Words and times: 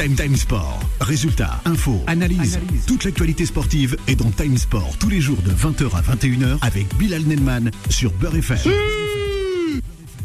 Time 0.00 0.14
Time 0.14 0.34
Sport. 0.34 0.80
Résultats, 1.02 1.60
infos, 1.66 2.00
analyse. 2.06 2.58
Toute 2.86 3.04
l'actualité 3.04 3.44
sportive 3.44 3.98
est 4.06 4.16
dans 4.16 4.30
Time 4.30 4.56
Sport 4.56 4.96
tous 4.98 5.10
les 5.10 5.20
jours 5.20 5.36
de 5.42 5.50
20h 5.50 5.94
à 5.94 6.00
21h 6.00 6.56
avec 6.62 6.86
Bilal 6.96 7.20
Nelman 7.24 7.70
sur 7.90 8.10
Beurre 8.12 8.36
FM. 8.36 8.72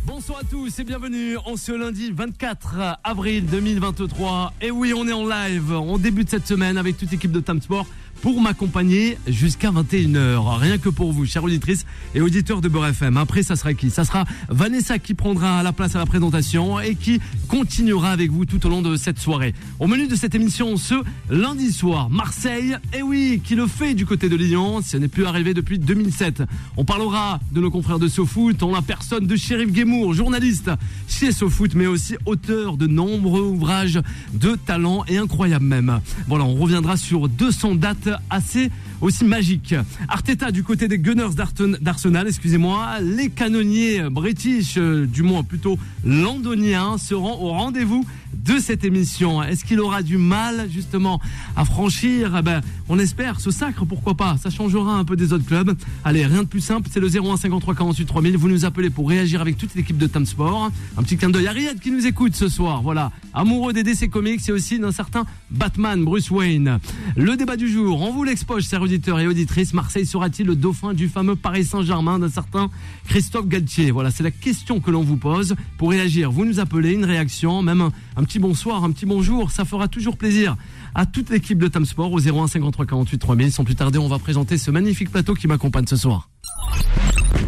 Bonsoir 0.05 0.39
à 0.39 0.43
tous 0.45 0.79
et 0.79 0.85
bienvenue 0.85 1.35
en 1.45 1.57
ce 1.57 1.73
lundi 1.73 2.09
24 2.09 2.99
avril 3.03 3.45
2023. 3.47 4.53
Et 4.61 4.71
oui, 4.71 4.93
on 4.95 5.09
est 5.09 5.13
en 5.13 5.27
live. 5.27 5.73
On 5.73 5.97
débute 5.97 6.29
cette 6.29 6.47
semaine 6.47 6.77
avec 6.77 6.95
toute 6.95 7.11
l'équipe 7.11 7.33
de 7.33 7.41
Time 7.41 7.61
Sport 7.61 7.85
pour 8.25 8.41
m'accompagner 8.41 9.19
jusqu'à 9.27 9.69
21h. 9.69 10.57
Rien 10.57 10.79
que 10.79 10.89
pour 10.89 11.11
vous, 11.11 11.27
chère 11.27 11.43
auditrice 11.43 11.85
et 12.15 12.21
auditeurs 12.21 12.59
de 12.59 12.67
Beurre 12.67 12.87
FM. 12.87 13.17
Après, 13.17 13.43
ça 13.43 13.55
sera 13.55 13.75
qui? 13.75 13.91
Ça 13.91 14.03
sera 14.03 14.25
Vanessa 14.49 14.97
qui 14.97 15.13
prendra 15.13 15.61
la 15.61 15.71
place 15.71 15.95
à 15.95 15.99
la 15.99 16.07
présentation 16.07 16.79
et 16.79 16.95
qui 16.95 17.21
continuera 17.47 18.09
avec 18.09 18.31
vous 18.31 18.45
tout 18.45 18.65
au 18.65 18.69
long 18.69 18.81
de 18.81 18.95
cette 18.95 19.19
soirée. 19.19 19.53
Au 19.79 19.85
menu 19.85 20.07
de 20.07 20.15
cette 20.15 20.33
émission, 20.33 20.75
ce 20.75 20.95
lundi 21.29 21.71
soir, 21.71 22.09
Marseille, 22.09 22.75
et 22.97 23.03
oui, 23.03 23.41
qui 23.43 23.53
le 23.53 23.67
fait 23.67 23.93
du 23.93 24.07
côté 24.07 24.27
de 24.27 24.35
Lyon. 24.35 24.81
Ce 24.83 24.97
n'est 24.97 25.07
plus 25.07 25.27
arrivé 25.27 25.53
depuis 25.53 25.77
2007. 25.77 26.41
On 26.77 26.83
parlera 26.83 27.39
de 27.51 27.61
nos 27.61 27.69
confrères 27.69 27.99
de 27.99 28.07
SoFoot 28.07 28.63
en 28.63 28.71
la 28.71 28.81
personne 28.81 29.27
de 29.27 29.35
Shérif 29.35 29.71
Guémour, 29.71 30.15
journaliste 30.15 30.71
chez 31.07 31.31
SoFoot, 31.31 31.75
mais 31.75 31.85
aussi 31.85 32.15
auteur 32.25 32.77
de 32.77 32.87
nombreux 32.87 33.43
ouvrages 33.43 34.01
de 34.33 34.55
talent 34.55 35.03
et 35.07 35.17
incroyables 35.17 35.63
même. 35.63 35.99
Voilà, 36.27 36.45
on 36.45 36.55
reviendra 36.55 36.97
sur 36.97 37.29
200 37.29 37.75
dates 37.75 38.09
assez 38.29 38.71
aussi 39.01 39.25
magiques. 39.25 39.75
Arteta 40.07 40.51
du 40.51 40.63
côté 40.63 40.87
des 40.87 40.99
Gunners 40.99 41.35
d'Arsenal, 41.81 42.27
excusez-moi. 42.27 42.99
Les 43.01 43.29
canonniers 43.29 44.09
british, 44.09 44.75
euh, 44.77 45.05
du 45.05 45.23
moins 45.23 45.43
plutôt 45.43 45.77
londoniens, 46.03 46.97
seront 46.97 47.41
au 47.41 47.49
rendez-vous 47.49 48.05
de 48.33 48.59
cette 48.59 48.83
émission. 48.83 49.41
Est-ce 49.41 49.65
qu'il 49.65 49.79
aura 49.79 50.03
du 50.03 50.17
mal 50.17 50.67
justement 50.71 51.19
à 51.55 51.65
franchir? 51.65 52.35
Eh 52.37 52.41
ben, 52.41 52.61
On 52.89 52.99
espère 52.99 53.39
ce 53.39 53.51
sacre, 53.51 53.85
pourquoi 53.85 54.15
pas 54.15 54.37
Ça 54.37 54.49
changera 54.49 54.97
un 54.97 55.05
peu 55.05 55.15
des 55.15 55.33
autres 55.33 55.45
clubs. 55.45 55.75
Allez, 56.03 56.25
rien 56.25 56.43
de 56.43 56.47
plus 56.47 56.61
simple, 56.61 56.89
c'est 56.91 56.99
le 56.99 57.07
01 57.07 57.37
53 57.37 57.75
48 57.75 58.05
3000. 58.05 58.37
Vous 58.37 58.49
nous 58.49 58.65
appelez 58.65 58.89
pour 58.89 59.09
réagir 59.09 59.41
avec 59.41 59.57
toute 59.57 59.73
l'équipe 59.75 59.97
de 59.97 60.07
Tam 60.07 60.25
Sport. 60.25 60.71
Un 60.97 61.03
petit 61.03 61.17
clin 61.17 61.29
d'œil 61.29 61.47
à 61.47 61.51
Riyad 61.51 61.79
qui 61.79 61.91
nous 61.91 62.05
écoute 62.05 62.35
ce 62.35 62.47
soir. 62.47 62.81
Voilà, 62.81 63.11
amoureux 63.33 63.73
des 63.73 63.83
DC 63.83 64.09
Comics 64.09 64.47
et 64.47 64.51
aussi 64.51 64.79
d'un 64.79 64.91
certain 64.91 65.25
Batman, 65.49 66.03
Bruce 66.03 66.29
Wayne. 66.29 66.79
Le 67.15 67.35
débat 67.37 67.57
du 67.57 67.67
jour, 67.67 68.01
on 68.01 68.11
vous 68.11 68.23
l'expose, 68.23 68.67
chers 68.67 68.84
auditeurs 68.85 69.19
et 69.19 69.27
auditrices. 69.27 69.73
Marseille 69.73 70.05
sera-t-il 70.05 70.47
le 70.47 70.55
dauphin 70.55 70.93
du 70.93 71.09
fameux 71.09 71.35
Paris 71.35 71.65
Saint-Germain 71.65 72.19
d'un 72.19 72.29
certain 72.29 72.69
Christophe 73.07 73.47
Galtier? 73.47 73.91
Voilà, 73.91 74.11
c'est 74.11 74.23
la 74.23 74.31
question 74.31 74.79
que 74.79 74.91
l'on 74.91 75.01
vous 75.01 75.17
pose. 75.17 75.55
Pour 75.77 75.89
réagir, 75.89 76.31
vous 76.31 76.45
nous 76.45 76.59
appelez, 76.59 76.93
une 76.93 77.03
réaction, 77.03 77.61
même 77.61 77.89
un, 78.15 78.23
petit 78.23 78.39
bonsoir, 78.39 78.83
un 78.83 78.91
petit 78.91 79.05
bonjour, 79.05 79.51
ça 79.51 79.65
fera 79.65 79.87
toujours 79.87 80.17
plaisir 80.17 80.55
à 80.93 81.05
toute 81.05 81.29
l'équipe 81.29 81.57
de 81.57 81.67
Tam 81.67 81.85
Sport 81.85 82.11
au 82.11 82.19
01 82.19 82.47
53 82.47 82.85
48 82.85 83.17
3000. 83.17 83.51
Sans 83.51 83.63
plus 83.63 83.75
tarder, 83.75 83.97
on 83.97 84.07
va 84.07 84.19
présenter 84.19 84.57
ce 84.57 84.71
magnifique 84.71 85.11
plateau 85.11 85.33
qui 85.33 85.47
m'accompagne 85.47 85.87
ce 85.87 85.97
soir. 85.97 86.29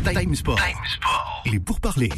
Time 0.04 0.36
Sport. 0.36 0.60
Et 1.46 1.60
pour 1.60 1.80
parler. 1.80 2.10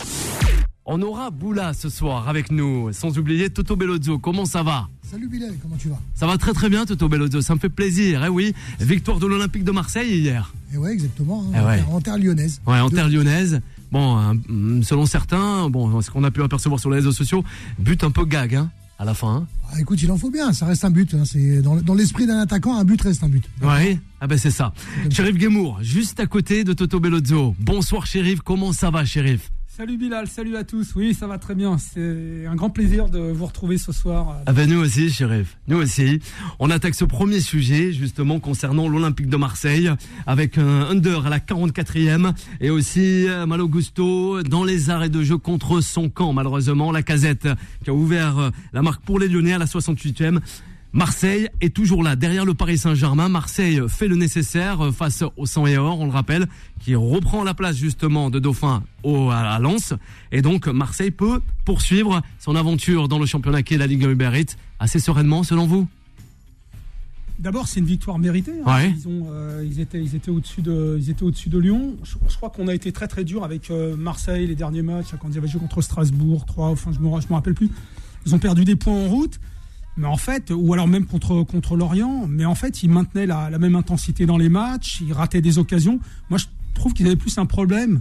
On 0.92 1.04
aura 1.04 1.30
Boula 1.30 1.76
ce 1.76 1.88
soir 1.88 2.28
avec 2.28 2.52
nous, 2.52 2.92
sans 2.94 3.16
oublier 3.20 3.52
Toto 3.52 3.76
Bellozzo. 3.76 4.18
Comment 4.18 4.46
ça 4.46 4.64
va? 4.64 4.88
Salut 5.04 5.28
Bilal, 5.28 5.54
comment 5.62 5.76
tu 5.78 5.88
vas? 5.88 6.00
Ça 6.16 6.26
va 6.26 6.36
très 6.40 6.52
très 6.52 6.68
bien 6.68 6.84
Toto 6.88 7.08
Bellozzo, 7.08 7.42
ça 7.42 7.54
me 7.54 7.60
fait 7.60 7.70
plaisir. 7.70 8.24
Eh 8.26 8.30
oui, 8.30 8.56
victoire 8.80 9.20
de 9.20 9.28
l'Olympique 9.28 9.64
de 9.64 9.72
Marseille 9.72 10.18
hier. 10.18 10.52
Et 10.74 10.78
ouais, 10.78 10.92
exactement, 10.92 11.46
hein, 11.54 11.60
Eh 11.62 11.64
ouais. 11.64 11.84
en 11.92 12.02
terre 12.02 12.18
lyonnaise. 12.18 12.60
Ouais, 12.66 12.80
en 12.80 12.90
terre 12.90 13.08
lyonnaise. 13.08 13.62
Bon, 13.92 14.18
hein, 14.18 14.34
selon 14.82 15.06
certains, 15.06 15.70
bon, 15.70 16.02
ce 16.02 16.10
qu'on 16.10 16.24
a 16.24 16.32
pu 16.32 16.42
apercevoir 16.42 16.80
sur 16.80 16.90
les 16.90 16.96
réseaux 16.98 17.12
sociaux, 17.12 17.44
but 17.78 18.04
un 18.04 18.10
peu 18.10 18.26
gag 18.26 18.56
hein, 18.56 18.72
à 18.98 19.06
la 19.06 19.14
fin. 19.14 19.36
hein. 19.36 19.48
Ah, 19.72 19.80
écoute, 19.80 20.02
il 20.02 20.12
en 20.12 20.18
faut 20.18 20.32
bien, 20.32 20.54
ça 20.54 20.66
reste 20.66 20.86
un 20.86 20.90
but. 20.90 21.14
hein, 21.14 21.24
c'est 21.24 21.62
dans, 21.62 21.76
dans 21.76 21.94
l'esprit 21.94 22.26
d'un 22.26 22.40
attaquant, 22.40 22.76
un 22.80 22.84
but 22.84 23.00
reste 23.00 23.24
un 23.24 23.30
but. 23.30 23.44
Ouais, 23.62 24.00
ah 24.22 24.26
ben 24.26 24.40
c'est 24.40 24.50
ça. 24.50 24.74
Shérif 25.12 25.38
Guémour, 25.38 25.78
juste 25.84 26.20
à 26.20 26.26
côté 26.26 26.64
de 26.64 26.74
Toto 26.74 27.00
Bellozzo. 27.00 27.56
Bonsoir 27.60 28.08
Shérif, 28.08 28.40
comment 28.42 28.74
ça 28.74 28.90
va 28.90 29.06
Shérif 29.06 29.52
Salut 29.80 29.96
Bilal, 29.96 30.28
salut 30.28 30.58
à 30.58 30.66
tous. 30.66 30.94
Oui, 30.98 31.14
ça 31.14 31.26
va 31.26 31.38
très 31.38 31.56
bien. 31.56 31.78
C'est 31.78 32.46
un 32.46 32.56
grand 32.56 32.70
plaisir 32.70 33.08
de 33.08 33.18
vous 33.18 33.46
retrouver 33.46 33.78
ce 33.78 33.94
soir. 33.94 34.36
Ah 34.46 34.52
ben 34.52 34.70
nous 34.70 34.78
aussi, 34.78 35.10
Shérif. 35.10 35.58
Nous 35.70 35.78
aussi. 35.78 36.20
On 36.60 36.70
attaque 36.70 36.96
ce 36.96 37.06
premier 37.06 37.40
sujet, 37.40 37.94
justement, 37.94 38.42
concernant 38.42 38.90
l'Olympique 38.90 39.30
de 39.30 39.38
Marseille, 39.38 39.90
avec 40.28 40.58
un 40.58 40.82
under 40.90 41.28
à 41.28 41.30
la 41.30 41.40
44e, 41.40 42.34
et 42.60 42.70
aussi 42.72 43.30
euh, 43.30 43.46
Malo 43.46 43.70
Gusto 43.70 44.44
dans 44.44 44.66
les 44.66 44.90
arrêts 44.90 45.08
de 45.08 45.24
jeu 45.24 45.38
contre 45.38 45.80
son 45.80 46.10
camp, 46.10 46.34
malheureusement, 46.34 46.92
la 46.92 47.02
casette, 47.02 47.48
qui 47.82 47.90
a 47.90 47.94
ouvert 47.94 48.38
euh, 48.38 48.50
la 48.74 48.82
marque 48.82 49.02
pour 49.04 49.18
les 49.18 49.30
Lyonnais 49.30 49.54
à 49.54 49.60
la 49.60 49.66
68e. 49.66 50.42
Marseille 50.92 51.50
est 51.62 51.74
toujours 51.76 52.02
là, 52.02 52.16
derrière 52.16 52.46
le 52.46 52.56
Paris 52.56 52.80
Saint-Germain. 52.80 53.30
Marseille 53.30 53.80
fait 53.88 54.08
le 54.08 54.16
nécessaire 54.16 54.86
euh, 54.88 54.92
face 54.92 55.24
au 55.38 55.46
100 55.46 55.68
et 55.68 55.78
or, 55.78 56.00
on 56.00 56.06
le 56.06 56.12
rappelle, 56.12 56.48
qui 56.80 56.96
reprend 56.96 57.44
la 57.44 57.54
place 57.54 57.76
justement 57.76 58.32
de 58.32 58.40
Dauphin 58.40 58.82
au, 59.04 59.30
à 59.30 59.60
Lens. 59.60 59.94
Et 60.32 60.42
donc 60.42 60.68
Marseille 60.68 61.12
peut 61.12 61.42
poursuivre 61.64 62.22
son 62.40 62.56
aventure 62.56 63.08
dans 63.08 63.20
le 63.20 63.28
championnat 63.28 63.62
qui 63.62 63.76
est 63.76 63.78
la 63.78 63.86
Ligue 63.86 64.04
Uber 64.04 64.32
Eats 64.34 64.56
assez 64.80 65.00
sereinement 65.00 65.44
selon 65.44 65.68
vous? 65.68 65.88
D'abord, 67.38 67.68
c'est 67.68 67.80
une 67.80 67.86
victoire 67.86 68.18
méritée. 68.18 68.52
hein. 68.66 68.76
Ouais. 68.76 68.90
Ils, 68.98 69.08
ont, 69.08 69.28
euh, 69.32 69.64
ils 69.66 69.80
étaient, 69.80 70.02
ils 70.02 70.16
étaient 70.16 70.32
au-dessus 70.32 70.62
de, 70.62 70.98
ils 71.00 71.10
étaient 71.10 71.24
au-dessus 71.24 71.50
de 71.50 71.58
Lyon. 71.60 71.96
Je, 72.04 72.16
je 72.28 72.36
crois 72.36 72.50
qu'on 72.50 72.68
a 72.68 72.74
été 72.74 72.92
très 72.92 73.08
très 73.08 73.24
dur 73.24 73.44
avec 73.44 73.70
euh, 73.70 73.96
Marseille 73.96 74.48
les 74.48 74.56
derniers 74.56 74.82
matchs 74.82 75.08
quand 75.22 75.30
ils 75.32 75.38
avaient 75.38 75.48
joué 75.48 75.62
contre 75.62 75.82
Strasbourg, 75.82 76.46
3, 76.46 76.70
enfin 76.70 76.92
je 76.92 77.00
me, 77.00 77.22
je 77.22 77.28
me 77.30 77.34
rappelle 77.34 77.54
plus. 77.54 77.70
Ils 78.26 78.34
ont 78.36 78.40
perdu 78.40 78.66
des 78.66 78.76
points 78.76 78.94
en 78.94 79.08
route. 79.08 79.40
Mais 80.00 80.08
en 80.08 80.16
fait, 80.16 80.54
ou 80.56 80.74
alors 80.74 80.88
même 80.88 81.06
contre, 81.06 81.44
contre 81.44 81.76
Lorient, 81.76 82.26
mais 82.26 82.46
en 82.46 82.56
fait, 82.56 82.84
ils 82.84 82.90
maintenaient 82.90 83.26
la, 83.26 83.50
la 83.50 83.60
même 83.60 83.76
intensité 83.76 84.26
dans 84.26 84.38
les 84.38 84.48
matchs, 84.48 85.02
ils 85.06 85.12
rataient 85.12 85.42
des 85.42 85.58
occasions. 85.60 86.00
Moi, 86.30 86.40
je 86.40 86.46
trouve 86.74 86.94
qu'ils 86.94 87.06
avaient 87.08 87.18
plus 87.18 87.38
un 87.38 87.46
problème 87.46 88.00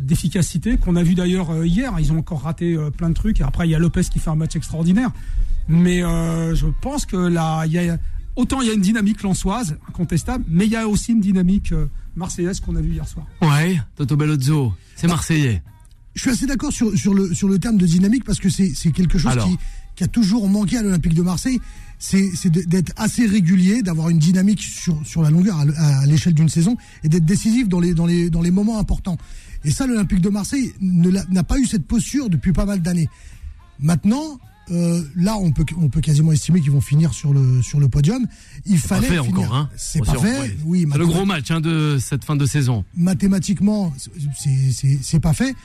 d'efficacité 0.00 0.78
qu'on 0.78 0.96
a 0.96 1.04
vu 1.04 1.14
d'ailleurs 1.14 1.50
euh, 1.50 1.64
hier. 1.64 1.94
Ils 2.00 2.12
ont 2.12 2.18
encore 2.18 2.42
raté 2.42 2.74
euh, 2.74 2.90
plein 2.90 3.08
de 3.08 3.14
trucs. 3.14 3.40
Et 3.40 3.44
après, 3.44 3.68
il 3.68 3.70
y 3.70 3.74
a 3.76 3.78
Lopez 3.78 4.02
qui 4.10 4.18
fait 4.18 4.30
un 4.30 4.34
match 4.34 4.56
extraordinaire. 4.56 5.12
Mais 5.68 6.02
euh, 6.02 6.56
je 6.56 6.66
pense 6.80 7.06
que 7.06 7.16
là, 7.16 7.66
il 7.66 7.72
y 7.72 7.78
a, 7.78 7.98
autant 8.34 8.60
il 8.60 8.66
y 8.66 8.70
a 8.70 8.74
une 8.74 8.80
dynamique 8.80 9.22
lançoise, 9.22 9.76
incontestable, 9.88 10.44
mais 10.48 10.66
il 10.66 10.72
y 10.72 10.76
a 10.76 10.88
aussi 10.88 11.12
une 11.12 11.20
dynamique 11.20 11.72
marseillaise 12.16 12.58
qu'on 12.58 12.74
a 12.74 12.80
vue 12.80 12.94
hier 12.94 13.06
soir. 13.06 13.26
Ouais, 13.42 13.80
Toto 13.94 14.16
Bellozzo, 14.16 14.72
c'est 14.96 15.06
Marseillais. 15.06 15.62
Je 16.14 16.22
suis 16.22 16.30
assez 16.30 16.46
d'accord 16.46 16.72
sur, 16.72 16.96
sur, 16.98 17.14
le, 17.14 17.32
sur 17.32 17.46
le 17.46 17.60
terme 17.60 17.76
de 17.76 17.86
dynamique 17.86 18.24
parce 18.24 18.40
que 18.40 18.48
c'est 18.48 18.72
c'est 18.74 18.90
quelque 18.90 19.18
chose 19.18 19.30
Alors. 19.30 19.46
qui, 19.46 19.56
qui 19.98 20.04
a 20.04 20.06
toujours 20.06 20.48
manqué 20.48 20.76
à 20.78 20.82
l'Olympique 20.82 21.14
de 21.14 21.22
Marseille. 21.22 21.58
C'est 21.98 22.30
d'être 22.68 22.92
assez 22.96 23.26
régulier, 23.26 23.82
d'avoir 23.82 24.08
une 24.10 24.20
dynamique 24.20 24.62
sur, 24.62 25.04
sur 25.04 25.20
la 25.22 25.30
longueur, 25.30 25.58
à 25.76 26.06
l'échelle 26.06 26.32
d'une 26.34 26.48
saison, 26.48 26.76
et 27.02 27.08
d'être 27.08 27.24
décisif 27.24 27.68
dans 27.68 27.80
les, 27.80 27.92
dans, 27.94 28.06
les, 28.06 28.30
dans 28.30 28.40
les 28.40 28.52
moments 28.52 28.78
importants. 28.78 29.18
Et 29.64 29.72
ça, 29.72 29.88
l'Olympique 29.88 30.20
de 30.20 30.28
Marseille 30.28 30.72
n'a 30.80 31.42
pas 31.42 31.58
eu 31.58 31.66
cette 31.66 31.84
posture 31.84 32.30
depuis 32.30 32.52
pas 32.52 32.64
mal 32.66 32.80
d'années. 32.82 33.08
Maintenant, 33.80 34.38
euh, 34.70 35.02
là, 35.16 35.36
on 35.38 35.50
peut, 35.50 35.64
on 35.76 35.88
peut 35.88 36.00
quasiment 36.00 36.30
estimer 36.30 36.60
qu'ils 36.60 36.70
vont 36.70 36.80
finir 36.80 37.12
sur 37.12 37.32
le, 37.34 37.60
sur 37.62 37.80
le 37.80 37.88
podium. 37.88 38.24
Il 38.64 38.80
Pas 38.80 38.86
fallait 38.88 39.08
fait 39.08 39.16
finir. 39.24 39.30
encore, 39.40 39.56
hein 39.56 39.68
C'est 39.76 40.04
pas 40.04 40.14
fait. 40.14 40.38
ouais. 40.40 40.56
Oui, 40.64 40.86
C'est 40.92 40.98
le 40.98 41.06
gros 41.06 41.24
match 41.26 41.50
hein, 41.50 41.60
de 41.60 41.98
cette 42.00 42.24
fin 42.24 42.36
de 42.36 42.46
saison. 42.46 42.84
mathématiquement, 42.96 43.92
c'est- 44.38 45.18
pas 45.20 45.32
fait. 45.32 45.56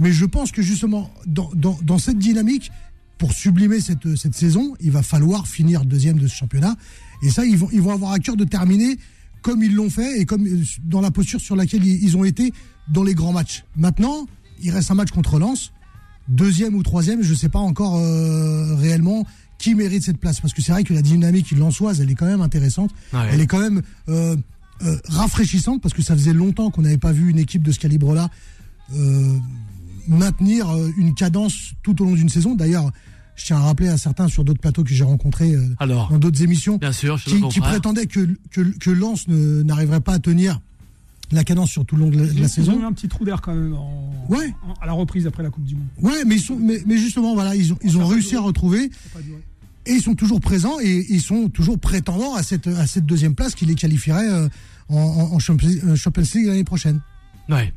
Mais 0.00 0.12
je 0.12 0.26
pense 0.26 0.52
que 0.52 0.60
justement, 0.60 1.10
dans, 1.26 1.50
dans, 1.54 1.78
dans 1.82 1.98
cette 1.98 2.18
dynamique, 2.18 2.70
pour 3.18 3.32
sublimer 3.32 3.80
cette, 3.80 4.16
cette 4.16 4.34
saison, 4.34 4.74
il 4.80 4.90
va 4.90 5.02
falloir 5.02 5.46
finir 5.46 5.84
deuxième 5.84 6.18
de 6.18 6.26
ce 6.26 6.34
championnat. 6.34 6.76
Et 7.22 7.30
ça, 7.30 7.44
ils 7.44 7.58
vont, 7.58 7.68
ils 7.72 7.82
vont 7.82 7.92
avoir 7.92 8.12
à 8.12 8.18
cœur 8.18 8.36
de 8.36 8.44
terminer 8.44 8.96
comme 9.42 9.62
ils 9.62 9.74
l'ont 9.74 9.90
fait 9.90 10.20
et 10.20 10.24
comme 10.24 10.46
euh, 10.46 10.62
dans 10.84 11.00
la 11.00 11.10
posture 11.10 11.40
sur 11.40 11.56
laquelle 11.56 11.84
ils, 11.84 12.16
ont 12.16 12.24
été 12.24 12.52
dans 12.88 13.02
les 13.02 13.14
grands 13.14 13.32
matchs. 13.32 13.64
Maintenant, 13.76 14.26
il 14.62 14.70
reste 14.70 14.90
un 14.90 14.94
match 14.94 15.10
contre 15.10 15.38
Lens. 15.38 15.72
Deuxième 16.28 16.74
ou 16.74 16.82
troisième, 16.82 17.22
je 17.22 17.30
ne 17.30 17.36
sais 17.36 17.48
pas 17.48 17.58
encore 17.58 17.96
euh, 17.96 18.74
réellement 18.76 19.26
qui 19.58 19.74
mérite 19.74 20.02
cette 20.02 20.18
place. 20.18 20.40
Parce 20.40 20.54
que 20.54 20.62
c'est 20.62 20.72
vrai 20.72 20.84
que 20.84 20.94
la 20.94 21.02
dynamique 21.02 21.50
lensoise, 21.52 22.00
elle 22.00 22.10
est 22.10 22.14
quand 22.14 22.26
même 22.26 22.40
intéressante. 22.40 22.90
Ouais. 23.12 23.28
Elle 23.32 23.40
est 23.40 23.46
quand 23.46 23.60
même 23.60 23.82
euh, 24.08 24.36
euh, 24.82 24.96
rafraîchissante 25.08 25.82
parce 25.82 25.94
que 25.94 26.02
ça 26.02 26.14
faisait 26.14 26.32
longtemps 26.32 26.70
qu'on 26.70 26.82
n'avait 26.82 26.98
pas 26.98 27.12
vu 27.12 27.30
une 27.30 27.38
équipe 27.38 27.62
de 27.62 27.72
ce 27.72 27.78
calibre-là 27.78 28.30
maintenir 30.08 30.68
euh, 30.70 30.90
une 30.96 31.14
cadence 31.14 31.72
tout 31.82 32.00
au 32.02 32.04
long 32.04 32.14
d'une 32.14 32.28
saison. 32.28 32.54
D'ailleurs, 32.54 32.90
je 33.36 33.44
tiens 33.46 33.58
à 33.58 33.60
rappeler 33.60 33.88
à 33.88 33.96
certains 33.98 34.26
sur 34.28 34.44
d'autres 34.44 34.60
plateaux 34.60 34.82
que 34.82 34.90
j'ai 34.90 35.04
rencontrés 35.04 35.54
euh, 35.54 35.68
Alors, 35.78 36.10
dans 36.10 36.18
d'autres 36.18 36.42
émissions 36.42 36.76
bien 36.78 36.92
sûr, 36.92 37.20
qui, 37.22 37.40
qui 37.48 37.60
prétendaient 37.60 38.06
que, 38.06 38.28
que, 38.50 38.60
que 38.62 38.90
Lens 38.90 39.28
n'arriverait 39.28 40.00
pas 40.00 40.14
à 40.14 40.18
tenir 40.18 40.60
la 41.30 41.44
cadence 41.44 41.70
sur 41.70 41.84
tout 41.84 41.94
le 41.94 42.02
long 42.04 42.10
de 42.10 42.16
la, 42.16 42.22
de 42.22 42.28
la 42.28 42.32
Ils 42.34 42.40
ont 42.40 42.44
eu 42.44 42.48
saison. 42.48 42.86
un 42.86 42.92
petit 42.92 43.06
trou 43.06 43.24
d'air 43.24 43.40
quand 43.42 43.54
même 43.54 43.74
en- 43.74 44.12
Ouais. 44.30 44.52
en- 44.66 44.72
à 44.82 44.86
la 44.86 44.92
reprise 44.92 45.26
après 45.26 45.42
la 45.42 45.50
Coupe 45.50 45.64
du 45.64 45.74
Monde. 45.74 45.84
Ouais, 46.00 46.24
mais, 46.26 46.36
ils 46.36 46.40
sont, 46.40 46.56
mais, 46.56 46.82
mais 46.86 46.96
justement, 46.96 47.34
voilà, 47.34 47.54
ils 47.54 47.72
ont, 47.72 47.78
ils 47.84 47.96
ont 47.98 48.00
va 48.00 48.06
réussi 48.14 48.34
à 48.34 48.40
retrouver 48.40 48.90
et 49.86 49.92
ils 49.92 50.02
sont 50.02 50.14
toujours 50.14 50.40
présents 50.40 50.80
et 50.82 51.06
ils 51.10 51.20
sont 51.22 51.48
toujours 51.48 51.78
prétendants 51.78 52.34
à 52.34 52.42
cette, 52.42 52.66
à 52.66 52.86
cette 52.86 53.04
deuxième 53.06 53.34
place 53.34 53.54
qui 53.54 53.66
les 53.66 53.74
qualifierait 53.74 54.28
euh, 54.28 54.48
en, 54.88 54.96
en, 54.96 55.34
en 55.34 55.38
Champions 55.38 55.68
League 56.34 56.46
l'année 56.46 56.64
prochaine. 56.64 57.00
Ouais. 57.48 57.72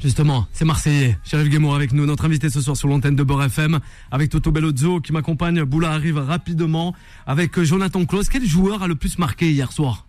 Justement, 0.00 0.46
c'est 0.52 0.64
Marseillais. 0.64 1.18
Chérif 1.24 1.48
Guémour 1.48 1.74
avec 1.74 1.92
nous, 1.92 2.06
notre 2.06 2.24
invité 2.26 2.48
ce 2.50 2.60
soir 2.60 2.76
sur 2.76 2.88
l'antenne 2.88 3.16
de 3.16 3.22
Beurre 3.22 3.44
FM, 3.44 3.80
avec 4.10 4.30
Toto 4.30 4.52
Bellozzo 4.52 5.00
qui 5.00 5.12
m'accompagne. 5.12 5.64
Boula 5.64 5.92
arrive 5.92 6.18
rapidement 6.18 6.94
avec 7.26 7.60
Jonathan 7.60 8.04
Klaus. 8.04 8.28
Quel 8.28 8.46
joueur 8.46 8.82
a 8.82 8.88
le 8.88 8.94
plus 8.94 9.18
marqué 9.18 9.50
hier 9.50 9.72
soir? 9.72 10.06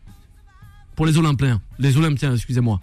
Pour 0.96 1.06
les 1.06 1.18
Olympiens. 1.18 1.62
Les 1.80 1.98
Olympiens, 1.98 2.34
excusez-moi. 2.34 2.80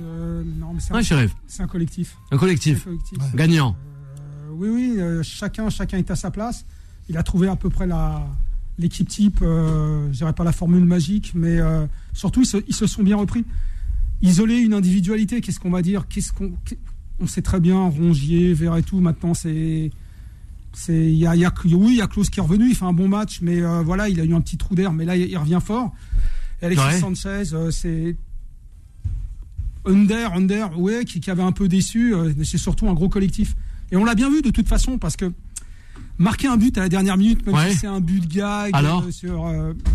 Euh, 0.00 0.42
non, 0.44 0.72
mais 0.74 0.80
c'est 0.80 0.92
un, 0.92 1.66
collectif. 1.66 2.16
Un 2.30 2.38
collectif. 2.38 2.78
C'est 2.78 2.88
un 2.88 2.92
collectif. 2.92 3.18
Ouais. 3.18 3.26
Gagnant. 3.34 3.76
Euh, 4.18 4.50
oui, 4.52 4.68
oui, 4.68 4.94
euh, 4.98 5.22
chacun, 5.22 5.68
chacun 5.70 5.98
est 5.98 6.10
à 6.10 6.16
sa 6.16 6.30
place. 6.30 6.64
Il 7.08 7.16
a 7.16 7.22
trouvé 7.22 7.48
à 7.48 7.56
peu 7.56 7.70
près 7.70 7.86
la 7.86 8.26
l'équipe 8.78 9.08
type. 9.08 9.40
Euh, 9.42 10.08
je 10.12 10.18
dirais 10.18 10.32
pas 10.32 10.44
la 10.44 10.52
formule 10.52 10.84
magique, 10.84 11.32
mais 11.34 11.58
euh, 11.58 11.86
surtout 12.12 12.42
ils 12.42 12.46
se, 12.46 12.58
ils 12.68 12.74
se 12.74 12.86
sont 12.86 13.02
bien 13.02 13.16
repris. 13.16 13.44
Isoler 14.22 14.58
une 14.58 14.72
individualité, 14.74 15.40
qu'est-ce 15.40 15.58
qu'on 15.60 15.70
va 15.70 15.82
dire 15.82 16.06
Qu'est-ce 16.08 16.32
qu'on 16.32 16.52
qu'est- 16.64 16.78
on 17.20 17.26
sait 17.26 17.42
très 17.42 17.60
bien 17.60 17.76
Rongier, 17.88 18.52
Vert 18.54 18.76
et 18.76 18.82
tout. 18.82 19.00
Maintenant, 19.00 19.34
c'est 19.34 19.90
c'est 20.72 21.06
il 21.12 21.16
y 21.18 21.26
a, 21.26 21.34
il 21.36 21.42
y 21.42 21.44
a 21.44 21.52
oui, 21.66 21.92
il 21.92 21.96
y 21.96 22.00
a 22.00 22.06
Klaus 22.06 22.30
qui 22.30 22.38
est 22.40 22.42
revenu. 22.42 22.68
Il 22.70 22.74
fait 22.74 22.84
un 22.84 22.92
bon 22.92 23.08
match, 23.08 23.40
mais 23.42 23.60
euh, 23.60 23.82
voilà, 23.82 24.08
il 24.08 24.18
a 24.20 24.24
eu 24.24 24.34
un 24.34 24.40
petit 24.40 24.56
trou 24.56 24.74
d'air, 24.74 24.92
mais 24.92 25.04
là 25.04 25.16
il, 25.16 25.28
il 25.28 25.36
revient 25.36 25.58
fort. 25.64 25.92
Et 26.62 26.66
Alexis 26.66 26.84
Ouais. 26.86 27.00
Sanchez, 27.00 27.42
euh, 27.52 27.70
c'est 27.70 28.16
Under, 29.84 30.32
Under, 30.34 30.78
ouais, 30.78 31.04
qui, 31.04 31.20
qui 31.20 31.30
avait 31.30 31.42
un 31.42 31.52
peu 31.52 31.68
déçu. 31.68 32.14
euh, 32.14 32.32
mais 32.36 32.44
c'est 32.44 32.58
surtout 32.58 32.88
un 32.88 32.94
gros 32.94 33.08
collectif. 33.08 33.54
Et 33.90 33.96
on 33.96 34.04
l'a 34.04 34.14
bien 34.14 34.30
vu 34.30 34.40
de 34.42 34.50
toute 34.50 34.68
façon 34.68 34.96
parce 34.98 35.16
que 35.16 35.32
marquer 36.18 36.46
un 36.48 36.56
but 36.56 36.78
à 36.78 36.82
la 36.82 36.88
dernière 36.88 37.16
minute, 37.16 37.44
même 37.44 37.54
Ouais. 37.56 37.72
si 37.72 37.78
c'est 37.78 37.86
un 37.88 38.00
but 38.00 38.20
de 38.26 38.32
gag, 38.32 38.70
Alors 38.74 39.04
sur, 39.10 39.44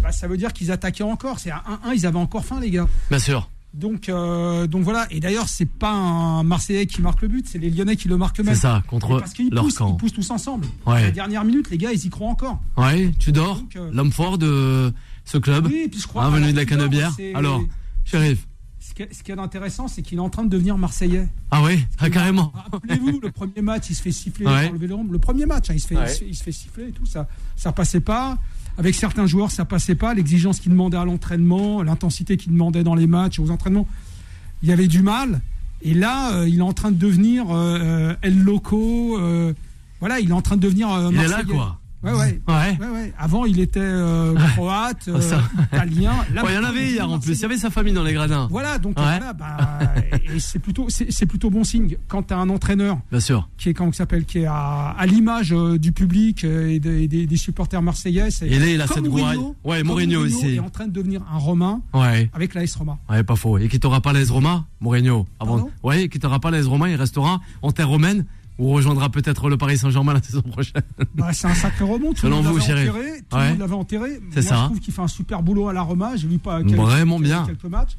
bah, 0.04 0.12
ça 0.12 0.28
veut 0.28 0.38
dire 0.38 0.52
qu'ils 0.54 0.72
attaquaient 0.72 1.04
encore. 1.04 1.40
C'est 1.40 1.52
à 1.52 1.64
1-1, 1.86 1.94
ils 1.96 2.06
avaient 2.06 2.18
encore 2.20 2.46
faim, 2.46 2.60
les 2.60 2.70
gars. 2.70 2.88
Bien 3.10 3.20
sûr. 3.20 3.50
Donc, 3.78 4.10
euh, 4.10 4.66
donc 4.68 4.84
voilà. 4.84 5.06
Et 5.12 5.20
d'ailleurs, 5.20 5.48
c'est 5.48 5.66
pas 5.70 5.92
un 5.92 6.44
Marseillais 6.44 6.86
qui 6.88 7.02
marque 7.02 7.22
le 7.22 7.28
but, 7.28 7.48
c'est 7.48 7.60
les 7.60 7.70
Lyonnais 7.70 7.96
qui 7.96 8.08
le 8.08 8.18
marquent 8.18 8.38
C'est 8.38 8.44
même. 8.44 8.56
ça, 8.56 8.82
contre 8.88 9.20
Parce 9.20 9.34
qu'ils 9.34 9.50
leur 9.54 9.64
poussent, 9.64 9.74
ils 9.76 9.78
camp. 9.78 9.94
poussent 9.94 10.14
tous 10.14 10.30
ensemble. 10.32 10.66
Ouais. 10.86 11.04
La 11.04 11.12
dernière 11.12 11.44
minute, 11.46 11.70
les 11.70 11.78
gars, 11.78 11.92
ils 11.94 12.04
y 12.06 12.10
croient 12.10 12.30
encore. 12.30 12.60
Ouais, 12.76 13.12
tu 13.20 13.32
dors 13.32 13.60
Donc, 13.62 13.76
euh, 13.76 13.90
L'homme 13.94 14.12
fort 14.12 14.38
de 14.38 14.92
ce 15.26 15.38
club. 15.38 15.68
Oui, 15.68 15.84
et 15.86 15.88
puis 15.90 16.00
je 16.00 16.08
crois. 16.08 16.26
Hein, 16.26 16.30
venu 16.32 16.52
de 16.52 16.58
la 16.58 16.66
Tudor, 16.66 16.80
Canebière. 16.80 17.14
c'est- 17.16 17.34
Alors, 17.36 17.62
Chérif. 18.06 18.48
Ce 18.80 18.94
qui 18.94 19.02
est, 19.04 19.14
ce 19.14 19.22
qui 19.22 19.32
est 19.32 19.38
intéressant, 19.38 19.88
c'est 19.88 20.02
qu'il 20.02 20.18
est 20.18 20.22
en 20.22 20.30
train 20.30 20.44
de 20.44 20.50
devenir 20.50 20.78
Marseillais. 20.78 21.28
Ah 21.52 21.62
oui, 21.62 21.86
ah, 22.00 22.10
carrément. 22.10 22.52
Rappelez-vous, 22.72 23.20
le 23.22 23.32
premier 23.32 23.62
match, 23.62 23.90
il 23.90 23.96
se 23.96 24.02
fait 24.02 24.12
siffler 24.14 24.46
Ouais. 24.46 24.64
par 24.64 24.72
le 24.72 24.80
vélodrome. 24.80 25.12
Le 25.12 25.20
premier 25.20 25.46
match, 25.46 25.70
hein, 25.70 25.74
il, 25.76 25.80
se 25.82 25.88
fait, 25.88 25.98
Ouais. 25.98 26.06
il, 26.08 26.10
se 26.14 26.20
fait, 26.20 26.26
il 26.30 26.36
se 26.36 26.44
fait 26.44 26.52
siffler 26.52 26.88
et 26.88 26.92
tout. 26.94 27.06
Ça, 27.06 27.28
ça 27.56 27.72
passait 27.74 28.00
pas. 28.00 28.38
Avec 28.78 28.94
certains 28.96 29.26
joueurs, 29.26 29.50
ça 29.52 29.66
passait 29.66 29.96
pas. 29.96 30.14
L'exigence 30.14 30.60
qu'il 30.60 30.72
demandait 30.72 30.98
à 30.98 31.06
l'entraînement, 31.06 31.82
l'intensité 31.82 32.38
qu'il 32.38 32.52
demandait 32.52 32.84
dans 32.84 32.96
les 32.96 33.08
matchs, 33.08 33.40
aux 33.40 33.50
entraînements, 33.50 33.88
il 34.62 34.70
y 34.70 34.72
avait 34.72 34.88
du 34.88 35.02
mal. 35.02 35.42
Et 35.82 35.94
là, 35.94 36.34
euh, 36.34 36.48
il 36.50 36.60
est 36.60 36.62
en 36.64 36.74
train 36.74 36.92
de 36.92 36.98
devenir 36.98 37.46
euh, 37.52 38.14
El 38.22 38.44
Loco. 38.44 39.18
euh, 39.20 39.54
voilà, 40.00 40.20
il 40.20 40.30
est 40.30 40.34
en 40.34 40.42
train 40.42 40.58
de 40.58 40.62
devenir. 40.62 40.92
euh, 40.92 41.10
Il 41.12 41.18
est 41.18 41.24
là, 41.24 41.28
Marseillais. 41.38 41.54
quoi. 41.56 41.80
Ouais, 42.04 42.12
ouais. 42.14 42.42
Ouais. 42.48 43.14
Avant, 43.18 43.46
il 43.46 43.60
était 43.60 43.80
euh, 43.82 44.36
croate, 44.56 45.08
euh, 45.08 45.20
Ça. 45.20 45.42
italien. 45.74 46.12
Là, 46.34 46.44
il 46.48 46.54
y 46.54 46.58
en 46.58 46.64
avait 46.64 46.86
est 46.86 46.92
hier 46.92 47.10
en 47.10 47.20
plus. 47.20 47.34
Il 47.38 47.42
y 47.42 47.46
avait 47.46 47.58
sa 47.58 47.70
famille 47.72 47.94
dans 47.94 48.04
les 48.04 48.14
gradins. 48.14 48.48
Voilà, 48.52 48.78
donc 48.78 48.94
voilà, 48.98 49.34
bah, 49.34 49.58
et 50.32 50.40
c'est 50.40 50.60
plutôt, 50.60 50.88
c'est 50.90 51.26
plutôt 51.26 51.50
bon 51.50 51.64
signe 51.64 51.98
quand 52.08 52.24
tu 52.24 52.34
as 52.34 52.38
un 52.38 52.50
entraîneur 52.50 53.00
Bien 53.12 53.20
sûr. 53.20 53.50
qui 53.58 53.70
est 53.70 53.74
comment 53.74 53.92
s'appelle, 53.92 54.26
qui 54.26 54.40
est 54.40 54.46
à, 54.46 54.90
à 54.98 55.06
l'image 55.08 55.52
euh, 55.54 55.80
du 55.80 55.92
public 55.92 56.44
euh, 56.44 56.70
et 56.70 56.80
des, 56.80 57.08
des- 57.08 57.26
des 57.26 57.38
supporters 57.38 57.82
marseillais. 57.82 58.30
Et 58.44 58.60
là, 58.60 58.68
il 58.68 58.80
a 58.82 58.86
comme 58.88 58.96
cette 58.98 59.06
Mourinho. 59.08 59.56
Ouais, 59.64 59.80
comme 59.80 59.88
Mourinho 59.88 60.20
aussi. 60.26 60.56
est 60.56 60.60
en 60.60 60.70
train 60.70 60.86
de 60.88 60.92
devenir 60.94 61.22
un 61.34 61.38
Romain 61.38 61.82
Ouais. 61.94 62.30
avec 62.34 62.54
l'AS 62.54 62.76
Roma. 62.76 63.00
Ouais, 63.10 63.24
pas 63.24 63.36
faux. 63.36 63.58
Et 63.58 63.68
quittera 63.68 64.02
pas 64.02 64.14
l'AS 64.14 64.30
Roma, 64.30 64.66
Mourinho. 64.82 65.26
Avant... 65.40 65.56
Pardon? 65.58 65.72
Ouais, 65.84 66.04
il 66.04 66.10
quittera 66.10 66.40
pas 66.40 66.52
l'AS 66.52 66.66
Roma, 66.68 66.90
il 66.90 66.96
restera 66.96 67.42
en 67.64 67.72
terre 67.72 67.90
romaine 67.90 68.26
ou 68.60 68.70
rejoindra 68.70 69.10
peut-être 69.10 69.50
le 69.50 69.58
Paris 69.58 69.78
Saint-Germain 69.78 70.14
la 70.14 70.22
saison 70.24 70.42
prochaine. 70.42 70.82
Bah, 71.16 71.32
c'est 71.34 71.48
un 71.48 71.54
sacré 71.54 71.86
rebond. 71.86 72.14
Tout 72.14 72.22
Selon 72.22 72.42
vous, 72.42 72.58
enterré. 72.60 72.88
Tout 72.88 73.36
Ouais. 73.38 73.44
le 73.44 73.50
monde 73.52 73.60
l'avait 73.60 73.74
enterré. 73.76 74.20
C'est 74.32 74.42
Moi, 74.42 74.50
ça. 74.50 74.56
Je 74.62 74.66
trouve 74.66 74.80
qu'il 74.80 74.94
fait 74.94 75.02
un 75.02 75.08
super 75.08 75.44
boulot 75.44 75.68
à 75.70 75.74
la 75.74 75.82
Roma. 75.82 76.16
J'ai 76.16 76.28
vu 76.28 76.38
pas 76.40 76.64
quelques, 76.64 76.76
Vraiment 76.76 77.20
bien. 77.20 77.46
quelques 77.46 77.66
matchs. 77.66 77.92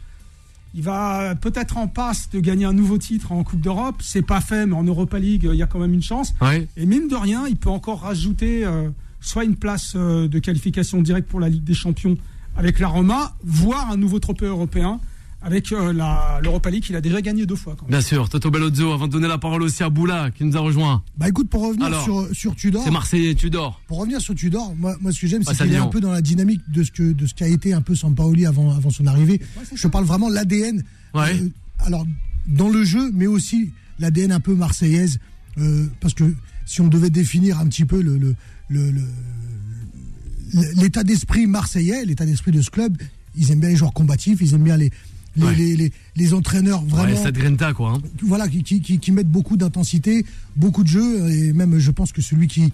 Il 0.74 0.82
va 0.82 1.34
peut-être 1.34 1.78
en 1.78 1.88
passe 1.88 2.28
de 2.30 2.40
gagner 2.40 2.64
un 2.66 2.72
nouveau 2.74 2.98
titre 2.98 3.32
en 3.32 3.42
Coupe 3.42 3.60
d'Europe. 3.60 3.96
C'est 4.00 4.22
pas 4.22 4.40
fait, 4.40 4.66
mais 4.66 4.74
en 4.74 4.84
Europa 4.84 5.18
League, 5.18 5.48
il 5.50 5.56
y 5.56 5.62
a 5.62 5.66
quand 5.66 5.78
même 5.78 5.94
une 5.94 6.02
chance. 6.02 6.34
Ouais. 6.40 6.66
Et 6.76 6.84
mine 6.86 7.08
de 7.08 7.16
rien, 7.16 7.46
il 7.48 7.56
peut 7.56 7.70
encore 7.70 8.00
rajouter 8.02 8.64
euh, 8.66 8.90
soit 9.20 9.44
une 9.44 9.56
place 9.56 9.94
euh, 9.96 10.28
de 10.28 10.38
qualification 10.38 11.00
directe 11.02 11.28
pour 11.28 11.40
la 11.40 11.48
Ligue 11.48 11.64
des 11.64 11.74
Champions 11.74 12.16
avec 12.56 12.80
la 12.80 12.88
Roma, 12.88 13.34
voire 13.44 13.90
un 13.90 13.96
nouveau 13.96 14.18
trophée 14.18 14.44
européen 14.46 15.00
avec 15.40 15.70
euh, 15.72 15.92
la- 15.92 16.40
l'Europa 16.42 16.68
League 16.70 16.82
qu'il 16.82 16.96
a 16.96 17.00
déjà 17.00 17.20
gagné 17.20 17.46
deux 17.46 17.54
fois. 17.56 17.74
Quand 17.76 17.82
même. 17.84 17.90
Bien 17.90 18.00
sûr, 18.00 18.28
Toto 18.28 18.50
Bellozzo, 18.50 18.92
avant 18.92 19.06
de 19.06 19.12
donner 19.12 19.28
la 19.28 19.38
parole 19.38 19.62
aussi 19.62 19.82
à 19.84 19.88
Boula 19.90 20.30
qui 20.32 20.44
nous 20.44 20.56
a 20.56 20.60
rejoint. 20.60 21.02
Bah 21.16 21.28
écoute, 21.28 21.48
pour 21.48 21.62
revenir 21.68 21.86
Alors, 21.86 22.02
sur, 22.02 22.28
sur 22.34 22.56
Tudor, 22.56 22.82
C'est 22.84 22.90
Marseillais, 22.90 23.34
tu 23.34 23.48
dors. 23.50 23.80
pour 23.86 23.98
revenir 23.98 24.20
sur 24.20 24.34
Tudor, 24.34 24.74
moi, 24.76 24.96
moi 25.00 25.12
ce 25.12 25.20
que 25.20 25.26
j'aime, 25.28 25.42
c'est 25.44 25.56
qu'il 25.56 25.72
est 25.72 25.76
un 25.76 25.86
peu 25.86 26.00
dans 26.00 26.10
la 26.12 26.22
dynamique 26.22 26.60
de 26.70 26.82
ce 26.82 26.90
que 26.90 27.12
de 27.12 27.26
ce 27.26 27.34
qu'a 27.34 27.46
été 27.48 27.72
un 27.72 27.82
peu 27.82 27.94
Sampaoli 27.94 28.46
avant 28.46 28.74
avant 28.74 28.90
son 28.90 29.06
arrivée. 29.06 29.40
Je 29.72 29.80
ça. 29.80 29.88
parle 29.88 30.04
vraiment 30.04 30.28
de 30.28 30.34
l'ADN. 30.34 30.82
Ouais. 31.14 31.34
euh, 31.40 31.48
alors 31.86 32.04
dans 32.48 32.68
le 32.68 32.82
jeu, 32.84 33.10
mais 33.12 33.26
aussi 33.26 33.70
l'ADN 34.00 34.32
un 34.32 34.40
peu 34.40 34.54
marseillaise, 34.54 35.18
euh, 35.58 35.86
parce 36.00 36.14
que 36.14 36.34
si 36.66 36.80
on 36.80 36.88
devait 36.88 37.10
définir 37.10 37.58
un 37.60 37.66
petit 37.68 37.84
peu 37.84 38.00
le 38.02 38.18
le- 38.18 38.34
le- 38.68 38.90
le- 38.90 40.72
l'état 40.80 41.04
d'esprit 41.04 41.46
marseillais, 41.46 42.04
l'état 42.04 42.26
d'esprit 42.26 42.52
de 42.52 42.60
ce 42.62 42.70
club, 42.70 42.96
ils 43.36 43.50
aiment 43.52 43.60
bien 43.60 43.68
les 43.68 43.76
joueurs 43.76 43.92
combatifs, 43.92 44.38
ils 44.40 44.54
aiment 44.54 44.64
bien 44.64 44.76
les 44.76 44.90
les, 45.38 45.44
Ouais. 45.46 45.54
les, 45.54 45.76
les- 45.76 45.92
les 46.16 46.34
entraîneurs 46.34 46.82
vraiment 46.84 47.12
Ouais, 47.14 47.22
cette 47.22 47.34
grinta, 47.36 47.72
quoi. 47.72 47.92
hein. 47.92 48.02
voilà, 48.22 48.48
qui, 48.48 48.62
qui, 48.62 48.80
qui- 48.80 48.98
qui 48.98 49.12
mettent 49.12 49.30
beaucoup 49.30 49.56
d'intensité, 49.56 50.24
beaucoup 50.56 50.82
de 50.82 50.88
jeu, 50.88 51.30
et 51.30 51.52
même 51.52 51.78
je 51.78 51.90
pense 51.90 52.12
que 52.12 52.20
celui 52.22 52.46
qui, 52.48 52.72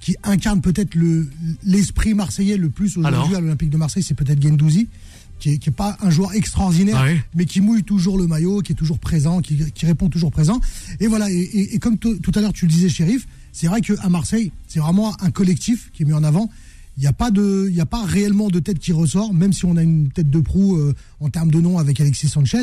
qui 0.00 0.16
incarne 0.22 0.60
peut-être 0.60 0.94
le 0.94 1.28
l'esprit 1.64 2.14
marseillais 2.14 2.56
le 2.56 2.68
plus 2.70 2.96
aujourd'hui 2.96 3.34
à 3.36 3.40
l'Olympique 3.40 3.70
de 3.70 3.76
Marseille, 3.76 4.02
c'est 4.02 4.14
peut-être 4.14 4.40
Gendouzi, 4.42 4.86
qui 5.40 5.50
est, 5.50 5.58
qui 5.58 5.68
est 5.70 5.72
pas 5.72 5.96
un 6.00 6.10
joueur 6.10 6.32
extraordinaire, 6.34 7.04
mais 7.34 7.44
qui 7.44 7.60
mouille 7.60 7.82
toujours 7.82 8.16
le 8.18 8.26
maillot, 8.26 8.60
qui 8.62 8.72
est 8.72 8.76
toujours 8.76 8.98
présent, 8.98 9.40
qui, 9.40 9.58
qui 9.72 9.86
répond 9.86 10.08
toujours 10.08 10.30
présent. 10.30 10.60
Et 11.00 11.06
voilà, 11.06 11.30
et, 11.30 11.34
et- 11.34 11.74
et 11.74 11.78
comme 11.78 11.98
to- 11.98 12.16
tout 12.16 12.32
à 12.36 12.40
l'heure 12.40 12.52
tu 12.52 12.66
le 12.66 12.70
disais, 12.72 12.88
shérif, 12.88 13.26
c'est 13.52 13.66
vrai 13.66 13.80
qu'à 13.80 14.08
Marseille, 14.08 14.52
c'est 14.68 14.80
vraiment 14.80 15.20
un 15.22 15.30
collectif 15.30 15.90
qui 15.92 16.02
est 16.02 16.06
mis 16.06 16.12
en 16.12 16.24
avant. 16.24 16.50
Il 16.96 17.00
n'y 17.00 17.06
a 17.08 17.12
pas 17.12 17.30
de, 17.30 17.68
il 17.70 17.80
a 17.80 17.86
pas 17.86 18.04
réellement 18.04 18.48
de 18.48 18.60
tête 18.60 18.78
qui 18.78 18.92
ressort, 18.92 19.34
même 19.34 19.52
si 19.52 19.64
on 19.64 19.76
a 19.76 19.82
une 19.82 20.10
tête 20.10 20.30
de 20.30 20.38
proue 20.40 20.76
euh, 20.76 20.94
en 21.20 21.28
termes 21.28 21.50
de 21.50 21.60
nom 21.60 21.78
avec 21.78 22.00
Alexis 22.00 22.28
Sanchez. 22.28 22.62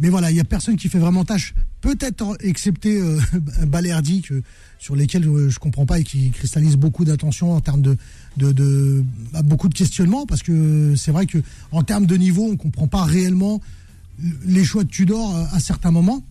Mais 0.00 0.08
voilà, 0.08 0.32
il 0.32 0.36
y 0.36 0.40
a 0.40 0.44
personne 0.44 0.76
qui 0.76 0.88
fait 0.88 0.98
vraiment 0.98 1.24
tâche, 1.24 1.54
peut-être 1.80 2.36
excepté 2.40 2.98
euh, 3.00 3.20
Balerdi, 3.66 4.22
que, 4.22 4.42
sur 4.80 4.96
lesquels 4.96 5.24
euh, 5.28 5.48
je 5.50 5.60
comprends 5.60 5.86
pas 5.86 6.00
et 6.00 6.04
qui 6.04 6.30
cristallise 6.30 6.76
beaucoup 6.76 7.04
d'attention 7.04 7.52
en 7.52 7.60
termes 7.60 7.80
de, 7.82 7.96
de, 8.36 9.04
bah, 9.32 9.42
beaucoup 9.42 9.68
de 9.68 9.74
questionnements, 9.74 10.26
parce 10.26 10.42
que 10.42 10.94
c'est 10.96 11.12
vrai 11.12 11.26
que 11.26 11.38
en 11.70 11.84
termes 11.84 12.06
de 12.06 12.16
niveau, 12.16 12.42
on 12.50 12.56
comprend 12.56 12.88
pas 12.88 13.04
réellement 13.04 13.60
les 14.44 14.64
choix 14.64 14.82
de 14.82 14.88
Tudor 14.90 15.36
euh, 15.36 15.44
à 15.52 15.60
certains 15.60 15.92
moments. 15.92 16.24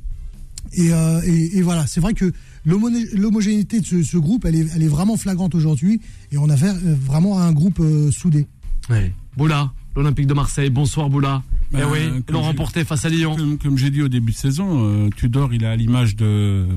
Et, 0.74 0.88
et- 1.26 1.62
voilà, 1.62 1.86
c'est 1.88 2.00
vrai 2.00 2.14
que 2.14 2.32
l'homogénéité 2.66 3.80
de 3.82 3.86
ce, 3.86 4.04
ce 4.04 4.18
groupe, 4.18 4.46
elle 4.46 4.56
est, 4.56 4.68
elle 4.76 4.84
est 4.84 4.88
vraiment 4.88 5.18
flagrante 5.18 5.56
aujourd'hui, 5.56 6.00
et 6.32 6.38
on 6.38 6.50
a 6.50 6.58
fait, 6.58 6.70
euh, 6.70 6.96
vraiment 7.00 7.40
un 7.40 7.52
groupe 7.52 7.80
euh, 7.80 8.12
soudé. 8.12 8.48
Ouais. 8.90 9.14
Boula, 9.38 9.72
l'Olympique 9.96 10.28
de 10.28 10.34
Marseille. 10.34 10.70
Bonsoir, 10.70 11.10
Boula. 11.10 11.44
Ben, 11.72 11.80
eh 11.88 11.92
oui, 11.92 12.00
ils 12.28 12.34
l'ont 12.34 12.42
remporté 12.42 12.84
face 12.86 13.04
à 13.06 13.10
Lyon. 13.10 13.36
Comme, 13.36 13.58
comme 13.58 13.78
j'ai 13.78 13.90
dit 13.90 14.02
au 14.02 14.08
début 14.10 14.32
de 14.32 14.38
saison, 14.38 14.86
euh, 14.86 15.10
Tudor, 15.16 15.54
il 15.54 15.64
est 15.64 15.68
à 15.68 15.76
l'image 15.76 16.16
de, 16.16 16.68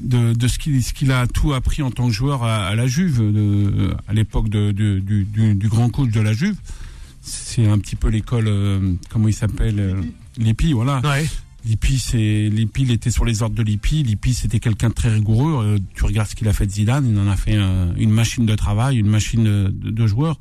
de, 0.00 0.34
de 0.34 0.48
ce 0.48 0.58
qu'il 0.58 1.12
a 1.12 1.26
tout 1.26 1.52
appris 1.54 1.80
en 1.82 1.90
tant 1.90 2.06
que 2.08 2.12
joueur 2.12 2.42
à, 2.42 2.66
à 2.66 2.74
la 2.74 2.86
Juve, 2.86 3.18
de- 3.20 3.94
à 4.06 4.12
l'époque 4.12 4.48
du, 4.50 5.00
du, 5.00 5.24
du 5.54 5.68
grand 5.68 5.88
coach 5.88 6.10
de 6.10 6.20
la 6.20 6.32
Juve. 6.32 6.56
C'est 7.22 7.66
un 7.66 7.78
petit 7.78 7.96
peu 7.96 8.08
l'école, 8.08 8.48
euh, 8.48 8.94
comment 9.08 9.28
il 9.28 9.34
s'appelle 9.34 9.78
euh, 9.78 10.00
Lippi, 10.38 10.72
voilà. 10.72 11.00
Ouais. 11.04 11.26
Lippi, 11.64 11.98
c'est 11.98 12.48
Lippi, 12.48 12.82
il 12.82 12.90
était 12.90 13.10
sur 13.10 13.24
les 13.24 13.42
ordres 13.42 13.54
de 13.54 13.62
Lippi. 13.62 14.02
Lippi, 14.02 14.32
c'était 14.34 14.60
quelqu'un 14.60 14.88
de 14.88 14.94
très 14.94 15.10
rigoureux. 15.10 15.64
Euh, 15.64 15.78
tu 15.94 16.04
regardes 16.04 16.28
ce 16.28 16.34
qu'il 16.34 16.48
a 16.48 16.52
fait 16.52 16.66
de 16.66 16.72
Zidane, 16.72 17.06
il 17.10 17.18
en 17.18 17.28
a 17.28 17.36
fait 17.36 17.54
une 17.54 18.10
machine 18.10 18.46
de 18.46 18.54
travail, 18.54 18.98
une 18.98 19.08
machine 19.08 19.44
de, 19.44 20.06
joueur. 20.06 20.38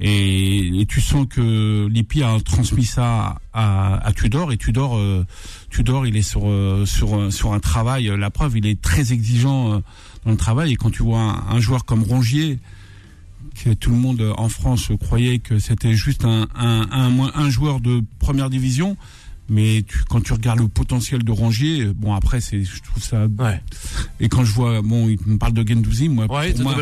Et, 0.00 0.86
tu 0.88 1.00
sens 1.00 1.26
que 1.28 1.86
Lippi 1.88 2.22
a 2.22 2.38
transmis 2.40 2.84
ça 2.84 3.38
à, 3.52 4.12
Tudor 4.14 4.52
et 4.52 4.56
Tudor, 4.56 4.96
euh, 4.96 5.26
Tudor, 5.70 6.06
il 6.06 6.16
est 6.16 6.22
sur 6.22 6.42
euh, 6.46 6.84
sur 6.86 7.32
sur 7.32 7.52
un 7.52 7.60
travail. 7.60 8.12
La 8.18 8.30
preuve, 8.30 8.58
il 8.58 8.66
est 8.66 8.80
très 8.80 9.12
exigeant 9.12 9.82
dans 10.24 10.30
le 10.30 10.36
travail. 10.36 10.72
Et 10.72 10.76
quand 10.76 10.90
tu 10.90 11.02
vois 11.02 11.42
un, 11.50 11.60
joueur 11.60 11.84
comme 11.84 12.02
Rongier, 12.02 12.58
que 13.64 13.70
tout 13.70 13.90
le 13.90 13.96
monde 13.96 14.34
en 14.36 14.48
France 14.48 14.90
croyait 15.00 15.38
que 15.38 15.58
c'était 15.58 15.94
juste 15.94 16.24
un, 16.24 16.48
un 16.54 17.50
joueur 17.50 17.80
de 17.80 18.02
première 18.18 18.50
division, 18.50 18.96
Mais 19.52 19.82
tu, 19.86 19.98
quand 20.08 20.20
tu 20.20 20.32
regardes 20.32 20.60
le 20.60 20.68
potentiel 20.68 21.24
de 21.24 21.32
Rongier, 21.32 21.82
euh, 21.82 21.92
bon 21.92 22.14
après 22.14 22.40
c'est, 22.40 22.62
je 22.62 22.80
trouve 22.82 23.02
ça. 23.02 23.26
Ouais. 23.38 23.60
Et 24.20 24.28
quand 24.28 24.44
je 24.44 24.52
vois, 24.52 24.80
bon, 24.80 25.08
il 25.08 25.18
me 25.26 25.38
parle 25.38 25.52
de 25.54 25.66
Gendouzi, 25.66 26.08
moi, 26.08 26.26
Ouais, 26.32 26.52
pour 26.52 26.62
moi, 26.62 26.76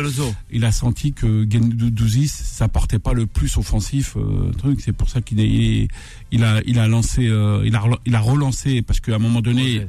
il 0.51 0.63
a 0.65 0.71
senti 0.71 1.11
que 1.13 1.47
Gendouzi 1.49 2.27
ça 2.27 2.67
portait 2.67 2.99
pas 2.99 3.13
le 3.13 3.25
plus 3.25 3.57
offensif 3.57 4.15
euh, 4.17 4.51
truc. 4.57 4.81
C'est 4.81 4.93
pour 4.93 5.09
ça 5.09 5.19
qu'il 5.21 5.39
est, 5.39 5.87
il 6.31 6.43
a, 6.43 6.61
il 6.67 6.77
a 6.77 6.87
lancé, 6.87 7.27
euh, 7.27 7.63
il 7.65 7.75
a, 7.75 7.83
il 8.05 8.13
a 8.13 8.19
relancé 8.19 8.83
parce 8.83 8.99
qu'à 8.99 9.15
un 9.15 9.19
moment 9.19 9.41
donné, 9.41 9.87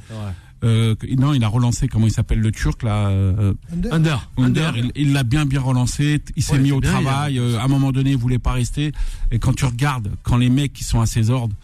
euh, 0.63 0.95
non, 1.19 1.33
il 1.35 1.43
a 1.45 1.49
relancé 1.49 1.87
comment 1.89 2.07
il 2.07 2.13
s'appelle 2.13 2.41
le 2.41 2.53
Turc 2.53 2.83
là. 2.83 3.09
euh, 3.09 3.53
Under. 3.73 3.93
Under. 3.93 4.29
Under, 4.39 4.77
il- 4.77 4.93
il 4.95 5.13
l'a 5.13 5.23
bien 5.23 5.47
bien 5.47 5.61
relancé, 5.61 6.21
il 6.37 6.43
s'est 6.43 6.53
Ouais, 6.55 6.59
mis 6.61 6.73
au 6.73 6.81
bien, 6.81 6.91
travail. 6.93 7.35
il 7.35 7.39
a- 7.39 7.43
euh, 7.43 7.59
à 7.59 7.65
un 7.65 7.69
moment 7.69 7.93
donné, 7.93 8.11
il 8.11 8.17
voulait 8.19 8.39
pas 8.39 8.53
rester. 8.53 8.93
Et 9.31 9.39
quand 9.39 9.55
tu 9.55 9.65
regardes, 9.65 10.11
quand 10.23 10.37
les 10.37 10.51
mecs 10.51 10.73
qui 10.73 10.85
sont 10.85 11.01
à 11.01 11.07
ses 11.07 11.31
ordres, 11.31 11.55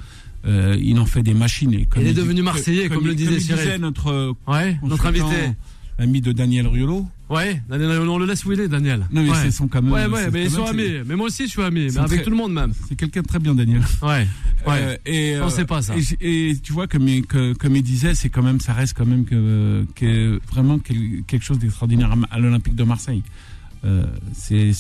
euh, 0.47 0.77
il 0.81 0.99
en 0.99 1.07
fait 1.07 1.23
des 1.23 1.35
machines. 1.35 1.73
Et 1.75 1.85
comme 1.87 2.03
Il 2.03 2.09
est 2.09 2.15
devenu 2.15 2.43
Marseillais, 2.43 2.89
comme 2.89 3.07
le 3.07 3.15
disait 3.15 3.41
Cyril. 3.41 3.63
disait 3.65 3.79
notre 3.79 4.09
euh, 4.11 4.33
Ouais, 4.47 4.79
notre 4.83 5.07
invité. 5.07 5.53
ami 5.99 6.21
de 6.21 6.33
Daniel 6.33 6.67
Riolo. 6.67 7.07
Ouais, 7.29 7.61
Daniel, 7.69 7.91
on 8.09 8.19
le 8.19 8.27
laisse 8.27 8.45
où 8.45 8.53
il 8.53 8.61
est, 8.61 8.69
Daniel. 8.69 9.01
Non, 9.11 9.23
mais 9.23 9.31
ouais. 9.31 9.37
c'est 9.43 9.51
son 9.51 9.67
quand 9.67 9.83
même- 9.83 9.91
Ouais, 9.93 10.07
ouais, 10.07 10.31
mais 10.31 10.45
ils 10.45 10.51
sont 10.51 10.65
amis. 10.65 10.91
Mais 11.07 11.17
moi 11.17 11.27
aussi, 11.27 11.47
je 11.47 11.51
suis 11.51 11.63
ami. 11.63 11.89
Mais 11.93 11.99
avec 11.99 12.19
très- 12.19 12.23
tout 12.23 12.31
le 12.31 12.37
monde, 12.37 12.53
même. 12.53 12.73
C'est 12.89 12.95
quelqu'un 12.95 13.23
de 13.23 13.27
très 13.27 13.39
bien, 13.41 13.53
Daniel. 13.55 13.81
Ouais. 14.03 14.09
Ouais. 14.09 14.27
Euh, 14.69 14.97
et, 15.07 15.35
Je 15.37 15.41
pensais 15.41 15.65
pas, 15.65 15.83
ça. 15.83 15.95
Et, 16.21 16.57
tu 16.63 16.73
vois, 16.73 16.87
comme 16.87 17.09
il, 17.09 17.25
que- 17.27 17.55
comme 17.55 17.75
il 17.75 17.83
disait, 17.83 18.15
c'est 18.15 18.29
quand 18.29 18.43
même, 18.43 18.61
ça 18.61 18.75
reste 18.75 18.95
quand 18.97 19.07
même 19.07 19.25
que, 19.25 19.85
que 19.97 20.39
vraiment 20.53 20.79
quel- 20.79 21.23
quelque 21.27 21.45
chose 21.45 21.59
d'extraordinaire 21.59 22.15
à 22.31 22.39
l'Olympique 22.39 22.77
de 22.77 22.85
Marseille. 22.85 23.23
Euh, 23.87 24.05
c'est, 24.35 24.73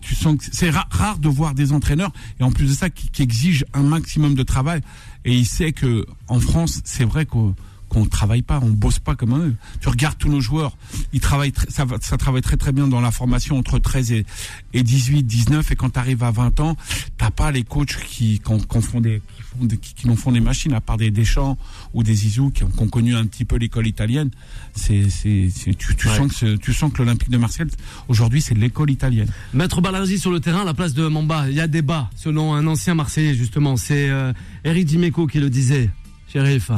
tu 0.00 0.14
sens 0.14 0.36
c'est 0.52 0.68
ra- 0.70 0.86
rare 0.90 1.18
de 1.18 1.28
voir 1.28 1.54
des 1.54 1.72
entraîneurs 1.72 2.12
et 2.38 2.42
en 2.42 2.50
plus 2.52 2.66
de 2.68 2.74
ça 2.74 2.90
qui, 2.90 3.08
qui 3.08 3.22
exigent 3.22 3.64
un 3.72 3.82
maximum 3.82 4.34
de 4.34 4.42
travail. 4.42 4.82
Et 5.24 5.32
il 5.34 5.46
sait 5.46 5.72
que 5.72 6.04
en 6.28 6.38
France, 6.38 6.80
c'est 6.84 7.04
vrai 7.04 7.24
qu'on 7.24 7.54
qu'on 7.92 8.06
travaille 8.06 8.40
pas, 8.42 8.58
on 8.62 8.70
bosse 8.70 8.98
pas 8.98 9.14
comme 9.14 9.36
eux. 9.38 9.54
Tu 9.82 9.88
regardes 9.90 10.16
tous 10.16 10.30
nos 10.30 10.40
joueurs, 10.40 10.76
ils 11.12 11.20
travaillent, 11.20 11.52
ça, 11.68 11.84
va- 11.84 11.98
ça 12.00 12.16
travaille 12.16 12.40
très 12.40 12.56
très 12.56 12.72
bien 12.72 12.88
dans 12.88 13.00
la 13.02 13.10
formation 13.10 13.58
entre 13.58 13.78
13 13.78 14.12
et, 14.12 14.24
et 14.72 14.82
18, 14.82 15.24
19, 15.24 15.70
et 15.72 15.76
quand 15.76 15.90
tu 15.90 15.98
arrives 15.98 16.22
à 16.22 16.30
20 16.30 16.60
ans, 16.60 16.76
t'as 17.18 17.30
pas 17.30 17.50
les 17.50 17.64
coachs 17.64 17.98
qui, 18.08 18.38
qui, 18.38 18.40
qui 18.40 18.50
ont 18.50 18.80
font 18.80 19.00
des, 19.02 19.20
qui, 19.36 19.42
font 19.42 19.64
des, 19.66 19.76
qui, 19.76 19.94
qui 19.94 20.08
nous 20.08 20.16
font 20.16 20.32
des 20.32 20.40
machines, 20.40 20.72
à 20.72 20.80
part 20.80 20.96
des 20.96 21.10
Deschamps 21.10 21.58
ou 21.92 22.02
des 22.02 22.14
Zizou 22.14 22.50
qui 22.50 22.64
ont, 22.64 22.68
qui 22.70 22.80
ont 22.80 22.88
connu 22.88 23.14
un 23.14 23.26
petit 23.26 23.44
peu 23.44 23.56
l'école 23.56 23.86
italienne. 23.86 24.30
C'est, 24.74 25.10
c'est, 25.10 25.50
tu, 25.76 25.94
tu 25.94 26.08
Ouais. 26.08 26.16
sens 26.16 26.38
que 26.40 26.56
tu 26.56 26.72
sens 26.72 26.90
que 26.92 26.98
l'Olympique 26.98 27.28
de 27.30 27.36
Marseille 27.36 27.66
aujourd'hui 28.08 28.40
c'est 28.40 28.54
l'école 28.54 28.90
italienne. 28.90 29.28
Maître 29.52 29.80
Balardi 29.82 30.18
sur 30.18 30.30
le 30.30 30.40
terrain 30.40 30.62
à 30.62 30.64
la 30.64 30.72
place 30.74 30.94
de 30.94 31.06
Mamba. 31.06 31.48
Il 31.50 31.54
y 31.56 31.60
a 31.60 31.68
débat 31.68 32.08
selon 32.16 32.54
un 32.54 32.66
ancien 32.66 32.94
Marseillais, 32.94 33.34
justement. 33.34 33.76
C'est 33.76 34.08
euh, 34.08 34.32
Eric 34.64 34.86
Dimeco 34.86 35.26
qui 35.26 35.38
le 35.40 35.50
disait. 35.50 35.90
Shérif. 36.32 36.70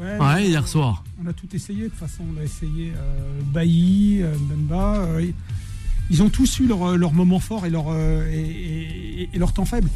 Ouais, 0.00 0.46
hier 0.48 0.62
euh, 0.62 0.66
soir. 0.66 1.04
On 1.22 1.26
a 1.28 1.32
tout 1.32 1.48
essayé, 1.54 1.84
de 1.84 1.88
toute 1.88 1.98
façon, 1.98 2.22
on 2.34 2.40
a 2.40 2.44
essayé 2.44 2.92
euh, 2.96 3.40
Bailly, 3.52 4.22
euh, 4.22 4.34
Mbemba. 4.38 4.96
euh, 4.96 5.26
ils- 6.10 6.22
ont 6.22 6.28
tous 6.30 6.58
eu 6.60 6.66
leur, 6.66 6.96
leur 6.96 7.12
moment 7.12 7.38
fort 7.38 7.66
et 7.66 7.70
leur, 7.70 7.86
euh, 7.88 8.26
et, 8.32 8.40
et- 9.22 9.30
et 9.32 9.38
leur 9.38 9.52
temps 9.52 9.64
faible. 9.64 9.88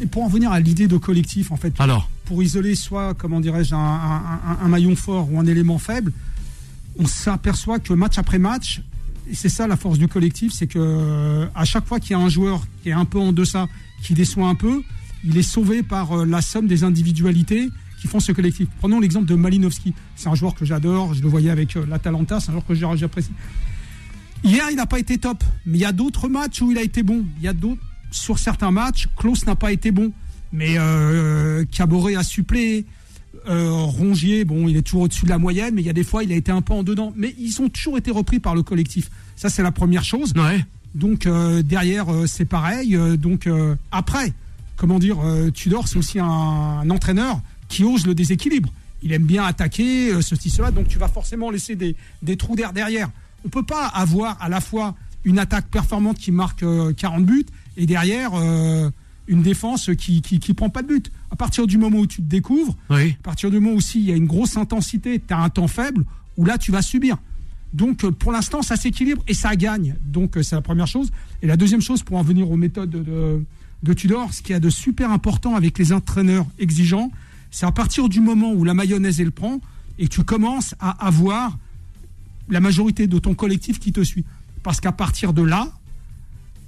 Et 0.00 0.06
pour 0.06 0.22
en 0.22 0.28
venir 0.28 0.52
à 0.52 0.60
l'idée 0.60 0.86
de 0.88 0.96
collectif, 0.98 1.50
en 1.52 1.56
fait, 1.56 1.72
Alors, 1.78 2.08
pour 2.26 2.42
isoler 2.42 2.74
soit, 2.74 3.14
comment 3.14 3.40
dirais-je, 3.40 3.74
un, 3.74 3.78
un- 3.78 4.40
un- 4.46 4.58
un 4.64 4.68
maillon 4.68 4.94
fort 4.94 5.32
ou 5.32 5.40
un 5.40 5.46
élément 5.46 5.78
faible, 5.78 6.12
on 6.98 7.06
s'aperçoit 7.06 7.78
que 7.78 7.92
match 7.94 8.18
après 8.18 8.38
match, 8.38 8.82
et 9.30 9.34
c'est 9.34 9.48
ça 9.48 9.66
la 9.66 9.76
force 9.76 9.98
du 9.98 10.06
collectif, 10.06 10.52
c'est 10.52 10.66
que 10.66 10.78
euh, 10.78 11.46
à 11.54 11.64
chaque 11.64 11.86
fois 11.86 11.98
qu'il 11.98 12.12
y 12.12 12.14
a 12.14 12.18
un 12.18 12.28
joueur 12.28 12.62
qui 12.82 12.90
est 12.90 12.92
un 12.92 13.04
peu 13.06 13.18
en 13.18 13.32
deçà, 13.32 13.66
qui 14.02 14.14
déçoit 14.14 14.46
un 14.48 14.54
peu, 14.54 14.82
il 15.24 15.36
est 15.38 15.42
sauvé 15.42 15.82
par 15.82 16.12
euh, 16.20 16.24
la 16.26 16.42
somme 16.42 16.66
des 16.68 16.84
individualités 16.84 17.68
qui 18.00 18.06
font 18.08 18.20
ce 18.20 18.32
collectif. 18.32 18.68
Prenons 18.78 19.00
l'exemple 19.00 19.26
de 19.26 19.34
Malinowski. 19.34 19.94
C'est 20.16 20.28
un 20.28 20.34
joueur 20.34 20.54
que 20.54 20.64
j'adore, 20.64 21.14
je 21.14 21.22
le 21.22 21.28
voyais 21.28 21.50
avec 21.50 21.76
euh, 21.76 21.86
l'Atalanta, 21.88 22.40
c'est 22.40 22.50
un 22.50 22.52
joueur 22.52 22.66
que 22.66 22.74
j'apprécie. 22.74 23.32
Hier, 24.44 24.64
il 24.70 24.76
n'a 24.76 24.86
pas 24.86 24.98
été 24.98 25.18
top, 25.18 25.42
mais 25.64 25.78
il 25.78 25.80
y 25.80 25.84
a 25.86 25.92
d'autres 25.92 26.28
matchs 26.28 26.60
où 26.60 26.70
il 26.70 26.78
a 26.78 26.82
été 26.82 27.02
bon. 27.02 27.24
Il 27.38 27.44
y 27.44 27.48
a 27.48 27.52
d'autres 27.52 27.80
sur 28.10 28.38
certains 28.38 28.70
matchs, 28.70 29.08
Klaus 29.16 29.46
n'a 29.46 29.56
pas 29.56 29.72
été 29.72 29.90
bon, 29.90 30.12
mais 30.52 30.76
euh, 30.78 31.64
Caboret 31.70 32.16
a 32.16 32.22
suppléé. 32.22 32.86
Euh, 33.48 33.70
Rongier, 33.70 34.44
bon, 34.44 34.66
il 34.66 34.76
est 34.76 34.82
toujours 34.82 35.02
au-dessus 35.02 35.24
de 35.24 35.30
la 35.30 35.38
moyenne, 35.38 35.74
mais 35.74 35.82
il 35.82 35.86
y 35.86 35.90
a 35.90 35.92
des 35.92 36.02
fois, 36.02 36.24
il 36.24 36.32
a 36.32 36.34
été 36.34 36.50
un 36.50 36.62
peu 36.62 36.72
en 36.72 36.82
dedans. 36.82 37.12
Mais 37.16 37.34
ils 37.38 37.60
ont 37.62 37.68
toujours 37.68 37.96
été 37.96 38.10
repris 38.10 38.40
par 38.40 38.54
le 38.54 38.62
collectif. 38.62 39.08
Ça, 39.36 39.48
c'est 39.50 39.62
la 39.62 39.72
première 39.72 40.04
chose. 40.04 40.32
ouais. 40.36 40.64
Donc 40.94 41.26
euh, 41.26 41.62
derrière, 41.62 42.10
euh, 42.10 42.26
c'est 42.26 42.46
pareil. 42.46 42.96
Donc 43.18 43.48
après, 43.92 44.32
comment 44.76 44.98
dire, 44.98 45.18
Tudor, 45.52 45.88
c'est 45.88 45.98
aussi 45.98 46.18
un, 46.18 46.24
un 46.26 46.90
entraîneur 46.90 47.40
qui 47.68 47.84
ose 47.84 48.06
le 48.06 48.14
déséquilibre. 48.14 48.72
Il 49.02 49.12
aime 49.12 49.24
bien 49.24 49.44
attaquer, 49.44 50.12
euh, 50.12 50.20
ceci, 50.22 50.50
cela. 50.50 50.70
Donc 50.70 50.88
tu 50.88 50.98
vas 50.98 51.08
forcément 51.08 51.50
laisser 51.50 51.76
des, 51.76 51.94
des 52.22 52.36
trous 52.36 52.56
d'air 52.56 52.72
derrière. 52.72 53.10
On 53.44 53.48
peut 53.48 53.62
pas 53.62 53.86
avoir 53.86 54.40
à 54.42 54.48
la 54.48 54.60
fois 54.60 54.94
une 55.24 55.38
attaque 55.38 55.68
performante 55.68 56.18
qui 56.18 56.32
marque 56.32 56.62
euh, 56.62 56.92
40 56.92 57.24
buts 57.24 57.46
et 57.76 57.86
derrière 57.86 58.30
euh, 58.34 58.90
une 59.28 59.42
défense 59.42 59.90
qui, 59.98 60.22
qui 60.22 60.38
qui 60.38 60.54
prend 60.54 60.70
pas 60.70 60.82
de 60.82 60.88
but. 60.88 61.10
À 61.30 61.36
partir 61.36 61.66
du 61.66 61.78
moment 61.78 61.98
où 61.98 62.06
tu 62.06 62.18
te 62.22 62.28
découvres, 62.28 62.76
Oui. 62.90 63.16
à 63.20 63.22
partir 63.22 63.50
du 63.50 63.58
moment 63.60 63.74
où 63.74 63.78
aussi 63.78 63.98
il 64.00 64.06
y 64.06 64.12
a 64.12 64.16
une 64.16 64.26
grosse 64.26 64.56
intensité, 64.56 65.20
tu 65.26 65.34
as 65.34 65.38
un 65.38 65.48
temps 65.50 65.66
faible, 65.68 66.04
où 66.36 66.44
là 66.44 66.58
tu 66.58 66.70
vas 66.72 66.82
subir. 66.82 67.18
Donc 67.74 68.04
euh, 68.04 68.12
pour 68.12 68.30
l'instant 68.32 68.62
ça 68.62 68.76
s'équilibre 68.76 69.22
et 69.26 69.34
ça 69.34 69.54
gagne. 69.56 69.96
Donc 70.06 70.36
euh, 70.36 70.42
c'est 70.42 70.54
la 70.56 70.62
première 70.62 70.86
chose. 70.86 71.10
Et 71.42 71.46
la 71.46 71.56
deuxième 71.56 71.80
chose 71.82 72.02
pour 72.04 72.16
en 72.16 72.22
venir 72.22 72.48
aux 72.50 72.56
méthodes 72.56 72.90
de, 72.90 73.00
de, 73.00 73.44
de 73.82 73.92
Tudor, 73.92 74.32
ce 74.32 74.40
qu'il 74.42 74.52
y 74.52 74.56
a 74.56 74.60
de 74.60 74.70
super 74.70 75.10
important 75.10 75.54
avec 75.56 75.76
les 75.78 75.92
entraîneurs 75.92 76.46
exigeants, 76.60 77.10
c'est 77.56 77.64
à 77.64 77.72
partir 77.72 78.10
du 78.10 78.20
moment 78.20 78.52
où 78.52 78.64
la 78.64 78.74
mayonnaise 78.74 79.18
elle 79.18 79.32
prend 79.32 79.60
et 79.98 80.08
que 80.08 80.12
tu 80.14 80.22
commences 80.24 80.74
à 80.78 80.90
avoir 81.06 81.56
la 82.50 82.60
majorité 82.60 83.06
de 83.06 83.18
ton 83.18 83.32
collectif 83.34 83.78
qui 83.80 83.92
te 83.92 84.04
suit. 84.04 84.26
Parce 84.62 84.78
qu'à 84.78 84.92
partir 84.92 85.32
de 85.32 85.40
là, 85.40 85.72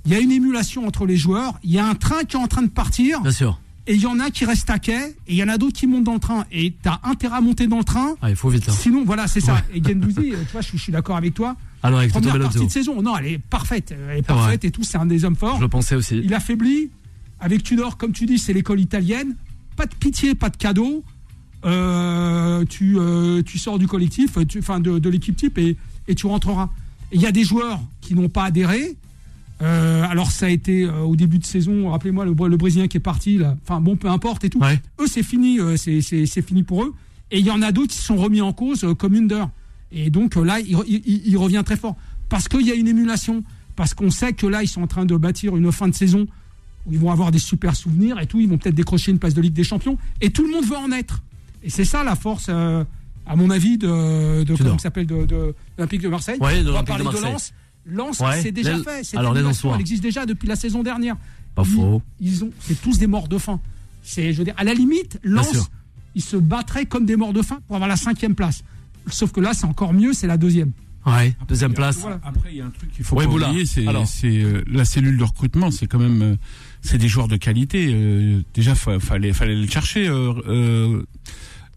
il 0.07 0.13
y 0.13 0.15
a 0.15 0.19
une 0.21 0.33
émulation 0.33 0.87
entre 0.87 1.05
les 1.05 1.19
joueurs, 1.19 1.59
il 1.63 1.73
y 1.73 1.79
a 1.79 1.87
un 1.87 1.95
train 1.95 2.25
qui 2.25 2.37
est 2.37 2.41
en 2.41 2.47
train 2.47 2.63
de 2.63 2.69
partir 2.71 3.21
Bien 3.21 3.33
sûr. 3.33 3.61
et 3.87 3.97
il 3.97 4.01
y 4.01 4.07
en 4.07 4.19
a 4.19 4.31
qui 4.31 4.47
restent 4.47 4.71
à 4.71 4.79
quai, 4.79 4.97
et 5.27 5.35
il 5.35 5.35
y 5.37 5.43
en 5.43 5.49
a 5.49 5.59
d'autres 5.59 5.77
qui 5.77 5.87
montent 5.87 6.05
dans 6.05 6.15
le 6.15 6.21
train. 6.21 6.47
Et 6.51 6.73
tu 6.83 6.89
as 6.89 7.01
intérêt 7.05 7.37
à 7.37 7.41
monter 7.43 7.67
dans 7.67 7.77
le 7.79 7.85
train. 7.85 8.15
Ah, 8.23 8.31
il 8.31 8.37
faut 8.37 8.49
vite. 8.49 8.67
hein. 8.67 8.73
Sinon, 8.73 9.05
voilà, 9.05 9.27
c'est 9.29 9.41
ça. 9.41 9.63
Et 9.75 9.83
Gendouzi, 9.85 10.33
euh, 10.33 10.43
tu 10.47 10.53
vois, 10.53 10.63
je, 10.63 10.69
suis- 10.69 10.79
je 10.79 10.83
suis 10.85 10.93
d'accord 10.93 11.17
avec 11.19 11.35
toi. 11.35 11.55
Alors, 11.83 11.99
avec 11.99 12.13
Toto 12.15 12.29
Première 12.31 12.43
partie 12.45 12.67
de 12.67 12.73
saison, 12.73 13.03
non, 13.03 13.15
elle 13.19 13.27
est 13.27 13.39
parfaite. 13.39 13.95
Elle 14.11 14.19
est 14.19 14.23
parfaite 14.23 14.65
et 14.65 14.71
tout, 14.71 14.85
c'est 14.85 14.97
un 14.99 15.05
des 15.07 15.27
hommes 15.27 15.37
forts. 15.37 15.57
Je 15.57 15.63
le 15.63 15.69
pensais 15.69 15.97
aussi. 15.97 16.19
Il 16.25 16.33
affaiblit. 16.33 16.89
Avec 17.41 17.63
Tudor, 17.63 17.97
comme 17.99 18.13
tu 18.13 18.25
dis, 18.27 18.39
c'est 18.39 18.53
l'école 18.55 18.81
italienne. 18.81 19.37
Pas 19.79 19.87
de 19.87 19.95
pitié, 19.95 20.35
pas 20.35 20.51
de 20.51 20.57
cadeau. 20.59 21.03
Euh, 21.65 22.65
tu, 22.67 22.97
euh, 22.99 23.43
tu 23.43 23.59
sors 23.59 23.79
du 23.79 23.87
collectif, 23.87 24.37
tu- 24.49 24.59
enfin 24.59 24.81
de, 24.81 24.99
de 24.99 25.09
l'équipe 25.09 25.37
type 25.37 25.57
et, 25.59 25.77
et 26.07 26.15
tu 26.15 26.27
rentreras. 26.27 26.69
Il 27.13 27.21
y 27.21 27.27
a 27.27 27.33
des 27.33 27.45
joueurs 27.45 27.81
qui 28.01 28.15
n'ont 28.15 28.29
pas 28.29 28.45
adhéré. 28.45 28.97
Euh, 29.61 30.05
alors 30.09 30.31
ça 30.31 30.47
a 30.47 30.49
été 30.51 30.87
au 30.89 31.17
début 31.17 31.39
de 31.39 31.45
saison, 31.45 31.91
rappelez-moi 31.91 32.25
le, 32.25 32.33
le 32.33 32.57
Brésilien 32.57 32.87
qui 32.87 32.97
est 32.97 33.01
parti 33.01 33.39
là. 33.39 33.57
Enfin 33.65 33.81
bon, 33.81 33.97
peu 33.97 34.09
importe 34.09 34.45
et 34.45 34.51
tout. 34.51 34.61
Ouais. 34.61 34.81
Eux 35.01 35.07
c'est 35.09 35.23
fini, 35.25 35.59
c'est- 35.77 36.43
fini 36.43 36.63
pour 36.63 36.85
eux. 36.85 36.95
Et 37.31 37.39
il 37.41 37.47
y 37.47 37.51
en 37.51 37.61
a 37.63 37.73
d'autres 37.73 37.93
qui 37.93 37.99
se 37.99 38.05
sont 38.05 38.17
remis 38.17 38.41
en 38.41 38.53
cause 38.53 38.87
comme 38.99 39.15
Under. 39.15 39.49
Et 39.91 40.11
donc 40.11 40.37
là, 40.37 40.61
il- 40.61 41.23
il 41.27 41.37
revient 41.37 41.63
très 41.65 41.77
fort 41.77 41.97
parce 42.29 42.47
qu'il 42.49 42.67
y 42.67 42.71
a 42.71 42.75
une 42.75 42.89
émulation, 42.89 43.43
parce 43.75 43.95
qu'on 43.95 44.11
sait 44.11 44.33
que 44.33 44.47
là 44.47 44.63
ils 44.63 44.69
sont 44.69 44.83
en 44.83 44.87
train 44.87 45.07
de 45.07 45.17
bâtir 45.17 45.57
une 45.57 45.71
fin 45.73 45.89
de 45.89 45.95
saison 45.95 46.27
où 46.89 46.93
ils 46.93 46.99
vont 46.99 47.11
avoir 47.13 47.31
des 47.31 47.39
super 47.39 47.77
souvenirs 47.77 48.19
et 48.21 48.27
tout. 48.27 48.41
Ils 48.41 48.49
vont 48.49 48.59
peut-être 48.59 48.75
décrocher 48.75 49.11
une 49.13 49.19
place 49.19 49.35
de 49.35 49.41
Ligue 49.41 49.53
des 49.53 49.65
Champions 49.65 49.99
et 50.21 50.31
tout 50.31 50.45
le 50.45 50.51
monde 50.51 50.65
veut 50.65 50.77
en 50.77 50.91
être. 50.93 51.23
Et 51.63 51.71
c'est 51.71 51.85
ça 51.85 52.03
la 52.05 52.17
force, 52.17 52.47
euh, 52.49 52.85
à 53.27 53.37
mon 53.37 53.51
avis, 53.51 53.79
de, 53.79 54.43
de 54.45 54.57
comment 54.57 54.79
s'appelle 54.79 55.07
de, 55.07 55.27
de 55.27 55.55
l'Olympique 55.77 56.01
de 56.03 56.09
Marseille. 56.09 56.39
Ouais, 56.41 56.63
de 56.63 56.71
On 56.71 56.73
va 56.75 56.83
parler 56.83 57.05
de 57.05 57.09
de, 57.09 57.13
Marseille. 57.15 57.33
Lens. 57.33 57.53
Lens, 57.87 58.21
Ouais, 58.21 58.41
c'est 58.43 58.53
déjà 58.53 58.79
fait. 58.83 59.05
Cette 59.05 59.19
alors, 59.19 59.33
les 59.35 59.41
émulation, 59.41 59.69
Lensois. 59.69 59.75
elle 59.77 59.81
existe 59.81 60.03
déjà 60.03 60.27
depuis 60.27 60.47
la 60.49 60.57
saison 60.57 60.83
dernière. 60.83 61.17
Pas 61.55 61.63
Ils- 61.65 61.75
faux. 61.75 62.03
Ils 62.21 62.45
ont, 62.45 62.51
c'est 62.61 62.81
tous 62.81 62.99
des 62.99 63.07
morts 63.07 63.29
de 63.29 63.39
faim. 63.39 63.61
C'est, 64.03 64.33
je 64.33 64.39
veux 64.39 64.45
dire, 64.45 64.55
à 64.57 64.65
la 64.65 64.75
limite. 64.75 65.19
Lens, 65.23 65.71
ils 66.15 66.23
se 66.23 66.37
battraient 66.37 66.87
comme 66.87 67.05
des 67.07 67.17
morts 67.17 67.33
de 67.33 67.43
faim 67.43 67.61
pour 67.67 67.77
avoir 67.77 67.89
la 67.89 67.97
cinquième 67.97 68.35
place. 68.35 68.63
Sauf 69.11 69.33
que 69.33 69.41
là, 69.41 69.53
c'est 69.55 69.65
encore 69.67 69.93
mieux, 69.95 70.13
c'est 70.13 70.27
la 70.27 70.37
deuxième. 70.37 70.73
Ouais. 71.07 71.35
Deuxième 71.49 71.73
place. 71.73 71.97
Voilà. 71.99 72.21
Après, 72.23 72.51
il 72.51 72.59
y 72.59 72.61
a 72.61 72.67
un 72.67 72.71
truc 72.71 72.93
qu'il 72.93 73.05
faut 73.05 73.17
Ouais, 73.17 73.25
pas 73.27 73.31
oublier, 73.33 73.65
c'est, 73.65 73.87
euh, 73.89 74.63
la 74.71 74.85
cellule 74.85 75.17
de 75.17 75.25
recrutement, 75.25 75.71
c'est 75.71 75.87
quand 75.87 75.99
même, 75.99 76.21
euh, 76.23 76.37
c'est 76.83 76.99
des 76.99 77.09
joueurs 77.09 77.29
de 77.29 77.37
qualité. 77.37 77.91
euh, 77.93 78.43
déjà, 78.55 78.75
fa- 78.75 78.99
fallait 79.01 79.33
fallait 79.33 79.57
le 79.57 79.67
chercher. 79.67 80.09
euh, 80.09 80.33
euh, 80.49 81.03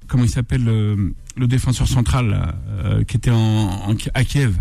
comment 0.07 0.23
il 0.23 0.29
s'appelle 0.29 0.63
le 0.65 1.47
défenseur 1.47 1.87
central 1.87 2.55
euh, 2.83 3.03
qui 3.05 3.15
était 3.17 3.31
en, 3.31 3.37
en- 3.37 3.95
à 4.13 4.23
Kiev. 4.23 4.55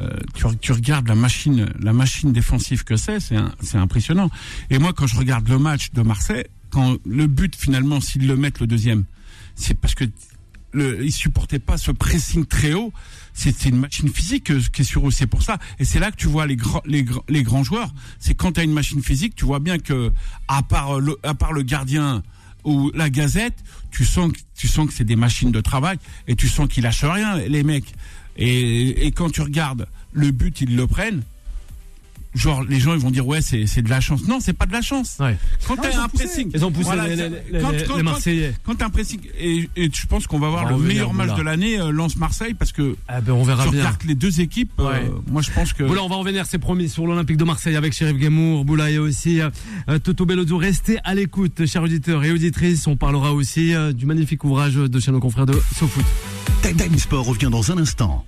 Euh, 0.00 0.10
tu, 0.34 0.44
tu 0.60 0.72
regardes 0.72 1.08
la 1.08 1.14
machine, 1.16 1.68
la 1.80 1.92
machine 1.92 2.32
défensive 2.32 2.84
que 2.84 2.96
c'est, 2.96 3.18
c'est 3.20 3.78
impressionnant. 3.78 4.30
Et 4.70 4.78
moi, 4.78 4.92
quand 4.92 5.06
je 5.08 5.16
regarde 5.16 5.48
le 5.48 5.58
match 5.58 5.90
de 5.92 6.02
Marseille, 6.02 6.44
quand 6.70 6.96
le 7.06 7.26
but 7.26 7.56
finalement, 7.56 8.00
s'ils 8.00 8.26
le 8.26 8.36
mettent 8.36 8.60
le 8.60 8.66
deuxième, 8.68 9.04
c'est 9.56 9.74
parce 9.74 9.94
que 9.96 10.04
le, 10.72 11.04
ils 11.04 11.12
supportaient 11.12 11.58
pas 11.58 11.76
ce 11.76 11.90
pressing 11.90 12.46
très 12.46 12.74
haut. 12.74 12.92
C'est 13.34 13.64
une 13.66 13.78
machine 13.78 14.08
physique 14.08 14.50
euh, 14.50 14.60
qui 14.72 14.82
est 14.82 14.84
sur 14.84 15.06
eux. 15.06 15.10
C'est 15.10 15.26
pour 15.26 15.42
ça. 15.42 15.58
Et 15.78 15.84
c'est 15.84 15.98
là 15.98 16.10
que 16.10 16.16
tu 16.16 16.26
vois 16.26 16.46
les 16.46 16.56
grands, 16.56 16.82
les, 16.86 17.04
les 17.28 17.42
grands 17.42 17.62
joueurs. 17.62 17.92
C'est 18.18 18.34
quand 18.34 18.52
tu 18.52 18.60
as 18.60 18.64
une 18.64 18.72
machine 18.72 19.02
physique, 19.02 19.34
tu 19.36 19.44
vois 19.44 19.60
bien 19.60 19.78
que, 19.78 20.12
à 20.48 20.62
part 20.62 20.98
euh, 20.98 21.00
le, 21.00 21.18
à 21.22 21.34
part 21.34 21.52
le 21.52 21.62
gardien, 21.62 22.22
ou 22.64 22.90
la 22.94 23.08
Gazette, 23.08 23.54
tu 23.90 24.04
sens 24.04 24.32
que 24.32 24.38
tu 24.56 24.66
sens 24.68 24.88
que 24.88 24.92
c'est 24.92 25.04
des 25.04 25.16
machines 25.16 25.52
de 25.52 25.60
travail 25.60 25.98
et 26.26 26.34
tu 26.34 26.48
sens 26.48 26.68
qu'ils 26.68 26.82
lâchent 26.82 27.04
rien 27.04 27.36
les 27.36 27.62
mecs. 27.62 27.94
Et 28.36 29.10
quand 29.16 29.30
tu 29.30 29.40
regardes 29.40 29.88
le 30.12 30.30
but, 30.30 30.60
ils 30.60 30.76
le 30.76 30.86
prennent 30.86 31.22
genre 32.34 32.62
les 32.62 32.78
gens 32.78 32.92
ils 32.94 33.00
vont 33.00 33.10
dire 33.10 33.26
ouais 33.26 33.40
c'est 33.40 33.66
c'est 33.66 33.82
de 33.82 33.88
la 33.88 34.00
chance 34.00 34.26
non 34.28 34.38
c'est 34.40 34.52
pas 34.52 34.66
de 34.66 34.72
la 34.72 34.82
chance 34.82 35.16
Ouais. 35.18 35.36
quand 35.66 35.76
ils 35.82 35.98
ont 35.98 36.02
un 36.02 36.08
poussé. 36.08 36.24
pressing 36.24 36.50
Ils 36.54 36.64
ont 36.64 36.70
poussé 36.70 36.84
Voilà, 36.84 37.08
les, 37.08 37.16
les- 37.16 37.22
quand- 37.22 37.32
les- 37.50 37.60
quand- 37.60 37.70
les 37.72 37.84
quand- 37.84 38.02
Marseillais. 38.02 38.52
quand 38.64 38.74
t'as 38.74 38.86
un 38.86 38.90
pressing 38.90 39.20
et, 39.38 39.68
et 39.76 39.90
je 39.92 40.06
pense 40.06 40.26
qu'on 40.26 40.38
va 40.38 40.48
On 40.48 40.50
voir 40.50 40.70
le 40.70 40.76
meilleur 40.78 41.12
match 41.14 41.28
Boula. 41.30 41.38
de 41.38 41.42
l'année 41.42 41.80
euh, 41.80 41.90
Lens 41.90 42.16
Marseille 42.16 42.54
parce 42.54 42.72
que 42.72 42.96
Ah 43.08 43.20
ben 43.20 43.32
on 43.32 43.42
verra 43.44 43.64
tu 43.64 43.70
bien. 43.72 43.90
les 44.06 44.14
deux 44.14 44.40
équipes 44.40 44.72
euh, 44.78 45.08
moi 45.30 45.42
je 45.42 45.50
pense 45.50 45.72
que 45.72 45.82
Voilà, 45.84 46.02
on 46.02 46.08
va 46.08 46.16
revenir, 46.16 46.44
c'est 46.46 46.58
promis, 46.58 46.88
sur 46.88 47.06
l'Olympique 47.06 47.36
de 47.38 47.44
Marseille 47.44 47.76
avec 47.76 47.92
Sheriff 47.94 48.16
Gamour, 48.18 48.64
Boula 48.64 48.90
et 48.90 48.98
aussi 48.98 49.40
euh, 49.40 49.98
Toto 49.98 50.26
Bellozzo. 50.26 50.56
Restez 50.58 50.98
à 51.04 51.14
l'écoute, 51.14 51.64
chers 51.66 51.82
auditeurs 51.82 52.22
et 52.24 52.30
auditrices. 52.30 52.86
On 52.86 52.96
parlera 52.96 53.32
aussi 53.32 53.74
euh, 53.74 53.92
du 53.92 54.06
magnifique 54.06 54.44
ouvrage 54.44 54.74
de 54.74 55.00
chez 55.00 55.10
nos 55.12 55.20
confrères 55.20 55.46
de 55.46 55.60
SoFoot. 55.76 56.04
Time 56.62 56.98
Sport 56.98 57.24
revient 57.26 57.48
dans 57.50 57.70
un 57.72 57.78
instant. 57.78 58.26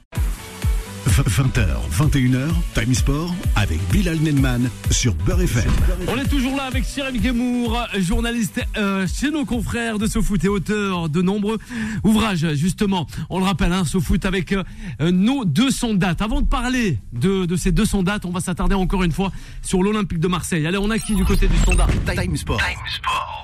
20h, 1.29 1.67
21h, 1.93 2.49
Time 2.75 2.95
Sport 2.95 3.35
avec 3.57 3.79
Bilal 3.91 4.19
Nenman 4.21 4.71
sur 4.91 5.15
Beurre 5.15 5.43
FM. 5.43 5.71
On 6.09 6.17
est 6.17 6.29
toujours 6.29 6.57
là 6.57 6.65
avec 6.65 6.85
Sheriff 6.85 7.21
Gamour, 7.21 7.79
journaliste 7.99 8.61
euh, 8.77 9.07
chez 9.07 9.31
nos 9.31 9.45
confrères 9.45 9.99
de 9.99 10.07
SoFoot 10.07 10.43
et 10.45 10.49
auteur 10.49 11.09
de 11.09 11.21
nombreux 11.21 11.59
ouvrages, 12.05 12.55
justement. 12.55 13.07
On 13.29 13.39
le 13.39 13.45
rappelle, 13.45 13.73
hein, 13.73 13.85
SoFoot 13.85 14.25
avec 14.25 14.53
euh, 14.53 14.63
nos 15.01 15.45
200 15.45 15.95
dates. 15.95 16.23
Avant 16.23 16.41
de 16.41 16.47
parler 16.47 16.99
de, 17.13 17.45
de 17.45 17.57
ces 17.57 17.73
200 17.73 18.05
dates, 18.05 18.25
on 18.25 18.31
va 18.31 18.41
s'attarder 18.41 18.75
encore 18.75 19.03
une 19.03 19.13
fois 19.13 19.31
sur 19.63 19.83
l'Olympique 19.83 20.21
de 20.21 20.29
Marseille. 20.29 20.67
Allez, 20.67 20.79
on 20.79 20.91
a 20.91 20.99
qui 20.99 21.15
du 21.15 21.25
côté 21.25 21.49
du 21.49 21.57
standard? 21.59 21.89
Time 22.07 22.37
Sport. 22.37 22.61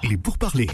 Les 0.02 0.16
pourparlers. 0.16 0.68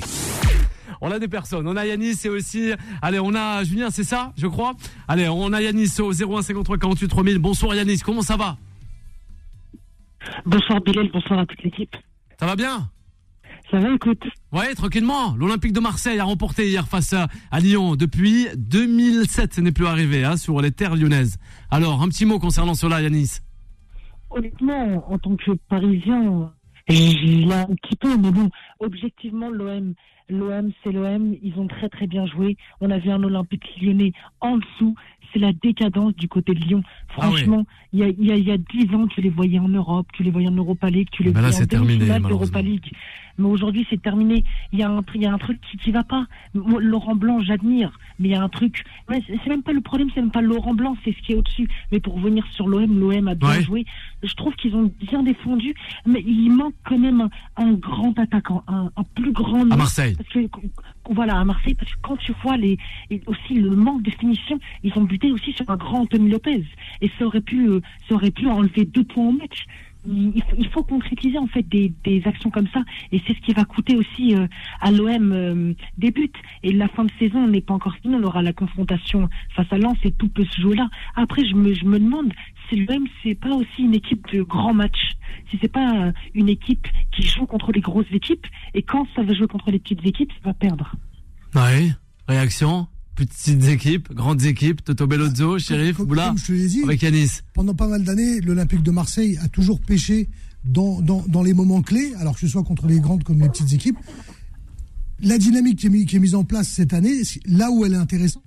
On 1.04 1.10
a 1.10 1.18
des 1.18 1.26
personnes. 1.26 1.66
On 1.66 1.76
a 1.76 1.84
Yanis 1.84 2.14
et 2.24 2.28
aussi. 2.28 2.70
Allez, 3.02 3.18
on 3.18 3.34
a 3.34 3.64
Julien, 3.64 3.90
c'est 3.90 4.04
ça, 4.04 4.32
je 4.38 4.46
crois. 4.46 4.74
Allez, 5.08 5.28
on 5.28 5.52
a 5.52 5.60
Yanis 5.60 5.90
au 5.98 6.12
01 6.12 6.42
53 6.42 6.78
48 6.78 7.08
3000. 7.08 7.38
Bonsoir 7.38 7.74
Yanis, 7.74 7.98
comment 7.98 8.22
ça 8.22 8.36
va? 8.36 8.56
Bonsoir 10.46 10.80
Bilal, 10.80 11.10
bonsoir 11.12 11.40
à 11.40 11.46
toute 11.46 11.60
l'équipe. 11.64 11.96
Ça 12.38 12.46
va 12.46 12.54
bien? 12.54 12.88
Ça 13.68 13.80
va, 13.80 13.92
écoute 13.92 14.22
Ouais, 14.52 14.74
tranquillement. 14.74 15.34
L'Olympique 15.36 15.72
de 15.72 15.80
Marseille 15.80 16.20
a 16.20 16.24
remporté 16.24 16.68
hier 16.68 16.86
face 16.86 17.12
à, 17.14 17.26
à 17.50 17.58
Lyon. 17.58 17.96
Depuis 17.96 18.46
2007, 18.56 19.54
ce 19.54 19.60
n'est 19.60 19.72
plus 19.72 19.86
arrivé 19.86 20.22
hein, 20.22 20.36
sur 20.36 20.60
les 20.60 20.70
terres 20.70 20.94
lyonnaises. 20.94 21.36
Alors, 21.72 22.00
un 22.00 22.08
petit 22.08 22.26
mot 22.26 22.38
concernant 22.38 22.74
cela, 22.74 23.02
Yanis. 23.02 23.40
Honnêtement, 24.30 25.12
en 25.12 25.18
tant 25.18 25.34
que 25.34 25.50
Parisien, 25.68 26.52
j'ai 26.88 27.52
un 27.52 27.74
petit 27.76 27.96
peu, 27.96 28.16
mais 28.16 28.30
bon, 28.30 28.50
objectivement, 28.80 29.50
l'OM, 29.50 29.94
l'OM, 30.28 30.72
c'est 30.82 30.92
l'OM. 30.92 31.36
Ils 31.42 31.58
ont 31.58 31.68
très 31.68 31.88
très 31.88 32.06
bien 32.06 32.26
joué. 32.26 32.56
On 32.80 32.90
avait 32.90 33.10
un 33.10 33.22
Olympique 33.22 33.64
lyonnais 33.80 34.12
en 34.40 34.58
dessous. 34.58 34.94
C'est 35.32 35.38
la 35.38 35.52
décadence 35.52 36.14
du 36.16 36.28
côté 36.28 36.52
de 36.54 36.60
Lyon. 36.60 36.82
Ah 36.84 37.28
ouais. 37.30 37.36
Franchement, 37.36 37.64
il 37.92 38.00
y 38.00 38.02
a 38.02 38.08
y 38.08 38.32
a 38.32 38.36
il 38.36 38.46
y 38.46 38.50
a 38.52 38.58
dix 38.58 38.94
ans, 38.94 39.06
tu 39.06 39.20
les 39.20 39.30
voyais 39.30 39.58
en 39.58 39.68
Europe, 39.68 40.06
tu 40.12 40.22
les 40.22 40.30
voyais 40.30 40.48
en 40.48 40.52
Europa 40.54 40.90
League, 40.90 41.08
tu 41.12 41.22
les 41.22 41.30
Ben 41.30 41.40
là, 41.42 41.50
voyais 41.50 41.76
en 41.76 41.80
demi-finale 41.84 42.22
d'Europa 42.22 42.60
League. 42.62 42.90
Mais 43.38 43.46
aujourd'hui, 43.46 43.86
c'est 43.88 44.00
terminé. 44.02 44.44
Il 44.72 44.78
y 44.78 44.82
a 44.82 44.90
un, 44.90 45.00
tr- 45.00 45.12
il 45.14 45.22
y 45.22 45.26
a 45.26 45.32
un 45.32 45.38
truc 45.38 45.58
qui, 45.70 45.78
qui 45.78 45.90
va 45.90 46.04
pas. 46.04 46.26
Moi, 46.54 46.82
Laurent 46.82 47.14
Blanc, 47.16 47.40
j'admire, 47.40 47.98
mais 48.18 48.28
il 48.28 48.30
y 48.32 48.34
a 48.34 48.42
un 48.42 48.48
truc. 48.50 48.84
C'est 49.08 49.46
même 49.48 49.62
pas 49.62 49.72
le 49.72 49.80
problème, 49.80 50.08
c'est 50.14 50.20
même 50.20 50.30
pas 50.30 50.42
Laurent 50.42 50.74
Blanc, 50.74 50.96
c'est 51.02 51.12
ce 51.16 51.22
qui 51.22 51.32
est 51.32 51.36
au-dessus. 51.36 51.66
Mais 51.92 51.98
pour 52.00 52.14
revenir 52.16 52.44
sur 52.52 52.68
l'OM, 52.68 52.98
l'OM 53.00 53.28
a 53.28 53.34
bien 53.34 53.48
Ouais. 53.48 53.62
joué. 53.62 53.84
Je 54.22 54.34
trouve 54.34 54.54
qu'ils 54.56 54.76
ont 54.76 54.92
bien 55.00 55.22
défendu, 55.22 55.74
mais 56.04 56.22
il 56.26 56.50
manque 56.50 56.74
quand 56.84 56.98
même 56.98 57.22
un, 57.22 57.30
un 57.56 57.72
grand 57.72 58.18
attaquant, 58.18 58.62
un, 58.68 58.90
un 58.96 59.02
plus 59.14 59.32
grand. 59.32 59.62
À. 59.70 59.76
Marseille. 59.76 60.14
Parce 60.14 60.28
que 60.28 60.40
voilà, 61.10 61.38
à 61.38 61.44
Marseille, 61.44 61.74
parce 61.74 61.92
que 61.92 61.98
quand 62.02 62.16
tu 62.16 62.32
vois 62.42 62.56
les 62.56 62.78
aussi 63.26 63.54
le 63.54 63.70
manque 63.70 64.02
de 64.02 64.10
finition, 64.10 64.58
ils 64.82 64.96
ont 64.96 65.04
buté 65.04 65.32
aussi 65.32 65.52
sur 65.52 65.68
un 65.68 65.76
grand 65.76 66.00
Anthony 66.02 66.30
Lopez, 66.30 66.64
et 67.00 67.10
ça 67.18 67.26
aurait 67.26 67.40
pu, 67.40 67.68
euh, 67.68 67.80
ça 68.08 68.14
aurait 68.14 68.30
pu 68.30 68.46
enlever 68.46 68.84
deux 68.84 69.04
points 69.04 69.28
au 69.28 69.32
match. 69.32 69.66
Il, 70.04 70.68
faut 70.72 70.82
concrétiser 70.82 71.38
en 71.38 71.46
fait 71.46 71.62
des, 71.68 71.92
des 72.04 72.22
actions 72.26 72.50
comme 72.50 72.66
ça, 72.68 72.80
et 73.12 73.20
c'est 73.26 73.34
ce 73.34 73.40
qui 73.40 73.52
va 73.52 73.64
coûter 73.64 73.96
aussi 73.96 74.34
euh, 74.34 74.46
à 74.80 74.90
l'OM 74.90 75.32
euh, 75.32 75.74
des 75.98 76.10
buts. 76.10 76.32
Et 76.62 76.72
la 76.72 76.88
fin 76.88 77.04
de 77.04 77.10
saison 77.18 77.46
n'est 77.46 77.60
pas 77.60 77.74
encore 77.74 77.94
finie, 77.96 78.16
on 78.16 78.24
aura 78.24 78.42
la 78.42 78.52
confrontation 78.52 79.28
face 79.54 79.66
à 79.70 79.78
Lens 79.78 79.98
et 80.04 80.12
tout 80.12 80.28
peut 80.28 80.44
se 80.44 80.60
jouer 80.60 80.76
là. 80.76 80.88
Après, 81.14 81.44
je 81.44 81.54
me, 81.54 81.72
je 81.72 81.84
me 81.84 81.98
demande 81.98 82.32
si 82.68 82.76
l'OM 82.76 83.06
c'est 83.22 83.34
pas 83.34 83.50
aussi 83.50 83.82
une 83.82 83.94
équipe 83.94 84.26
de 84.32 84.42
grands 84.42 84.74
matchs, 84.74 85.12
si 85.50 85.58
c'est 85.60 85.72
pas 85.72 86.06
euh, 86.06 86.12
une 86.34 86.48
équipe 86.48 86.88
qui 87.12 87.22
joue 87.22 87.46
contre 87.46 87.72
les 87.72 87.80
grosses 87.80 88.12
équipes, 88.12 88.46
et 88.74 88.82
quand 88.82 89.06
ça 89.14 89.22
va 89.22 89.32
jouer 89.34 89.46
contre 89.46 89.70
les 89.70 89.78
petites 89.78 90.04
équipes, 90.04 90.32
ça 90.32 90.50
va 90.50 90.54
perdre. 90.54 90.94
Ouais. 91.54 91.92
Réaction? 92.28 92.86
petites 93.14 93.64
équipes, 93.64 94.12
grandes 94.12 94.44
équipes, 94.44 94.82
Toto 94.84 95.06
Bellozzo, 95.06 95.54
ah, 95.54 95.58
Sheriff, 95.58 96.00
Boula, 96.00 96.34
avec 96.84 97.02
Yanis. 97.02 97.40
Pendant 97.54 97.74
pas 97.74 97.86
mal 97.86 98.04
d'années, 98.04 98.40
l'Olympique 98.40 98.82
de 98.82 98.90
Marseille 98.90 99.38
a 99.42 99.48
toujours 99.48 99.80
pêché 99.80 100.28
dans, 100.64 101.00
dans, 101.00 101.42
les 101.42 101.54
moments 101.54 101.82
clés, 101.82 102.14
alors 102.18 102.34
que 102.34 102.40
ce 102.40 102.48
soit 102.48 102.62
contre 102.62 102.86
les 102.86 103.00
grandes 103.00 103.24
comme 103.24 103.40
les 103.40 103.48
petites 103.48 103.72
équipes. 103.72 103.98
La 105.20 105.38
dynamique 105.38 105.78
qui 105.78 105.86
est, 106.16 106.18
mise 106.18 106.34
en 106.34 106.44
place 106.44 106.68
cette 106.68 106.92
année, 106.92 107.22
là 107.46 107.70
où 107.70 107.84
elle 107.84 107.94
est 107.94 107.96
intéressante, 107.96 108.42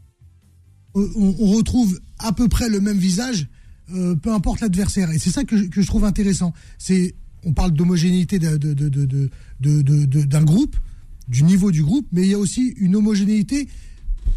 euh, 0.95 1.07
on, 1.15 1.51
retrouve 1.51 1.99
à 2.19 2.31
peu 2.31 2.47
près 2.47 2.69
le 2.69 2.79
même 2.79 2.97
visage, 2.97 3.47
euh, 3.93 4.15
peu 4.15 4.31
importe 4.31 4.61
l'adversaire. 4.61 5.11
Et 5.11 5.19
c'est 5.19 5.29
ça 5.29 5.43
que 5.43 5.57
je, 5.57 5.63
que 5.65 5.81
je, 5.81 5.87
trouve 5.87 6.05
intéressant. 6.05 6.53
C'est, 6.77 7.15
on 7.43 7.53
parle 7.53 7.71
d'homogénéité 7.71 8.39
d'un 8.39 8.57
de, 8.57 8.73
de, 8.73 8.89
de, 9.59 10.39
groupe, 10.39 10.75
du 11.27 11.43
niveau 11.43 11.71
du 11.71 11.83
groupe, 11.83 12.07
mais 12.11 12.23
il 12.23 12.29
y 12.29 12.33
a 12.33 12.39
aussi 12.39 12.73
une 12.77 12.95
homogénéité 12.95 13.67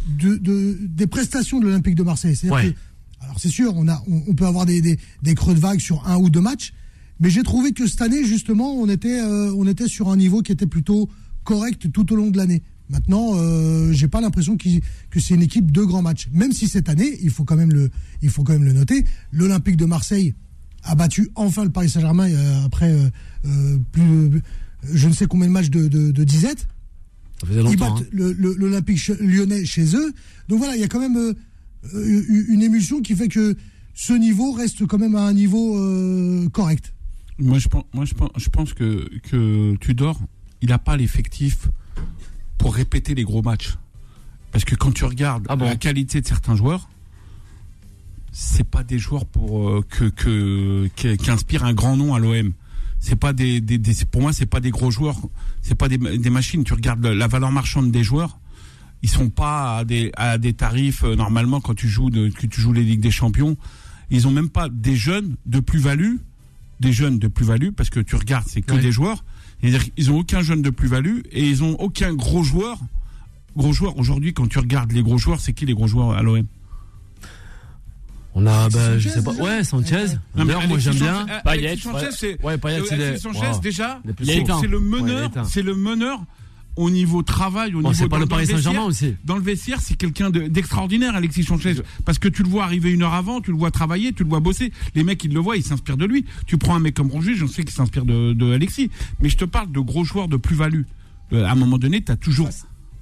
de, 0.07 0.37
de- 0.37 0.77
des 0.81 1.07
prestations 1.07 1.59
de 1.59 1.65
l'Olympique 1.65 1.95
de 1.95 2.03
Marseille. 2.03 2.35
Ouais. 2.49 2.71
que 2.73 2.77
alors 3.21 3.39
c'est 3.39 3.49
sûr, 3.49 3.73
on, 3.75 3.87
a, 3.89 4.01
on, 4.07 4.23
on 4.27 4.33
peut 4.33 4.45
avoir 4.45 4.65
des, 4.65 4.81
des, 4.81 4.97
des 5.23 5.35
creux 5.35 5.53
de 5.53 5.59
vague 5.59 5.79
sur 5.79 6.07
un 6.07 6.17
ou 6.17 6.29
deux 6.29 6.39
matchs, 6.41 6.73
mais 7.19 7.29
j'ai 7.29 7.43
trouvé 7.43 7.73
que 7.73 7.85
cette 7.85 8.01
année, 8.01 8.23
justement, 8.23 8.73
on 8.73 8.87
était, 8.87 9.19
euh, 9.19 9.53
on 9.57 9.67
était 9.67 9.87
sur 9.89 10.09
un 10.09 10.15
niveau 10.15 10.41
qui 10.41 10.53
était 10.53 10.67
plutôt 10.67 11.09
correct 11.43 11.91
tout 11.91 12.13
au 12.13 12.15
long 12.15 12.29
de 12.29 12.37
l'année. 12.37 12.61
Maintenant, 12.89 13.33
euh, 13.35 13.91
j'ai 13.91 14.07
pas 14.07 14.21
l'impression 14.21 14.55
que 14.57 15.19
c'est 15.19 15.33
une 15.35 15.41
équipe 15.43 15.71
de 15.71 15.83
grands 15.83 16.01
matchs. 16.01 16.27
Même 16.31 16.53
si 16.53 16.67
cette 16.67 16.89
année, 16.89 17.19
il 17.21 17.29
faut 17.29 17.43
quand 17.43 17.57
même 17.57 17.71
le, 17.73 17.91
il 18.21 18.29
faut 18.29 18.43
quand 18.43 18.53
même 18.53 18.63
le 18.63 18.73
noter, 18.73 19.05
l'Olympique 19.31 19.75
de 19.77 19.85
Marseille 19.85 20.33
a 20.83 20.95
battu 20.95 21.29
enfin 21.35 21.65
le 21.65 21.69
Paris 21.71 21.89
Saint-Germain 21.89 22.31
euh, 22.31 22.63
après 22.65 22.95
euh, 23.45 23.77
plus, 23.91 24.41
je 24.91 25.07
ne 25.09 25.13
sais 25.13 25.25
combien 25.27 25.47
de 25.47 25.51
matchs 25.51 25.69
de, 25.69 25.87
de, 25.89 26.11
de 26.11 26.23
disette. 26.23 26.67
Ça 27.41 27.47
faisait 27.47 27.61
Ils 27.61 27.77
battent 27.77 28.01
hein. 28.01 28.05
l'Olympique 28.11 29.07
lyonnais 29.19 29.65
chez 29.65 29.95
eux. 29.95 30.13
Donc 30.47 30.59
voilà, 30.59 30.75
il 30.75 30.81
y 30.81 30.83
a 30.83 30.87
quand 30.87 30.99
même 30.99 31.17
euh, 31.17 31.33
euh, 31.93 32.45
une 32.49 32.61
émulsion 32.61 33.01
qui 33.01 33.15
fait 33.15 33.27
que 33.29 33.55
ce 33.93 34.13
niveau 34.13 34.51
reste 34.51 34.85
quand 34.85 34.97
même 34.97 35.15
à 35.15 35.21
un 35.21 35.33
niveau 35.33 35.77
euh, 35.77 36.47
correct. 36.49 36.93
Moi, 37.37 37.59
je 37.59 37.67
pense, 37.67 37.85
moi, 37.93 38.05
je 38.05 38.13
pense, 38.13 38.29
je 38.35 38.49
pense 38.49 38.73
que, 38.73 39.09
que 39.29 39.75
Tudor, 39.77 40.19
il 40.61 40.69
n'a 40.69 40.77
pas 40.77 40.97
l'effectif 40.97 41.69
pour 42.57 42.75
répéter 42.75 43.15
les 43.15 43.23
gros 43.23 43.41
matchs. 43.41 43.77
Parce 44.51 44.65
que 44.65 44.75
quand 44.75 44.91
tu 44.91 45.05
regardes 45.05 45.45
Ah 45.47 45.55
bon 45.55 45.65
la 45.65 45.75
qualité 45.75 46.21
de 46.21 46.27
certains 46.27 46.55
joueurs, 46.55 46.89
c'est 48.31 48.67
pas 48.67 48.83
des 48.83 48.99
joueurs 48.99 49.25
pour 49.25 49.69
euh, 49.69 49.85
que, 49.87 50.05
que 50.05 50.89
qui, 50.95 51.17
qui 51.17 51.31
inspirent 51.31 51.63
un 51.63 51.73
grand 51.73 51.95
nom 51.95 52.13
à 52.13 52.19
l'OM. 52.19 52.53
C'est 52.99 53.15
pas 53.15 53.33
des, 53.33 53.61
des, 53.61 53.77
des- 53.77 54.05
pour 54.11 54.21
moi, 54.21 54.33
c'est 54.33 54.45
pas 54.45 54.59
des 54.59 54.71
gros 54.71 54.91
joueurs, 54.91 55.17
c'est 55.61 55.75
pas 55.75 55.87
des, 55.87 55.97
des 55.97 56.29
machines. 56.29 56.63
Tu 56.63 56.73
regardes 56.73 57.05
la 57.05 57.27
valeur 57.27 57.51
marchande 57.51 57.91
des 57.91 58.03
joueurs, 58.03 58.39
ils 59.01 59.09
sont 59.09 59.29
pas 59.29 59.77
à 59.77 59.85
des, 59.85 60.11
à 60.17 60.37
des 60.37 60.53
tarifs 60.53 61.03
euh, 61.03 61.15
normalement 61.15 61.61
quand 61.61 61.73
tu 61.75 61.87
joues 61.87 62.09
de, 62.09 62.29
que 62.29 62.45
tu 62.47 62.59
joues 62.59 62.73
les 62.73 62.83
ligues 62.83 62.99
des 63.01 63.11
champions. 63.11 63.55
Ils 64.11 64.27
ont 64.27 64.31
même 64.31 64.49
pas 64.49 64.67
des 64.69 64.95
jeunes 64.95 65.37
de 65.45 65.59
plus-value, 65.59 66.15
des 66.81 66.91
jeunes 66.91 67.19
de 67.19 67.27
plus-value 67.27 67.69
parce 67.69 67.89
que 67.89 67.99
tu 68.01 68.15
regardes, 68.15 68.47
c'est 68.47 68.61
que 68.61 68.73
Ouais. 68.73 68.81
des 68.81 68.91
joueurs. 68.91 69.23
C'est-à-dire 69.61 69.93
qu'ils 69.93 70.11
ont 70.11 70.17
aucun 70.17 70.41
jeune 70.41 70.61
de 70.61 70.69
plus-value 70.69 71.19
et 71.31 71.47
ils 71.47 71.63
ont 71.63 71.75
aucun 71.79 72.13
gros 72.13 72.43
joueur. 72.43 72.79
Gros 73.55 73.73
joueur 73.73 73.97
aujourd'hui, 73.97 74.33
quand 74.33 74.47
tu 74.47 74.59
regardes 74.59 74.91
les 74.91 75.03
gros 75.03 75.17
joueurs, 75.17 75.39
c'est 75.39 75.53
qui 75.53 75.65
les 75.65 75.73
gros 75.73 75.87
joueurs 75.87 76.11
à 76.11 76.21
l'OM 76.23 76.43
On 78.35 78.45
a, 78.45 78.69
bah, 78.69 78.79
Sanchez, 78.79 78.99
je 78.99 79.09
sais 79.09 79.23
pas. 79.23 79.31
déjà 79.31 79.43
Ouais, 79.43 79.63
Sanchez. 79.63 79.95
Non, 79.95 80.09
mais 80.35 80.45
D'ailleurs, 80.45 80.61
moi, 80.67 80.77
Alexis 80.77 80.83
j'aime 80.83 80.95
bien. 80.95 81.25
Payet, 81.43 81.77
Sanchez, 81.77 81.95
ouais. 82.05 82.09
c'est 82.11 82.43
Ouais, 82.45 82.57
Payet, 82.57 82.79
il 82.91 83.01
est. 83.01 83.03
Alexis 83.05 83.23
Sanchez 83.23 83.47
wow. 83.53 83.59
déjà. 83.59 84.01
C'est 84.23 84.67
le 84.67 84.77
Ouais, 84.77 84.83
meneur, 85.01 85.29
éteint. 85.29 85.43
c'est 85.45 85.61
le 85.63 85.75
meneur 85.75 86.19
au 86.75 86.89
niveau 86.89 87.23
travail, 87.23 87.71
au 87.71 87.81
Bon, 87.81 87.89
niveau 87.89 87.93
c'est 87.93 88.07
pas 88.07 88.15
dans- 88.17 88.21
le 88.21 88.25
Paris 88.27 88.43
vestiaire. 88.45 88.63
Saint-Germain 88.63 88.87
aussi. 88.87 89.15
Dans 89.25 89.35
le 89.35 89.41
vestiaire, 89.41 89.81
c'est 89.81 89.95
quelqu'un 89.97 90.29
de- 90.29 90.47
d'extraordinaire, 90.47 91.15
Alexis 91.15 91.43
Sanchez. 91.43 91.75
Parce 92.05 92.19
que 92.19 92.29
tu 92.29 92.43
le 92.43 92.47
vois 92.49 92.63
arriver 92.63 92.91
une 92.91 93.01
heure 93.03 93.15
avant, 93.15 93.41
tu 93.41 93.51
le 93.51 93.57
vois 93.57 93.71
travailler, 93.71 94.13
tu 94.13 94.23
le 94.23 94.29
vois 94.29 94.39
bosser. 94.39 94.71
Les 94.95 95.03
mecs, 95.03 95.21
ils 95.23 95.33
le 95.33 95.39
voient, 95.41 95.57
ils 95.57 95.63
s'inspirent 95.63 95.97
de 95.97 96.05
lui. 96.05 96.23
Tu 96.45 96.57
prends 96.57 96.75
un 96.75 96.79
mec 96.79 96.93
comme 96.93 97.09
Rongier, 97.11 97.35
j'en 97.35 97.47
sais 97.47 97.63
qu'il 97.63 97.73
s'inspire 97.73 98.05
de, 98.05 98.31
de 98.33 98.53
Alexis. 98.53 98.89
Mais 99.21 99.27
je 99.29 99.35
te 99.37 99.45
parle 99.45 99.71
de 99.71 99.79
gros 99.79 100.05
joueurs 100.05 100.27
de 100.29 100.37
plus-value. 100.37 100.83
Euh, 101.33 101.45
à 101.45 101.51
un 101.51 101.55
moment 101.55 101.77
donné, 101.79 102.01
tu 102.01 102.11
as 102.11 102.15
toujours. 102.15 102.47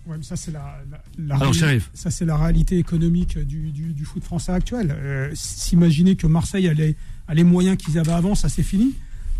Ouais, 0.07 0.15
mais 0.17 0.23
ça 0.23 0.35
c'est 0.37 0.51
la, 0.51 0.79
la- 0.89 1.03
la 1.17 1.35
Alors, 1.35 1.51
réali- 1.51 1.59
Sheriff. 1.59 1.89
ça 1.93 2.09
c'est 2.11 2.25
la 2.25 2.37
réalité 2.37 2.77
économique 2.77 3.37
du, 3.39 3.71
du- 3.71 3.93
du 3.93 4.05
foot 4.05 4.23
français 4.23 4.51
actuel. 4.53 4.95
Euh, 4.97 5.29
S'imaginer 5.33 6.15
que 6.15 6.27
Marseille 6.27 6.67
a 6.69 6.73
les, 6.73 6.95
a 7.27 7.33
les 7.33 7.43
moyens 7.43 7.77
qu'ils 7.77 7.97
avaient 7.99 8.11
avant, 8.13 8.33
ça 8.35 8.47
c'est 8.49 8.63
fini. 8.63 8.93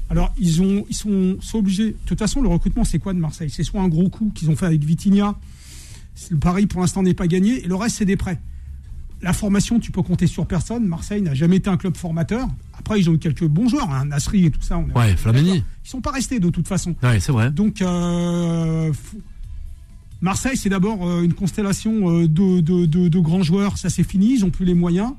Alors, 0.10 0.34
ils, 0.38 0.62
ont, 0.62 0.86
ils 0.90 0.96
sont, 0.96 1.38
sont 1.42 1.58
obligés. 1.60 1.92
De 1.92 1.98
toute 2.06 2.20
façon, 2.20 2.42
le 2.42 2.48
recrutement, 2.48 2.84
c'est 2.86 2.98
quoi 3.00 3.14
de 3.14 3.20
Marseille? 3.20 3.50
C'est 3.50 3.64
soit 3.64 3.82
un 3.82 3.90
gros 3.90 4.10
coup 4.10 4.32
qu'ils 4.34 4.50
ont 4.50 4.56
fait 4.56 4.66
avec 4.66 4.84
Vitinha. 4.84 5.36
Le 6.32 6.38
pari, 6.38 6.66
pour 6.66 6.80
l'instant, 6.82 7.04
n'est 7.04 7.14
pas 7.14 7.28
gagné. 7.28 7.64
Et 7.64 7.68
le 7.68 7.76
reste, 7.76 7.98
c'est 7.98 8.06
des 8.06 8.16
prêts. 8.16 8.40
La 9.22 9.34
formation, 9.34 9.80
tu 9.80 9.92
peux 9.92 10.02
compter 10.04 10.26
sur 10.28 10.46
personne. 10.46 10.86
Marseille 10.86 11.22
n'a 11.22 11.34
jamais 11.34 11.58
été 11.58 11.70
un 11.70 11.76
club 11.78 11.98
formateur. 11.98 12.48
Après, 12.78 13.00
ils 13.00 13.10
ont 13.10 13.14
eu 13.14 13.18
quelques 13.20 13.46
bons 13.46 13.68
joueurs, 13.68 13.90
hein, 13.92 14.06
Nasri 14.06 14.46
et 14.46 14.52
tout 14.52 14.62
ça. 14.62 14.78
On 14.78 14.90
Ouais, 14.98 15.16
Flamini. 15.18 15.58
Ils 15.86 15.90
sont 15.90 16.02
pas 16.02 16.12
restés 16.12 16.40
de 16.40 16.50
toute 16.50 16.68
façon. 16.68 16.96
Ouais, 17.04 17.20
c'est 17.20 17.32
vrai. 17.34 17.52
Donc, 17.52 17.82
euh, 17.82 18.94
faut- 18.94 19.18
Marseille, 20.22 20.58
c'est 20.58 20.70
d'abord 20.70 21.08
euh, 21.08 21.22
une 21.22 21.34
constellation 21.34 22.10
euh, 22.10 22.28
de, 22.28 22.60
de- 22.62 23.20
grands 23.20 23.44
joueurs. 23.44 23.78
Ça, 23.78 23.90
c'est 23.90 24.04
fini. 24.04 24.36
Ils 24.36 24.42
n'ont 24.42 24.50
plus 24.50 24.66
les 24.66 24.74
moyens. 24.74 25.12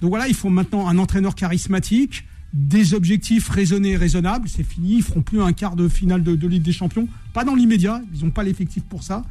Donc 0.00 0.10
voilà, 0.10 0.28
il 0.28 0.34
faut 0.34 0.48
maintenant 0.48 0.88
un 0.88 0.98
entraîneur 0.98 1.34
charismatique, 1.34 2.24
des 2.52 2.94
objectifs 2.94 3.48
raisonnés 3.48 3.90
et 3.90 3.96
raisonnables. 3.96 4.48
C'est 4.48 4.64
fini. 4.64 4.96
Ils 4.96 5.02
feront 5.02 5.22
plus 5.22 5.40
un 5.40 5.52
quart 5.52 5.76
de 5.76 5.88
finale 5.88 6.22
de, 6.24 6.46
Ligue 6.48 6.62
des 6.62 6.72
Champions. 6.72 7.06
Pas 7.32 7.44
dans 7.44 7.54
l'immédiat. 7.54 8.02
Ils 8.14 8.24
n'ont 8.24 8.30
pas 8.32 8.42
l'effectif 8.42 8.82
pour 8.82 9.02
ça. 9.02 9.24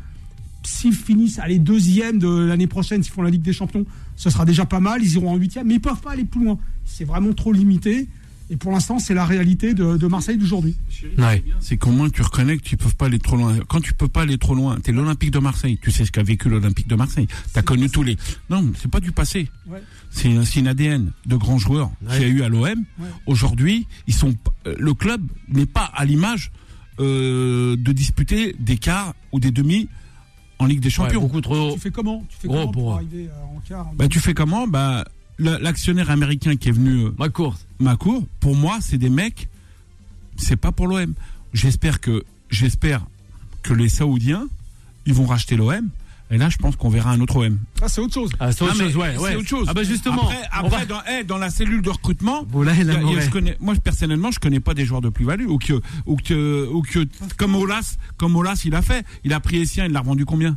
S'ils 0.63 0.93
finissent, 0.93 1.39
allez, 1.39 1.59
deuxième 1.59 2.19
de 2.19 2.27
l'année 2.27 2.67
prochaine, 2.67 3.01
s'ils 3.03 3.13
font 3.13 3.21
la 3.21 3.29
Ligue 3.29 3.41
des 3.41 3.53
Champions, 3.53 3.85
ce 4.15 4.29
sera 4.29 4.45
déjà 4.45 4.65
pas 4.65 4.79
mal. 4.79 5.01
Ils 5.03 5.13
iront 5.15 5.31
en 5.31 5.35
huitième, 5.35 5.67
mais 5.67 5.75
ils 5.75 5.81
peuvent 5.81 6.01
pas 6.01 6.11
aller 6.11 6.25
plus 6.25 6.43
loin. 6.43 6.57
C'est 6.85 7.05
vraiment 7.05 7.33
trop 7.33 7.51
limité. 7.51 8.07
Et 8.51 8.57
pour 8.57 8.71
l'instant, 8.71 8.97
c'est 8.97 9.13
la 9.13 9.25
réalité 9.25 9.73
de, 9.75 9.95
de 9.97 10.07
Marseille 10.07 10.37
d'aujourd'hui. 10.37 10.75
Ouais. 11.19 11.43
C'est 11.59 11.77
qu'au 11.77 11.91
moins 11.91 12.09
tu 12.09 12.21
reconnais 12.23 12.57
que 12.57 12.63
tu 12.63 12.77
peux 12.77 12.89
pas 12.89 13.05
aller 13.05 13.19
trop 13.19 13.35
loin. 13.37 13.55
Quand 13.67 13.79
tu 13.79 13.93
peux 13.93 14.07
pas 14.07 14.23
aller 14.23 14.37
trop 14.39 14.55
loin, 14.55 14.79
t'es 14.79 14.91
l'Olympique 14.91 15.29
de 15.31 15.37
Marseille. 15.39 15.77
Tu 15.81 15.91
sais 15.91 16.03
ce 16.05 16.11
qu'a 16.11 16.23
vécu 16.23 16.49
l'Olympique 16.49 16.87
de 16.87 16.95
Marseille. 16.95 17.27
T'as 17.53 17.61
connu 17.61 17.89
tous 17.91 18.01
les. 18.01 18.17
Non, 18.49 18.63
mais 18.63 18.71
c'est 18.81 18.89
pas 18.89 18.99
du 18.99 19.11
passé. 19.11 19.49
Ouais. 19.67 19.83
C'est 20.09 20.29
c'est 20.45 20.59
une 20.61 20.67
ADN 20.67 21.11
de 21.27 21.35
grands 21.35 21.59
joueurs 21.59 21.91
Ouais. 22.01 22.17
qu'il 22.17 22.21
y 22.21 22.25
a 22.25 22.27
eu 22.33 22.41
à 22.41 22.49
l'OM. 22.49 22.83
Aujourd'hui, 23.27 23.85
ils 24.07 24.13
sont. 24.15 24.33
euh, 24.65 24.73
Le 24.79 24.93
club 24.95 25.21
n'est 25.49 25.67
pas 25.67 25.85
à 25.93 26.03
l'image 26.05 26.51
euh, 26.99 27.75
de 27.77 27.91
disputer 27.91 28.55
des 28.59 28.77
quarts 28.77 29.13
ou 29.31 29.39
des 29.39 29.51
demi 29.51 29.87
en 30.57 30.65
Ligue 30.65 30.79
des 30.79 30.87
Ouais, 30.87 30.91
Champions. 30.91 31.21
beaucoup 31.21 31.41
trop. 31.41 31.73
Tu 31.73 31.79
fais 31.79 31.91
comment? 31.91 32.25
Tu 32.29 32.35
fais 32.37 32.47
comment 32.47 32.63
pour, 32.63 32.71
pour- 32.71 32.93
arriver 32.95 33.27
euh, 33.29 33.57
en 33.57 33.59
quart 33.61 33.87
en 33.87 33.93
bah 33.93 34.07
tu 34.07 34.19
fais 34.19 34.33
comment? 34.33 34.67
Bah 34.67 35.05
l'actionnaire 35.39 36.09
américain 36.11 36.55
qui 36.55 36.69
est 36.69 36.73
venu 36.73 37.05
euh, 37.05 37.11
Ma 37.17 37.29
course. 37.29 37.65
Macour, 37.79 38.25
pour 38.39 38.55
moi, 38.55 38.77
c'est 38.81 38.97
des 38.97 39.09
mecs, 39.09 39.47
c'est 40.37 40.55
pas 40.57 40.71
pour 40.71 40.87
l'OM. 40.87 41.13
J'espère 41.53 41.99
que, 42.01 42.23
j'espère 42.49 43.05
que 43.63 43.73
les 43.73 43.89
Saoudiens, 43.89 44.47
ils 45.05 45.13
vont 45.13 45.25
racheter 45.25 45.55
l'OM. 45.55 45.89
Et 46.31 46.37
là, 46.37 46.47
je 46.49 46.57
pense 46.57 46.75
qu'on 46.75 46.89
verra 46.89 47.09
un 47.11 47.19
autre 47.21 47.37
OM. 47.37 47.57
Ah, 47.81 47.89
c'est 47.89 48.01
autre 48.01 48.13
chose. 48.13 48.29
Ah, 48.39 48.51
c'est 48.51 48.63
autre 48.63 48.75
mais 48.77 48.83
chose, 48.83 48.97
ouais, 48.97 49.13
c'est 49.15 49.19
ouais. 49.21 49.35
autre 49.35 49.47
chose. 49.47 49.65
Ah 49.67 49.73
bah 49.73 49.81
justement. 49.81 50.21
Après, 50.29 50.41
après, 50.51 50.77
va- 50.81 50.85
dans, 50.85 51.01
eh, 51.11 51.23
dans 51.23 51.39
la 51.39 51.49
cellule 51.49 51.81
de 51.81 51.89
recrutement, 51.89 52.45
Voilà, 52.51 52.75
il 52.75 52.87
a- 52.87 53.01
il 53.01 53.19
je 53.21 53.29
connais, 53.31 53.57
moi 53.59 53.73
personnellement, 53.83 54.29
je 54.29 54.39
connais 54.39 54.59
pas 54.59 54.75
des 54.75 54.85
joueurs 54.85 55.01
de 55.01 55.09
plus-value 55.09 55.47
ou 55.47 55.57
que, 55.57 55.81
ou 56.05 56.17
que, 56.17 56.67
ou 56.71 56.83
que, 56.83 57.07
comme 57.37 57.55
Olas, 57.55 57.97
comme 58.17 58.35
Olas, 58.35 58.61
il 58.65 58.75
a 58.75 58.83
fait. 58.83 59.03
Il 59.23 59.33
a 59.33 59.39
pris 59.39 59.57
les 59.57 59.65
siens, 59.65 59.85
il 59.85 59.91
l'a 59.91 60.01
revendu 60.01 60.23
combien? 60.25 60.55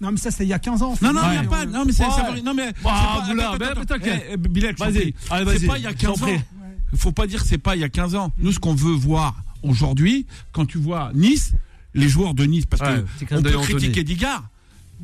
Non, 0.00 0.10
mais 0.12 0.16
ça, 0.18 0.30
c'est 0.30 0.44
il 0.44 0.48
y 0.48 0.52
a 0.52 0.58
15 0.58 0.82
ans. 0.82 0.94
Non, 1.02 1.12
non, 1.12 1.20
il 1.30 1.34
y 1.34 1.38
a 1.38 1.44
pas. 1.44 1.66
Non, 1.66 1.84
mais 1.84 1.92
c'est, 1.92 2.04
non, 2.42 2.54
mais. 2.54 2.72
c'est 4.76 4.84
Vas-y. 4.92 5.12
prie. 5.12 5.14
Allez, 5.30 5.44
vas-y. 5.44 5.58
C'est 5.60 5.66
pas 5.66 5.78
il 5.78 5.82
y 5.84 5.86
a 5.86 5.90
je 5.90 5.96
t'en 5.96 6.12
15 6.14 6.22
ans. 6.22 6.26
prie. 6.26 6.40
faut 6.96 7.12
pas 7.12 7.26
dire 7.26 7.42
que 7.42 7.48
c'est 7.48 7.58
pas 7.58 7.74
il 7.76 7.80
y 7.80 7.84
a 7.84 7.88
15 7.88 8.14
ans. 8.14 8.32
Nous, 8.38 8.52
ce 8.52 8.58
qu'on 8.60 8.74
veut 8.74 8.92
voir 8.94 9.34
aujourd'hui, 9.62 10.26
quand 10.52 10.66
tu 10.66 10.78
vois 10.78 11.10
Nice, 11.14 11.52
les 11.94 12.08
joueurs 12.08 12.34
de 12.34 12.44
Nice, 12.44 12.66
parce 12.66 12.82
Ouais, 12.82 12.98
que 12.98 13.00
petit 13.02 13.26
clin 13.26 13.38
on 13.38 13.40
d'œil 13.42 13.52
peut 13.54 13.58
critiquer 13.60 14.04
Digard, 14.04 14.44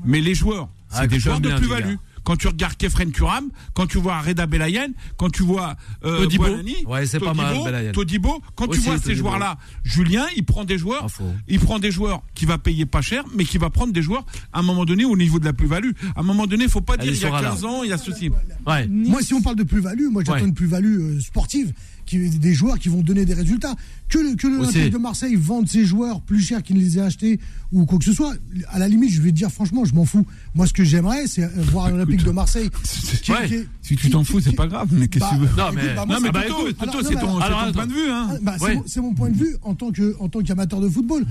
mais 0.04 0.20
les 0.20 0.34
joueurs, 0.34 0.68
c'est 0.88 0.98
Ah, 1.00 1.06
des 1.06 1.16
que 1.16 1.22
joueurs 1.22 1.40
de 1.40 1.52
plus-value. 1.54 1.96
Quand 2.24 2.36
tu 2.36 2.48
regardes 2.48 2.76
Kefren 2.76 3.12
Turam, 3.12 3.50
quand 3.74 3.86
tu 3.86 3.98
vois 3.98 4.20
Reda 4.20 4.46
Belayen, 4.46 4.88
quand 5.16 5.30
tu 5.30 5.42
vois 5.42 5.76
euh, 6.04 6.22
Todibo. 6.22 6.44
Boanani, 6.44 6.76
Ouais, 6.86 7.06
c'est 7.06 7.18
pas 7.20 7.26
Todibo, 7.34 7.42
mal, 7.44 7.64
Belayen. 7.64 7.92
Todibo, 7.92 8.42
quand 8.56 8.68
Aussi, 8.68 8.80
tu 8.80 8.86
vois 8.88 8.98
ces 8.98 9.14
joueurs-là, 9.14 9.58
Julien, 9.84 10.26
il 10.36 10.44
prend 10.44 10.64
des 10.64 10.78
joueurs, 10.78 11.06
Ah, 11.08 11.22
il 11.48 11.60
prend 11.60 11.78
des 11.78 11.90
joueurs 11.90 12.22
qui 12.34 12.46
va 12.46 12.58
payer 12.58 12.86
pas 12.86 13.02
cher, 13.02 13.24
mais 13.34 13.44
qui 13.44 13.58
va 13.58 13.70
prendre 13.70 13.92
des 13.92 14.02
joueurs 14.02 14.24
à 14.52 14.60
un 14.60 14.62
moment 14.62 14.84
donné 14.84 15.04
au 15.04 15.16
niveau 15.16 15.38
de 15.38 15.44
la 15.44 15.52
plus-value. 15.52 15.90
À 16.16 16.20
un 16.20 16.22
moment 16.22 16.46
donné, 16.46 16.64
il 16.64 16.70
faut 16.70 16.80
pas 16.80 16.94
Elle 16.94 17.00
dire 17.00 17.12
il 17.12 17.20
y 17.20 17.24
a 17.24 17.28
sera 17.28 17.42
là. 17.42 17.50
15 17.50 17.64
ans, 17.64 17.82
il 17.82 17.90
y 17.90 17.92
a 17.92 17.98
ceci. 17.98 18.30
Ouais. 18.66 18.86
Moi, 18.88 19.20
si 19.22 19.34
on 19.34 19.42
parle 19.42 19.56
de 19.56 19.62
plus-value, 19.64 20.08
moi 20.10 20.22
j'attends 20.24 20.38
Ouais. 20.38 20.44
une 20.48 20.54
plus-value 20.54 21.00
euh, 21.00 21.20
sportive, 21.20 21.72
qui, 22.04 22.28
des 22.30 22.54
joueurs 22.54 22.78
qui 22.78 22.88
vont 22.88 23.00
donner 23.02 23.24
des 23.24 23.34
résultats. 23.34 23.74
Que, 24.08 24.18
le- 24.18 24.34
que 24.36 24.46
Aussi. 24.46 24.56
l'Olympique 24.56 24.92
de 24.92 24.98
Marseille 24.98 25.34
vende 25.36 25.68
ses 25.68 25.84
joueurs 25.84 26.20
plus 26.20 26.40
cher 26.40 26.62
qu'il 26.62 26.76
ne 26.76 26.80
les 26.80 26.98
ait 26.98 27.02
achetés 27.02 27.40
ou 27.72 27.84
quoi 27.86 27.98
que 27.98 28.04
ce 28.04 28.12
soit, 28.12 28.34
à 28.68 28.78
la 28.78 28.88
limite, 28.88 29.10
je 29.10 29.20
vais 29.22 29.30
te 29.30 29.36
dire 29.36 29.50
franchement, 29.50 29.84
je 29.84 29.94
m'en 29.94 30.04
fous. 30.04 30.26
Moi, 30.54 30.66
ce 30.66 30.72
que 30.72 30.84
j'aimerais, 30.84 31.26
c'est 31.26 31.46
voir 31.70 31.90
l'Olympique 31.90 32.22
de 32.24 32.30
Marseille. 32.30 32.70
qui- 33.22 33.32
Ouais. 33.32 33.48
qui 33.48 33.54
est- 33.54 33.68
Si 33.82 33.96
tu 33.96 34.10
t'en 34.10 34.24
fous, 34.24 34.40
c'est 34.40 34.52
pas 34.52 34.66
grave, 34.66 34.88
mais 34.92 35.08
qu'est-ce 35.08 35.24
que 35.24 35.34
tu 35.34 35.40
veux 35.40 35.46
Bah, 35.56 35.70
Non, 35.72 35.72
écoute, 35.72 35.82
mais- 35.88 35.94
bah, 35.94 36.04
moi, 36.06 36.16
Non, 36.16 36.20
mais 36.22 36.30
bah, 36.30 36.40
alors, 36.44 36.60
c'est 36.66 36.86
non, 36.86 36.92
ton, 36.92 37.02
c'est 37.08 37.72
point 37.72 37.86
de 37.86 37.92
vue, 37.92 38.10
hein. 38.10 38.28
Ah, 38.30 38.36
bah, 38.42 38.54
c'est 38.58 38.64
Ouais. 38.64 38.74
mon- 38.76 38.84
c'est 38.86 39.00
mon, 39.00 39.14
point 39.14 39.30
de 39.30 39.36
vue 39.36 39.56
en 39.62 39.74
tant 39.74 39.90
que 39.92 40.14
en 40.20 40.28
tant 40.28 40.42
qu'amateur 40.42 40.80
de 40.80 40.88
football. 40.88 41.24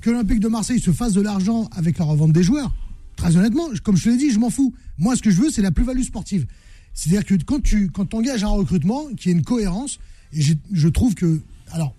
Que 0.00 0.08
l'Olympique 0.10 0.40
de 0.40 0.48
Marseille 0.48 0.80
se 0.80 0.92
fasse 0.92 1.12
de 1.12 1.20
l'argent 1.20 1.68
avec 1.76 1.98
la 1.98 2.06
revente 2.06 2.32
des 2.32 2.42
joueurs. 2.42 2.72
Très 3.16 3.36
honnêtement, 3.36 3.64
comme 3.82 3.96
je 3.98 4.04
te 4.04 4.08
l'ai 4.08 4.16
dit, 4.16 4.30
je 4.30 4.38
m'en 4.38 4.48
fous. 4.48 4.72
Moi, 4.96 5.14
ce 5.14 5.20
que 5.20 5.30
je 5.30 5.36
veux, 5.42 5.50
c'est 5.50 5.60
la 5.60 5.70
plus-value 5.70 6.04
sportive. 6.04 6.46
C'est-à-dire 6.94 7.24
que 7.26 7.34
quand 7.44 7.62
tu 7.62 7.90
quand 7.90 8.14
engages 8.14 8.42
un 8.42 8.48
recrutement, 8.48 9.02
qui 9.16 9.28
ait 9.28 9.32
une 9.32 9.42
cohérence, 9.42 9.98
et 10.32 10.42
je 10.72 10.88
trouve 10.88 11.14
que 11.14 11.40
alors. 11.72 11.94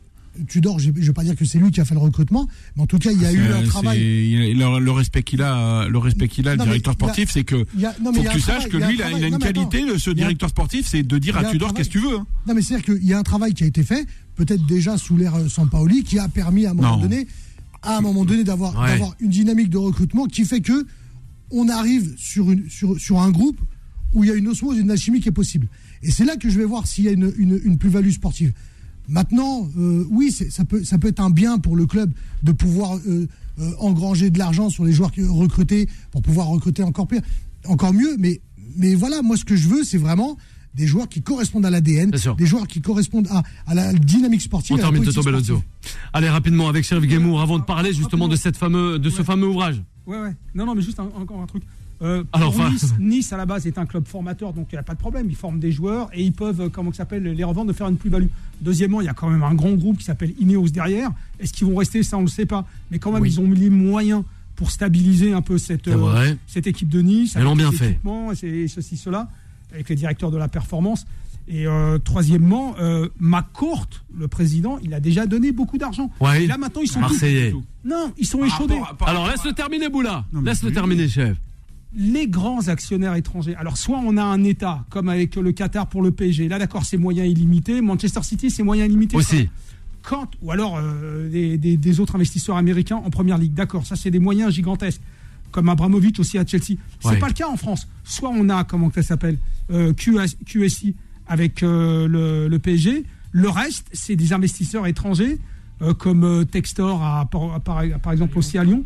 Tudor, 0.47 0.79
je 0.79 0.89
ne 0.91 0.93
vais 0.93 1.11
pas 1.11 1.25
dire 1.25 1.35
que 1.35 1.43
c'est 1.43 1.59
lui 1.59 1.71
qui 1.71 1.81
a 1.81 1.85
fait 1.85 1.93
le 1.93 1.99
recrutement, 1.99 2.47
mais 2.77 2.83
en 2.83 2.85
tout 2.87 2.97
cas, 2.99 3.11
il 3.11 3.21
y 3.21 3.25
a 3.25 3.33
eu 3.33 3.39
Euh, 3.39 3.59
un 3.59 3.63
travail. 3.63 3.99
il- 3.99 4.57
le, 4.57 4.91
respect 4.91 5.23
qu'il 5.23 5.41
a, 5.41 5.89
le 5.89 5.97
respect 5.97 6.29
qu'il 6.29 6.47
a, 6.47 6.51
le 6.53 6.57
Non, 6.59 6.63
directeur 6.63 6.93
sportif, 6.93 7.29
c'est 7.33 7.43
que 7.43 7.63
a- 7.83 7.93
non, 8.01 8.13
faut 8.13 8.23
que 8.23 8.31
tu 8.31 8.39
saches 8.39 8.69
que 8.69 8.77
il 8.77 8.79
y 8.79 8.83
a 8.83 8.87
lui, 8.91 9.03
un 9.03 9.09
il 9.09 9.13
a, 9.15 9.17
il 9.17 9.25
a 9.25 9.27
travail. 9.27 9.27
une 9.27 9.31
Non, 9.33 9.39
qualité, 9.39 9.81
attends. 9.89 9.99
ce 9.99 10.09
directeur 10.11 10.49
sportif, 10.49 10.87
c'est 10.87 11.03
de 11.03 11.17
dire 11.17 11.35
à 11.37 11.43
Tudor 11.43 11.73
qu'est-ce 11.73 11.89
que 11.89 11.99
tu 11.99 11.99
veux. 11.99 12.15
hein. 12.15 12.25
Non, 12.47 12.53
mais 12.55 12.61
c'est-à-dire 12.61 12.85
qu'il 12.95 13.05
y 13.05 13.11
a 13.13 13.19
un 13.19 13.23
travail 13.23 13.53
qui 13.53 13.65
a 13.65 13.67
été 13.67 13.83
fait, 13.83 14.07
peut-être 14.37 14.65
déjà 14.65 14.97
sous 14.97 15.17
l'ère 15.17 15.35
euh, 15.35 15.49
Sampaoli, 15.49 16.05
qui 16.05 16.17
a 16.17 16.29
permis 16.29 16.65
à 16.65 16.71
un 16.71 16.75
moment 16.75 16.95
donné, 16.95 17.27
à 17.81 17.97
un 17.97 18.01
moment 18.01 18.23
donné, 18.23 18.45
d'avoir 18.45 18.79
Ouais. 18.81 19.01
une 19.19 19.29
dynamique 19.29 19.69
de 19.69 19.77
recrutement 19.79 20.27
qui 20.27 20.45
fait 20.45 20.61
que 20.61 20.87
on 21.51 21.67
arrive 21.67 22.15
sur, 22.17 22.49
une, 22.51 22.69
sur, 22.69 22.97
sur 22.97 23.19
un 23.21 23.31
groupe 23.31 23.59
où 24.13 24.23
il 24.23 24.29
y 24.29 24.31
a 24.31 24.35
une 24.35 24.47
osmose, 24.47 24.77
une 24.77 24.91
alchimie 24.91 25.19
qui 25.19 25.27
est 25.27 25.33
possible. 25.33 25.67
Et 26.03 26.11
c'est 26.11 26.25
là 26.25 26.35
que 26.35 26.49
je 26.49 26.57
vais 26.57 26.65
voir 26.65 26.87
s'il 26.87 27.05
y 27.05 27.07
a 27.09 27.11
une, 27.11 27.31
une, 27.37 27.59
une 27.63 27.77
plus-value 27.77 28.09
sportive. 28.11 28.53
Maintenant, 29.07 29.67
euh, 29.77 30.05
oui, 30.09 30.31
ça 30.31 30.63
peut, 30.65 30.83
ça 30.83 30.97
peut 30.97 31.07
être 31.09 31.19
un 31.19 31.29
bien 31.31 31.57
pour 31.57 31.75
le 31.75 31.85
club 31.85 32.11
de 32.43 32.51
pouvoir 32.51 32.97
euh, 33.07 33.27
euh, 33.59 33.71
engranger 33.79 34.29
de 34.29 34.37
l'argent 34.39 34.69
sur 34.69 34.85
les 34.85 34.93
joueurs 34.93 35.11
qui- 35.11 35.23
recrutés 35.23 35.89
pour 36.11 36.21
pouvoir 36.21 36.47
recruter 36.47 36.83
encore 36.83 37.07
pire, 37.07 37.21
encore 37.65 37.93
mieux. 37.93 38.15
Mais, 38.19 38.39
mais 38.77 38.95
voilà, 38.95 39.21
moi, 39.21 39.35
ce 39.37 39.43
que 39.43 39.55
je 39.55 39.67
veux, 39.67 39.83
c'est 39.83 39.97
vraiment 39.97 40.37
des 40.75 40.87
joueurs 40.87 41.09
qui 41.09 41.21
correspondent 41.21 41.65
à 41.65 41.69
l'ADN, 41.69 42.11
des 42.37 42.45
joueurs 42.45 42.65
qui 42.67 42.79
correspondent 42.79 43.27
à, 43.29 43.43
à 43.67 43.73
la 43.75 43.91
dynamique 43.91 44.41
sportive. 44.41 44.75
On 44.75 44.79
à 44.79 44.81
termine 44.83 45.01
Toto 45.15 45.21
sportive. 45.43 45.55
Allez, 46.13 46.29
rapidement, 46.29 46.69
avec 46.69 46.85
Sheriff 46.85 47.09
Guémour, 47.09 47.41
avant 47.41 47.59
de 47.59 47.65
parler 47.65 47.91
justement 47.93 48.29
de, 48.29 48.37
cette 48.37 48.55
fameux, 48.55 48.97
de 48.97 49.09
ce 49.09 49.23
fameux 49.23 49.47
ouvrage. 49.47 49.83
Ouais, 50.07 50.21
ouais. 50.21 50.33
Non, 50.55 50.65
non, 50.65 50.73
mais 50.75 50.81
juste 50.81 50.99
un- 50.99 51.11
encore 51.19 51.41
un 51.41 51.47
truc. 51.47 51.63
Euh, 52.01 52.23
Alors, 52.33 52.51
pour 52.51 52.61
enfin- 52.61 52.71
nice, 52.71 52.93
nice, 52.99 53.33
à 53.33 53.37
la 53.37 53.45
base, 53.45 53.67
est 53.67 53.77
un 53.77 53.85
club 53.85 54.07
formateur, 54.07 54.53
donc 54.53 54.67
il 54.71 54.75
n'y 54.75 54.79
a 54.79 54.83
pas 54.83 54.93
de 54.95 54.99
problème. 54.99 55.27
Ils 55.29 55.35
forment 55.35 55.59
des 55.59 55.71
joueurs 55.71 56.09
et 56.13 56.23
ils 56.23 56.31
peuvent, 56.33 56.61
euh, 56.61 56.69
comment 56.69 56.91
ça 56.91 56.97
s'appelle, 56.99 57.23
les 57.23 57.43
revendre, 57.43 57.67
de 57.67 57.73
faire 57.77 57.87
une 57.87 57.97
plus-value. 57.97 58.25
Deuxièmement, 58.61 59.01
il 59.01 59.05
y 59.05 59.09
a 59.09 59.13
quand 59.13 59.29
même 59.29 59.43
un 59.43 59.53
grand 59.53 59.73
groupe 59.73 59.97
qui 59.99 60.05
s'appelle 60.05 60.33
Ineos 60.39 60.69
derrière. 60.69 61.11
Est-ce 61.39 61.53
qu'ils 61.53 61.67
vont 61.67 61.75
rester? 61.75 62.01
Ça, 62.03 62.17
on 62.17 62.21
ne 62.21 62.25
le 62.25 62.31
sait 62.31 62.45
pas. 62.47 62.65
Mais 62.89 62.97
quand 62.99 63.11
même, 63.11 63.21
Oui. 63.21 63.29
ils 63.29 63.39
ont 63.39 63.47
mis 63.47 63.57
les 63.59 63.69
moyens 63.69 64.23
pour 64.55 64.71
stabiliser 64.71 65.31
un 65.33 65.41
peu 65.41 65.57
cette, 65.57 65.89
vrai. 65.89 66.37
cette 66.47 66.67
équipe 66.67 66.89
de 66.89 67.01
Nice. 67.01 67.33
Ils 67.37 67.43
l'ont 67.43 67.55
bien 67.55 67.71
fait. 67.71 67.99
et 68.03 68.35
c'est- 68.35 68.67
ceci, 68.67 68.97
cela, 68.97 69.29
avec 69.73 69.87
les 69.89 69.95
directeurs 69.95 70.31
de 70.31 70.37
la 70.37 70.47
performance. 70.47 71.05
Et 71.47 71.65
euh, 71.67 71.97
troisièmement, 71.97 72.75
euh, 72.79 73.09
McCourt, 73.19 73.87
le 74.17 74.27
président, 74.27 74.77
il 74.83 74.93
a 74.93 74.99
déjà 74.99 75.25
donné 75.25 75.51
beaucoup 75.51 75.77
d'argent. 75.77 76.11
Ouais. 76.19 76.43
Et 76.43 76.47
là, 76.47 76.57
maintenant, 76.57 76.81
ils 76.81 76.87
sont 76.87 76.99
Marseillais. 76.99 77.51
tous- 77.51 77.63
Non, 77.83 78.11
ils 78.17 78.25
sont 78.27 78.37
Par 78.39 78.47
échaudés. 78.47 78.73
rapport 78.75 78.89
à- 78.91 78.97
par 78.97 79.07
Alors, 79.09 79.27
laisse-le 79.27 79.53
terminer, 79.53 79.89
Boula. 79.89 80.25
Laisse-le 80.43 80.71
terminer, 80.71 81.07
chef. 81.07 81.37
Les 81.95 82.27
grands 82.27 82.67
actionnaires 82.67 83.15
étrangers. 83.15 83.55
Alors, 83.55 83.77
soit 83.77 83.99
on 83.99 84.15
a 84.17 84.23
un 84.23 84.43
État, 84.43 84.85
comme 84.89 85.09
avec 85.09 85.35
le 85.35 85.51
Qatar 85.51 85.87
pour 85.87 86.01
le 86.01 86.11
PSG. 86.11 86.47
Là, 86.47 86.57
d'accord, 86.59 86.85
c'est 86.85 86.97
moyens 86.97 87.29
illimités. 87.29 87.81
Manchester 87.81 88.23
City, 88.23 88.49
c'est 88.49 88.63
moyens 88.63 88.89
illimités. 88.89 89.17
Aussi. 89.17 89.49
Quand, 90.03 90.27
ou 90.41 90.51
alors 90.51 90.77
euh, 90.79 91.29
des, 91.29 91.57
des- 91.57 91.77
des 91.77 91.99
autres 91.99 92.15
investisseurs 92.15 92.57
américains 92.57 92.95
en 92.95 93.09
première 93.09 93.37
ligue. 93.37 93.53
D'accord, 93.53 93.85
ça, 93.85 93.95
c'est 93.95 94.09
des 94.11 94.19
moyens 94.19 94.51
gigantesques. 94.53 95.01
Comme 95.51 95.67
Abramovich 95.67 96.17
aussi 96.19 96.37
à 96.37 96.45
Chelsea. 96.45 96.77
C'est 97.01 97.09
Ouais. 97.09 97.19
pas 97.19 97.27
le 97.27 97.33
cas 97.33 97.47
en 97.49 97.57
France. 97.57 97.87
Soit 98.05 98.29
on 98.33 98.47
a, 98.49 98.63
comment 98.63 98.89
ça 98.95 99.03
s'appelle, 99.03 99.37
euh, 99.69 99.91
QS 99.93 100.37
QSI 100.45 100.95
avec 101.27 101.61
euh, 101.61 102.07
le, 102.07 102.47
le 102.47 102.59
PSG. 102.59 103.03
Le 103.33 103.49
reste, 103.49 103.87
c'est 103.91 104.15
des 104.15 104.31
investisseurs 104.33 104.87
étrangers, 104.87 105.39
comme 105.99 106.45
Textor, 106.45 107.01
à, 107.03 107.25
par 107.29 108.11
exemple, 108.11 108.37
aussi 108.37 108.57
à 108.57 108.63
Lyon. 108.63 108.83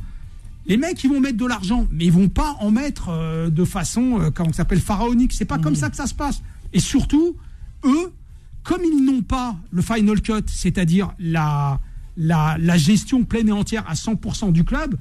Les 0.67 0.78
mecs, 0.78 1.04
ils 1.04 1.10
vont 1.10 1.19
mettre 1.19 1.38
de 1.38 1.45
l'argent, 1.45 1.88
mais 1.91 2.06
ils 2.06 2.12
vont 2.12 2.30
pas 2.30 2.56
en 2.60 2.71
mettre 2.71 3.10
euh, 3.10 3.49
de 3.49 3.63
façon, 3.65 4.19
euh, 4.19 4.32
comment 4.32 4.51
ça 4.51 4.58
s'appelle, 4.58 4.80
pharaonique. 4.80 5.34
C'est 5.34 5.45
pas 5.45 5.60
comme 5.60 5.75
ça 5.75 5.89
que 5.89 5.95
ça 5.95 6.08
se 6.08 6.13
passe. 6.15 6.41
Et 6.73 6.80
surtout, 6.80 7.36
eux, 7.84 8.12
comme 8.63 8.82
ils 8.84 9.06
n'ont 9.06 9.21
pas 9.21 9.56
le 9.71 9.82
final 9.82 10.21
cut, 10.21 10.34
c'est-à-dire 10.47 11.12
la, 11.19 11.80
la, 12.17 12.58
la 12.60 12.78
gestion 12.78 13.23
pleine 13.23 13.49
et 13.49 13.51
entière 13.51 13.88
à 13.88 13.93
100% 13.93 14.51
du 14.51 14.63
club, 14.63 14.95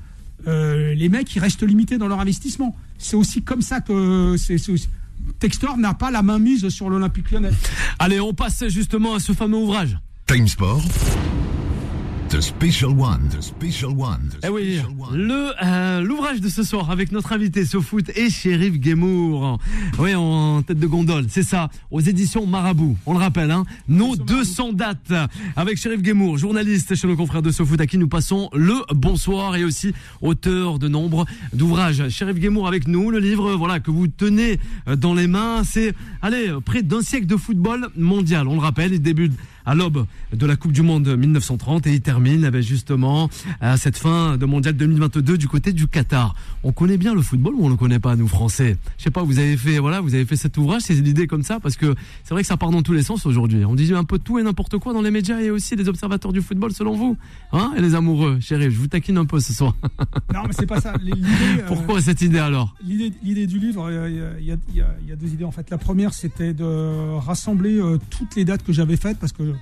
euh, 0.46 0.94
les 0.94 1.09
mecs, 1.09 1.35
ils 1.35 1.38
restent 1.38 1.62
limités 1.62 1.96
dans 1.96 2.09
leur 2.09 2.20
investissement. 2.20 2.77
C'est 2.98 3.16
aussi 3.16 3.42
comme 3.42 3.62
ça 3.62 3.81
que 3.81 4.37
c'est 4.37 4.57
Textor 5.38 5.79
n'a 5.79 5.94
pas 5.94 6.11
la 6.11 6.22
main 6.22 6.38
mise 6.38 6.68
sur 6.68 6.90
l'Olympique 6.90 7.31
lyonnais. 7.31 7.50
Allez, 7.98 8.20
on 8.20 8.35
passe 8.35 8.68
justement 8.68 9.14
à 9.14 9.20
ce 9.20 9.33
fameux 9.33 9.57
ouvrage. 9.57 9.98
Time 10.27 10.46
Sport. 10.46 10.83
The 12.35 12.40
Special 12.40 12.90
One. 12.99 13.29
The 13.29 13.40
Special 13.40 13.92
One. 13.92 14.29
The 14.29 14.47
Eh 14.47 14.49
oui, 14.49 14.79
Special 14.79 14.92
One. 14.99 15.16
le 15.16 15.53
euh, 15.62 16.01
l'ouvrage 16.01 16.40
de 16.40 16.49
ce 16.49 16.64
soir 16.64 16.90
avec 16.90 17.12
notre 17.12 17.33
invité 17.33 17.64
SoFoot 17.64 18.11
et 18.16 18.29
Shérif 18.29 18.81
Guémour. 18.81 19.61
Oui, 20.01 20.16
en 20.16 20.62
tête 20.62 20.81
de 20.81 20.87
gondole, 20.88 21.27
c'est 21.29 21.44
ça, 21.44 21.70
aux 21.92 22.01
éditions 22.01 22.44
Marabout. 22.44 22.97
On 23.07 23.12
le 23.12 23.20
rappelle, 23.20 23.53
hein, 23.53 23.62
nos 23.87 24.16
200 24.16 24.73
dates 24.73 25.12
avec 25.55 25.79
Shérif 25.79 26.03
Guémour, 26.03 26.37
journaliste 26.37 26.97
chez 26.97 27.07
nos 27.07 27.14
confrères 27.14 27.40
de 27.40 27.53
SoFoot 27.53 27.81
à 27.81 27.87
qui 27.87 27.99
nous 27.99 28.09
passons 28.09 28.51
le 28.53 28.83
bonsoir 28.92 29.55
et 29.55 29.62
aussi 29.62 29.94
auteur 30.20 30.81
de 30.81 30.88
nombre 30.88 31.27
d'ouvrages. 31.53 32.09
Shérif 32.09 32.40
Guémour 32.40 32.66
avec 32.66 32.88
nous, 32.88 33.12
le 33.12 33.20
livre 33.20 33.55
voilà 33.55 33.79
que 33.79 33.92
vous 33.92 34.09
tenez 34.09 34.59
euh, 34.88 34.97
dans 34.97 35.14
les 35.14 35.29
mains, 35.29 35.62
c'est 35.62 35.94
allez, 36.20 36.53
près 36.64 36.83
d'un 36.83 37.01
siècle 37.01 37.27
de 37.27 37.37
football 37.37 37.90
mondial. 37.97 38.49
On 38.49 38.55
le 38.55 38.61
rappelle, 38.61 38.92
il 38.92 39.01
débute 39.01 39.35
à 39.66 39.74
l'aube 39.74 40.07
de 40.33 40.46
la 40.46 40.57
Coupe 40.57 40.72
du 40.72 40.83
Monde 40.83 41.09
1930 41.16 41.87
et 41.87 41.94
il 41.94 42.00
termine 42.00 42.44
avec 42.44 42.62
justement 42.62 43.29
à 43.61 43.77
cette 43.77 43.96
fin 43.98 44.37
de 44.37 44.46
Mondial 44.46 44.74
2022 44.74 45.38
du 45.38 45.48
côté 45.48 45.72
du 45.72 45.87
Qatar. 45.88 46.35
On 46.62 46.72
connaît 46.72 46.96
bien 46.98 47.14
le 47.14 47.22
football 47.22 47.55
ou 47.55 47.66
on 47.66 47.68
le 47.68 47.77
connaît 47.77 47.98
pas 47.98 48.16
nous 48.16 48.29
Français? 48.29 48.77
Je 48.98 49.05
sais 49.05 49.11
pas, 49.11 49.22
vous 49.22 49.38
avez 49.38 49.57
fait 49.57 49.79
voilà, 49.79 50.00
vous 50.00 50.14
avez 50.14 50.24
fait 50.24 50.37
cet 50.37 50.57
ouvrage, 50.57 50.83
ces 50.83 50.98
idées 50.98 51.27
comme 51.27 51.42
ça 51.42 51.61
parce 51.61 51.77
que 51.77 51.94
c'est 52.24 52.35
vrai 52.35 52.42
que 52.42 52.48
ça 52.48 52.57
part 52.57 52.70
dans 52.70 52.83
tous 52.83 52.92
les 52.92 53.03
sens 53.03 53.27
aujourd'hui. 53.27 53.64
On 53.64 53.74
dit 53.74 53.92
un 53.94 54.05
peu 54.05 54.18
tout 54.18 54.38
et 54.38 54.42
n'importe 54.42 54.79
quoi 54.79 54.92
dans 54.92 55.03
les 55.03 55.11
médias 55.11 55.40
et 55.40 55.50
aussi 55.50 55.77
des 55.77 55.88
observateurs 55.88 56.33
du 56.33 56.40
football 56.40 56.72
selon 56.72 56.94
vous, 56.94 57.16
hein 57.53 57.72
Et 57.77 57.81
les 57.81 57.94
amoureux, 57.94 58.38
chérie, 58.40 58.70
je 58.70 58.79
vous 58.79 58.88
taquine 58.88 59.18
un 59.18 59.24
peu 59.24 59.40
ce 59.40 59.53
soir. 59.53 59.74
Non, 60.33 60.42
mais 60.46 60.53
c'est 60.53 60.66
pas 60.66 60.81
ça. 60.81 60.94
Euh, 60.94 61.62
Pourquoi 61.68 62.00
cette 62.00 62.20
idée 62.20 62.38
alors? 62.38 62.74
L'idée, 62.85 63.46
du 63.46 63.59
livre, 63.61 63.88
y, 64.40 64.44
y 64.44 64.55
il 64.72 65.09
y 65.09 65.12
a 65.12 65.16
deux 65.16 65.29
idées 65.29 65.44
en 65.44 65.50
fait. 65.50 65.70
La 65.70 65.79
première, 65.79 66.12
c'était 66.12 66.53
de 66.55 67.16
rassembler 67.18 67.79
euh, 67.79 67.98
toutes 68.11 68.35
les 68.37 68.44
dates 68.44 68.64
que 68.64 68.72
j'avais 68.72 68.96
faites 68.96 69.18
parce 69.18 69.33
que 69.33 69.54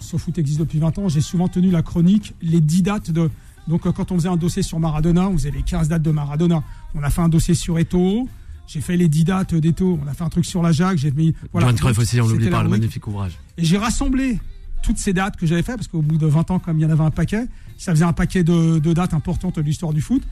SoFoot 0.00 0.38
existe 0.38 0.60
depuis 0.60 0.78
20 0.78 0.98
ans. 0.98 1.08
J'ai 1.08 1.20
souvent 1.20 1.48
tenu 1.48 1.70
la 1.70 1.82
chronique, 1.82 2.34
les 2.42 2.60
10 2.60 2.82
dates 2.82 3.10
de. 3.10 3.30
Donc, 3.66 3.86
euh, 3.86 3.92
quand 3.92 4.12
on 4.12 4.16
faisait 4.16 4.28
un 4.28 4.36
dossier 4.36 4.62
sur 4.62 4.80
Maradona, 4.80 5.28
on 5.28 5.34
faisait 5.34 5.50
les 5.50 5.62
15 5.62 5.88
dates 5.88 6.02
de 6.02 6.10
Maradona. 6.10 6.62
On 6.94 7.02
a 7.02 7.10
fait 7.10 7.20
un 7.20 7.28
dossier 7.28 7.54
sur 7.54 7.78
Eto'o. 7.78 8.28
J'ai 8.66 8.80
fait 8.80 8.96
les 8.96 9.08
10 9.08 9.24
dates 9.24 9.54
d'Eto'o. 9.54 9.98
On 10.02 10.08
a 10.08 10.14
fait 10.14 10.24
un 10.24 10.28
truc 10.28 10.44
sur 10.44 10.62
la 10.62 10.72
Jacques. 10.72 10.98
J'ai 10.98 11.10
mis. 11.10 11.34
Johan 11.54 11.74
Cruyff 11.74 11.98
aussi, 11.98 12.20
on 12.20 12.28
l'oublie 12.28 12.50
pas, 12.50 12.62
le 12.62 12.68
magnifique 12.68 13.06
ouvrage. 13.06 13.32
Et 13.56 13.64
j'ai 13.64 13.78
rassemblé 13.78 14.38
toutes 14.82 14.98
ces 14.98 15.12
dates 15.12 15.36
que 15.36 15.46
j'avais 15.46 15.62
fait, 15.62 15.74
parce 15.74 15.88
qu'au 15.88 16.02
bout 16.02 16.18
de 16.18 16.26
20 16.26 16.50
ans, 16.50 16.58
comme 16.58 16.78
il 16.78 16.82
y 16.82 16.86
en 16.86 16.90
avait 16.90 17.02
un 17.02 17.10
paquet, 17.10 17.46
ça 17.76 17.92
faisait 17.92 18.04
un 18.04 18.12
paquet 18.12 18.44
de, 18.44 18.78
de 18.78 18.92
dates 18.92 19.12
importantes 19.12 19.56
de 19.56 19.62
l'histoire 19.62 19.92
du 19.92 20.00
foot. 20.00 20.22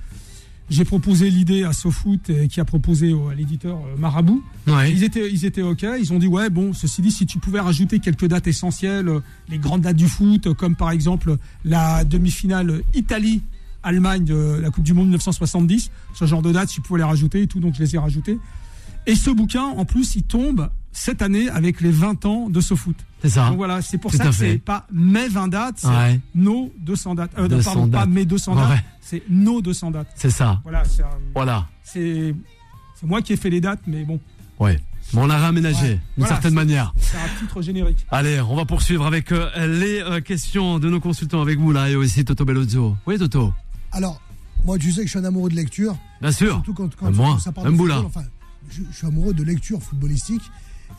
J'ai 0.69 0.85
proposé 0.85 1.31
l'idée 1.31 1.63
à 1.63 1.73
SoFoot, 1.73 2.29
et 2.31 2.49
qui 2.49 2.59
a 2.61 2.65
proposé 2.65 3.15
à 3.31 3.35
l'éditeur 3.35 3.77
euh, 3.77 3.97
Marabout. 3.97 4.43
Ouais. 4.67 4.91
Ils 4.91 5.05
étaient, 5.05 5.31
ils 5.31 5.45
étaient 5.45 5.63
OK. 5.63 5.87
Ils 5.99 6.13
ont 6.13 6.19
dit, 6.19 6.27
ouais, 6.27 6.51
bon, 6.51 6.73
ceci 6.73 7.03
dit, 7.03 7.13
si 7.13 7.25
tu 7.25 7.39
pouvais 7.39 7.61
rajouter 7.61 8.01
quelques 8.01 8.27
dates 8.27 8.49
essentielles, 8.49 9.09
euh, 9.09 9.21
les 9.49 9.59
grandes 9.59 9.83
dates 9.83 9.97
du 9.97 10.09
foot, 10.09 10.49
euh, 10.49 10.55
comme 10.55 10.75
par 10.75 10.91
exemple 10.91 11.37
la 11.65 12.05
demi-finale 12.05 12.83
Italie-Allemagne 12.95 14.25
de 14.25 14.59
la 14.61 14.71
Coupe 14.71 14.85
du 14.85 14.93
Monde 14.93 15.07
1970, 15.07 15.91
ce 16.15 16.25
genre 16.25 16.43
de 16.43 16.51
dates, 16.51 16.71
si 16.71 16.77
tu 16.77 16.81
pouvais 16.81 16.99
les 16.99 17.05
rajouter 17.05 17.43
et 17.43 17.47
tout, 17.47 17.61
donc 17.61 17.75
je 17.75 17.81
les 17.81 17.95
ai 17.95 17.99
rajoutées. 17.99 18.39
Et 19.07 19.15
ce 19.15 19.31
bouquin, 19.31 19.63
en 19.63 19.85
plus, 19.85 20.17
il 20.17 20.25
tombe 20.25 20.69
cette 20.97 21.21
année 21.23 21.49
avec 21.51 21.81
les 21.81 21.91
20 21.91 22.25
ans 22.27 22.49
de 22.49 22.61
SoFoot. 22.61 22.97
C'est 23.23 23.29
ça. 23.31 23.49
Donc 23.49 23.57
voilà, 23.59 23.83
c'est 23.83 23.99
pour 23.99 24.11
Tout 24.11 24.17
ça 24.17 24.25
que 24.25 24.33
fait. 24.33 24.53
c'est 24.53 24.59
pas 24.59 24.87
mes 24.93 25.29
20 25.29 25.49
dates, 25.49 25.77
c'est 25.79 25.89
Ouais. 25.89 26.21
nos 26.35 26.73
200 26.79 27.15
dates. 27.15 27.33
Euh, 27.39 27.49
200 27.49 27.75
pardon, 27.75 27.89
pas 27.91 27.99
dates. 28.01 28.09
mes 28.11 28.25
200 28.25 28.55
dates, 28.57 28.71
Ouais. 28.71 28.85
c'est 29.01 29.23
nos 29.29 29.61
200 29.61 29.91
dates. 29.91 30.09
C'est 30.15 30.31
ça. 30.31 30.61
Voilà, 30.63 30.85
c'est 30.85 31.03
un- 31.03 31.09
Voilà. 31.35 31.67
c'est 31.85 32.35
c'est 32.99 33.07
moi 33.07 33.21
qui 33.21 33.33
ai 33.35 33.37
fait 33.37 33.51
les 33.51 33.61
dates, 33.61 33.81
mais 33.87 34.05
bon, 34.05 34.19
Ouais. 34.59 34.81
Mais 35.13 35.21
on 35.21 35.27
l'a 35.27 35.39
réaménagé 35.39 35.83
Ouais. 35.83 35.89
d'une 35.91 36.01
Voilà, 36.17 36.29
certaine 36.35 36.51
c'est- 36.51 36.55
manière. 36.57 36.95
c'est 36.99 37.19
un 37.19 37.29
titre 37.41 37.61
générique. 37.63 38.07
Allez, 38.11 38.41
on 38.41 38.57
va 38.57 38.65
poursuivre 38.65 39.05
avec 39.07 39.31
euh, 39.33 39.51
les 39.67 40.01
euh, 40.01 40.21
questions 40.23 40.79
de 40.81 40.89
nos 40.89 40.99
consultants 40.99 41.43
avec 41.43 41.59
vous 41.61 41.73
là 41.73 41.91
et 41.91 41.95
aussi 41.95 42.25
Toto 42.25 42.45
Bellozzo. 42.47 42.97
Oui, 43.07 43.19
Toto. 43.19 43.53
Alors, 43.93 44.21
moi, 44.65 44.79
tu 44.79 44.91
sais 44.93 45.03
que 45.03 45.07
je 45.07 45.11
suis 45.11 45.19
un 45.19 45.25
amoureux 45.25 45.51
de 45.51 45.55
lecture. 45.55 45.95
Bien 46.23 46.33
sûr. 46.33 46.55
Surtout 46.55 46.73
quand, 46.75 46.97
quand, 46.97 47.07
Euh, 47.07 47.11
moi, 47.13 47.29
quand 47.35 47.39
ça 47.39 47.53
parle 47.53 47.67
de 47.67 47.71
même 47.73 47.79
Boula. 47.79 47.97
football. 47.97 48.13
Enfin, 48.17 48.27
je, 48.71 48.81
je 48.91 48.97
suis 48.97 49.07
amoureux 49.07 49.35
de 49.35 49.43
lecture 49.45 49.81
footballistique. 49.83 50.43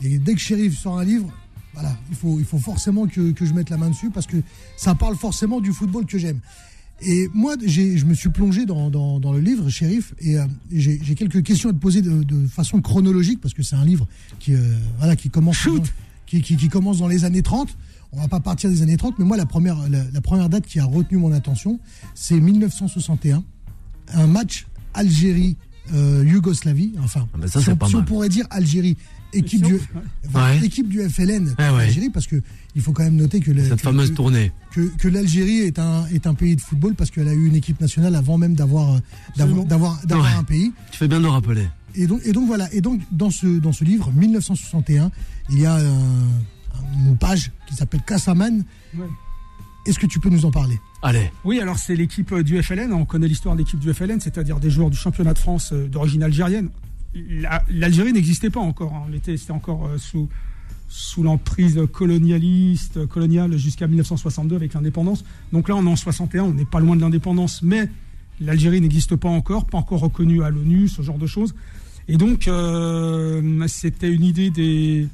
Et 0.02 0.18
dès 0.18 0.34
que 0.34 0.40
Sheriff 0.40 0.78
sort 0.78 0.98
un 0.98 1.04
livre, 1.04 1.28
voilà, 1.74 1.96
il 2.10 2.16
faut, 2.16 2.38
il 2.38 2.44
faut 2.44 2.58
forcément 2.58 3.06
que, 3.06 3.32
que 3.32 3.44
je 3.44 3.52
mette 3.52 3.70
la 3.70 3.76
main 3.76 3.90
dessus 3.90 4.10
parce 4.10 4.26
que 4.26 4.36
ça 4.76 4.94
parle 4.94 5.16
forcément 5.16 5.60
du 5.60 5.72
football 5.72 6.06
que 6.06 6.18
j'aime. 6.18 6.40
Et 7.00 7.28
moi, 7.32 7.54
je 7.64 8.04
me 8.04 8.14
suis 8.14 8.28
plongé 8.30 8.66
dans, 8.66 8.90
dans, 8.90 9.20
dans 9.20 9.32
le 9.32 9.38
livre, 9.38 9.68
Sheriff, 9.68 10.14
et 10.20 10.36
euh, 10.36 10.46
j'ai 10.72 10.98
quelques 11.14 11.44
questions 11.44 11.70
à 11.70 11.72
te 11.72 11.78
poser 11.78 12.02
de, 12.02 12.24
de 12.24 12.48
façon 12.48 12.80
chronologique 12.80 13.40
parce 13.40 13.54
que 13.54 13.62
c'est 13.62 13.76
un 13.76 13.84
livre 13.84 14.08
qui, 14.40 14.54
euh, 14.54 14.76
voilà, 14.98 15.14
qui, 15.14 15.30
commence 15.30 15.64
dans, 15.64 15.80
qui, 16.26 16.42
qui, 16.42 16.56
qui 16.56 16.68
commence 16.68 16.98
dans 16.98 17.06
les 17.06 17.24
années 17.24 17.42
30. 17.42 17.68
On 18.10 18.20
va 18.20 18.26
pas 18.26 18.40
partir 18.40 18.68
des 18.68 18.82
années 18.82 18.96
30, 18.96 19.18
mais 19.20 19.24
moi, 19.24 19.36
la 19.36 19.46
première, 19.46 19.76
la, 19.88 20.02
la 20.12 20.20
première 20.20 20.48
date 20.48 20.66
qui 20.66 20.80
a 20.80 20.84
retenu 20.84 21.18
mon 21.18 21.30
attention, 21.30 21.78
c'est 22.14 22.40
1961, 22.40 23.44
un 24.14 24.26
match 24.26 24.66
Algérie-Yougoslavie. 25.92 26.92
enfin, 27.02 27.26
Ah, 27.42 27.46
ça, 27.46 27.60
si, 27.60 27.70
on, 27.70 27.76
pas 27.76 27.86
si 27.88 27.94
on 27.94 27.98
mal. 27.98 28.06
pourrait 28.06 28.28
dire 28.28 28.46
Algérie, 28.50 28.96
équipe 29.32 29.64
Si 29.64 29.72
on- 29.72 29.76
du, 29.76 29.80
enfin, 30.28 30.50
Ouais. 30.52 30.64
équipe 30.66 30.88
du 30.88 31.00
FLN 31.08 31.54
Ouais, 31.58 31.70
ouais. 31.70 31.82
Algérie, 31.84 32.10
parce 32.10 32.26
que 32.26 32.36
il 32.74 32.82
faut 32.82 32.92
quand 32.92 33.04
même 33.04 33.16
noter 33.16 33.40
que, 33.40 33.52
Cette 33.62 33.76
que- 33.76 33.82
fameuse 33.82 34.10
que- 34.10 34.14
tournée. 34.16 34.52
que, 34.72 34.88
que 34.96 35.08
l'Algérie 35.08 35.58
est 35.60 35.78
un, 35.78 36.06
est 36.06 36.26
un 36.26 36.34
pays 36.34 36.56
de 36.56 36.60
football 36.60 36.94
parce 36.94 37.10
qu'elle 37.10 37.28
a 37.28 37.32
eu 37.34 37.46
une 37.46 37.56
équipe 37.56 37.80
nationale 37.80 38.14
avant 38.14 38.38
même 38.38 38.54
d'avoir 38.54 38.94
euh, 38.94 38.98
d'avoir 39.36 39.64
d'avoir 39.64 40.06
d'avoir 40.06 40.26
Ouais. 40.32 40.38
un 40.38 40.44
pays. 40.44 40.72
Tu 40.92 40.98
fais 40.98 41.08
bien 41.08 41.18
de 41.18 41.24
le 41.24 41.30
rappeler. 41.30 41.66
Et 41.94 42.06
donc, 42.06 42.20
et 42.24 42.32
donc 42.32 42.46
voilà. 42.46 42.72
Et 42.72 42.80
donc 42.80 43.00
dans 43.12 43.30
ce 43.30 43.46
dans 43.58 43.72
ce 43.72 43.84
livre 43.84 44.12
1961, 44.12 45.10
il 45.50 45.60
y 45.60 45.66
a 45.66 45.74
un- 45.76 47.06
une 47.06 47.16
page 47.16 47.50
qui 47.68 47.74
s'appelle 47.74 48.02
Kassaman. 48.06 48.64
Est-ce 49.86 49.98
que 49.98 50.06
tu 50.06 50.20
peux 50.20 50.28
nous 50.28 50.44
en 50.44 50.50
parler? 50.50 50.78
Allez. 51.02 51.30
Oui, 51.44 51.60
alors 51.60 51.78
c'est 51.78 51.96
l'équipe 51.96 52.32
euh, 52.32 52.42
du 52.42 52.62
FLN. 52.62 52.92
On 52.92 53.04
connaît 53.04 53.28
l'histoire 53.28 53.54
de 53.54 53.60
l'équipe 53.60 53.78
du 53.78 53.92
FLN, 53.94 54.20
c'est-à-dire 54.20 54.60
des 54.60 54.70
joueurs 54.70 54.90
du 54.90 54.96
championnat 54.96 55.32
de 55.34 55.38
France 55.38 55.72
euh, 55.72 55.86
d'origine 55.88 56.22
algérienne. 56.22 56.68
La- 57.14 57.62
L'Algérie 57.70 58.12
n'existait 58.12 58.50
pas 58.50 58.60
encore. 58.60 58.92
hein. 58.94 59.04
On 59.08 59.12
était, 59.14 59.36
c'était 59.36 59.52
encore 59.52 59.86
euh, 59.86 59.98
sous 59.98 60.28
sous 60.90 61.22
l'emprise 61.22 61.78
colonialiste, 61.92 63.06
coloniale 63.08 63.56
jusqu'à 63.58 63.86
1962 63.86 64.56
avec 64.56 64.72
l'indépendance. 64.72 65.22
Donc 65.52 65.68
là, 65.68 65.76
on 65.76 65.84
est 65.86 65.90
en 65.90 65.96
61, 65.96 66.44
on 66.44 66.54
n'est 66.54 66.64
pas 66.64 66.80
loin 66.80 66.96
de 66.96 67.02
l'indépendance, 67.02 67.62
mais 67.62 67.90
l'Algérie 68.40 68.80
n'existe 68.80 69.14
pas 69.14 69.28
encore, 69.28 69.66
pas 69.66 69.76
encore 69.76 70.00
reconnue 70.00 70.42
à 70.42 70.48
l'ONU, 70.50 70.88
ce 70.88 71.02
genre 71.02 71.18
de 71.18 71.26
choses. 71.26 71.54
Et 72.08 72.16
donc, 72.16 72.48
euh, 72.48 73.66
c'était 73.68 74.10
une 74.10 74.24
idée 74.24 74.48
des, 74.48 75.08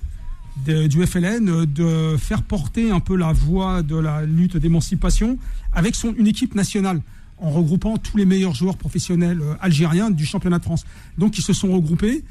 du 0.66 1.04
FLN 1.04 1.48
euh, 1.48 1.66
de 1.66 2.16
faire 2.16 2.42
porter 2.42 2.90
un 2.90 3.00
peu 3.00 3.16
la 3.16 3.32
voix 3.32 3.82
de 3.82 3.96
la 3.96 4.24
lutte 4.24 4.56
d'émancipation 4.56 5.38
avec 5.72 5.94
son, 5.94 6.14
une 6.14 6.26
équipe 6.26 6.54
nationale, 6.54 7.00
en 7.38 7.50
regroupant 7.50 7.96
tous 7.96 8.16
les 8.16 8.24
meilleurs 8.24 8.54
joueurs 8.54 8.76
professionnels 8.76 9.40
euh, 9.42 9.54
algériens 9.60 10.10
du 10.10 10.24
championnat 10.24 10.58
de 10.58 10.64
France. 10.64 10.84
Donc, 11.18 11.36
ils 11.38 11.42
se 11.42 11.52
sont 11.52 11.72
regroupés, 11.72 12.24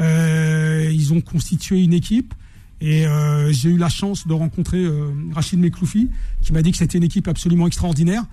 euh, 0.00 0.90
ils 0.92 1.12
ont 1.12 1.20
constitué 1.20 1.82
une 1.82 1.94
équipe. 1.94 2.34
Et 2.82 3.06
euh, 3.06 3.52
j'ai 3.52 3.70
eu 3.70 3.76
la 3.76 3.88
chance 3.88 4.26
de 4.26 4.32
rencontrer 4.32 4.84
euh, 4.84 5.12
Rachid 5.32 5.60
Mekloufi, 5.60 6.10
qui 6.42 6.52
m'a 6.52 6.62
dit 6.62 6.72
que 6.72 6.76
c'était 6.76 6.98
une 6.98 7.04
équipe 7.04 7.28
absolument 7.28 7.68
extraordinaire. 7.68 8.24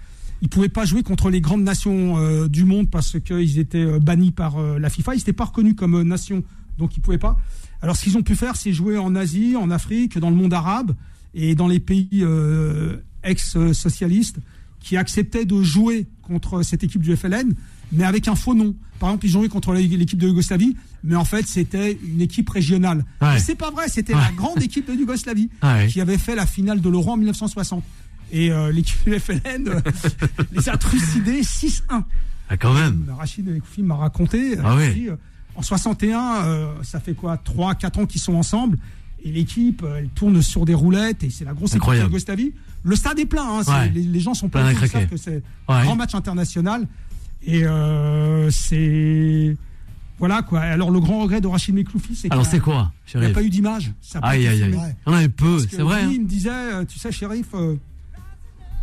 Ils 0.42 0.46
ne 0.46 0.50
pouvaient 0.50 0.70
pas 0.70 0.86
jouer 0.86 1.04
contre 1.04 1.30
les 1.30 1.40
grandes 1.40 1.64
nations 1.64 2.18
euh, 2.18 2.48
du 2.48 2.66
monde 2.66 2.90
parce 2.90 3.20
qu'ils 3.20 3.60
étaient 3.60 4.00
bannis 4.00 4.32
par 4.32 4.60
la 4.60 4.90
FIFA. 4.90 5.14
Ils 5.14 5.18
n'étaient 5.18 5.34
pas 5.34 5.46
reconnus 5.46 5.76
comme 5.78 6.02
nation, 6.02 6.44
donc 6.80 6.96
ils 6.96 7.00
ne 7.00 7.04
pouvaient 7.04 7.20
pas. 7.20 7.38
Alors 7.82 7.96
ce 7.96 8.04
qu'ils 8.04 8.18
ont 8.18 8.24
pu 8.24 8.36
faire, 8.36 8.56
c'est 8.56 8.74
jouer 8.74 8.98
en 8.98 9.16
Asie, 9.16 9.56
en 9.56 9.72
Afrique, 9.72 10.18
dans 10.18 10.30
le 10.30 10.36
monde 10.36 10.54
arabe 10.54 10.94
et 11.34 11.56
dans 11.56 11.68
les 11.68 11.80
pays 11.80 12.10
euh, 12.14 12.98
ex-socialistes 13.24 14.38
qui 14.80 14.98
acceptaient 14.98 15.46
de 15.46 15.62
jouer 15.62 16.08
contre 16.24 16.62
cette 16.64 16.84
équipe 16.84 17.02
du 17.02 17.16
FLN, 17.16 17.54
mais 17.92 18.04
avec 18.04 18.28
un 18.28 18.36
faux 18.36 18.54
nom. 18.56 18.76
Par 19.00 19.10
exemple, 19.10 19.26
ils 19.26 19.30
jouaient 19.30 19.50
contre 19.50 19.74
l'équipe 19.74 20.20
de 20.20 20.28
Yougoslavie, 20.28 20.76
mais 21.04 21.16
en 21.16 21.26
fait, 21.26 21.48
c'était 21.48 21.98
une 22.06 22.22
équipe 22.22 22.50
régionale. 22.50 23.06
Ouais. 23.22 23.40
C'est 23.40 23.56
pas 23.56 23.72
vrai, 23.72 23.88
c'était 23.88 24.14
Ouais. 24.14 24.22
la 24.22 24.32
grande 24.32 24.62
équipe 24.62 24.88
de 24.88 24.94
Yougoslavie 24.94 25.50
Ouais. 25.64 25.88
qui 25.90 26.02
avait 26.02 26.18
fait 26.18 26.36
la 26.36 26.46
finale 26.46 26.82
de 26.82 26.90
l'Euro 26.90 27.12
en 27.12 27.18
1960. 27.18 27.84
Et 28.32 28.52
euh, 28.52 28.72
l'équipe 28.72 28.98
du 29.06 29.18
FLN 29.20 29.68
euh, 29.68 29.82
les 30.52 30.70
a 30.70 30.78
trucidés 30.78 31.42
6-1. 31.42 32.04
Ah, 32.50 32.58
quand 32.58 32.74
même. 32.74 33.06
Rachid 33.18 33.48
Ekoufi 33.48 33.84
m'a 33.84 33.96
raconté. 33.96 34.58
Ah 34.64 34.76
oui. 34.76 35.10
En 35.60 35.62
61, 35.62 36.44
euh, 36.46 36.68
ça 36.84 37.00
fait 37.02 37.14
quoi 37.14 37.36
3-4 37.36 38.00
ans 38.00 38.06
qu'ils 38.06 38.22
sont 38.22 38.34
ensemble. 38.36 38.78
Et 39.24 39.32
l'équipe, 39.32 39.84
euh, 39.84 39.98
elle 40.00 40.08
tourne 40.10 40.42
sur 40.42 40.64
des 40.64 40.74
roulettes. 40.74 41.24
Et 41.26 41.30
c'est 41.30 41.44
la 41.44 41.54
grosse 41.54 41.76
équipe 41.76 41.90
de. 41.92 41.98
Yougoslavie. 42.04 42.54
Le 42.84 42.96
stade 42.96 43.20
est 43.20 43.26
plein. 43.26 43.44
hein, 43.60 43.62
Ouais. 43.68 43.90
les, 43.90 44.04
les 44.04 44.20
gens 44.22 44.34
sont 44.34 44.48
Plein 44.48 44.62
pleins. 44.74 44.88
craquer. 44.88 45.08
que 45.08 45.18
c'est 45.18 45.44
Ouais. 45.68 45.76
un 45.76 45.84
grand 45.84 45.96
match 45.98 46.16
international. 46.16 46.88
Et 47.46 47.66
euh, 47.66 48.50
c'est. 48.50 49.58
Voilà 50.20 50.42
quoi. 50.42 50.62
Alors 50.62 50.92
le 50.92 51.00
grand 51.02 51.22
regret 51.24 51.40
de 51.42 51.48
Rachid 51.48 51.76
Mekloufi, 51.76 52.16
c'est 52.16 52.24
qu'il 52.24 52.32
Alors 52.34 52.44
n'y 52.46 52.50
c'est 52.52 52.58
a, 52.58 52.62
quoi, 52.62 52.92
il 53.16 53.22
y 53.22 53.26
a 53.26 53.30
pas 53.30 53.44
eu 53.44 53.50
d'image. 53.50 53.92
Aïe, 54.22 54.48
aïe, 54.48 54.64
aïe. 54.64 54.78
On 55.06 55.14
avait 55.14 55.30
peu, 55.30 55.60
c'est 55.60 55.82
vrai. 55.82 56.02
hein. 56.04 56.10
il 56.12 56.22
me 56.24 56.28
disait, 56.28 56.50
euh, 56.52 56.84
tu 56.86 57.00
sais, 57.00 57.12
shérif, 57.12 57.48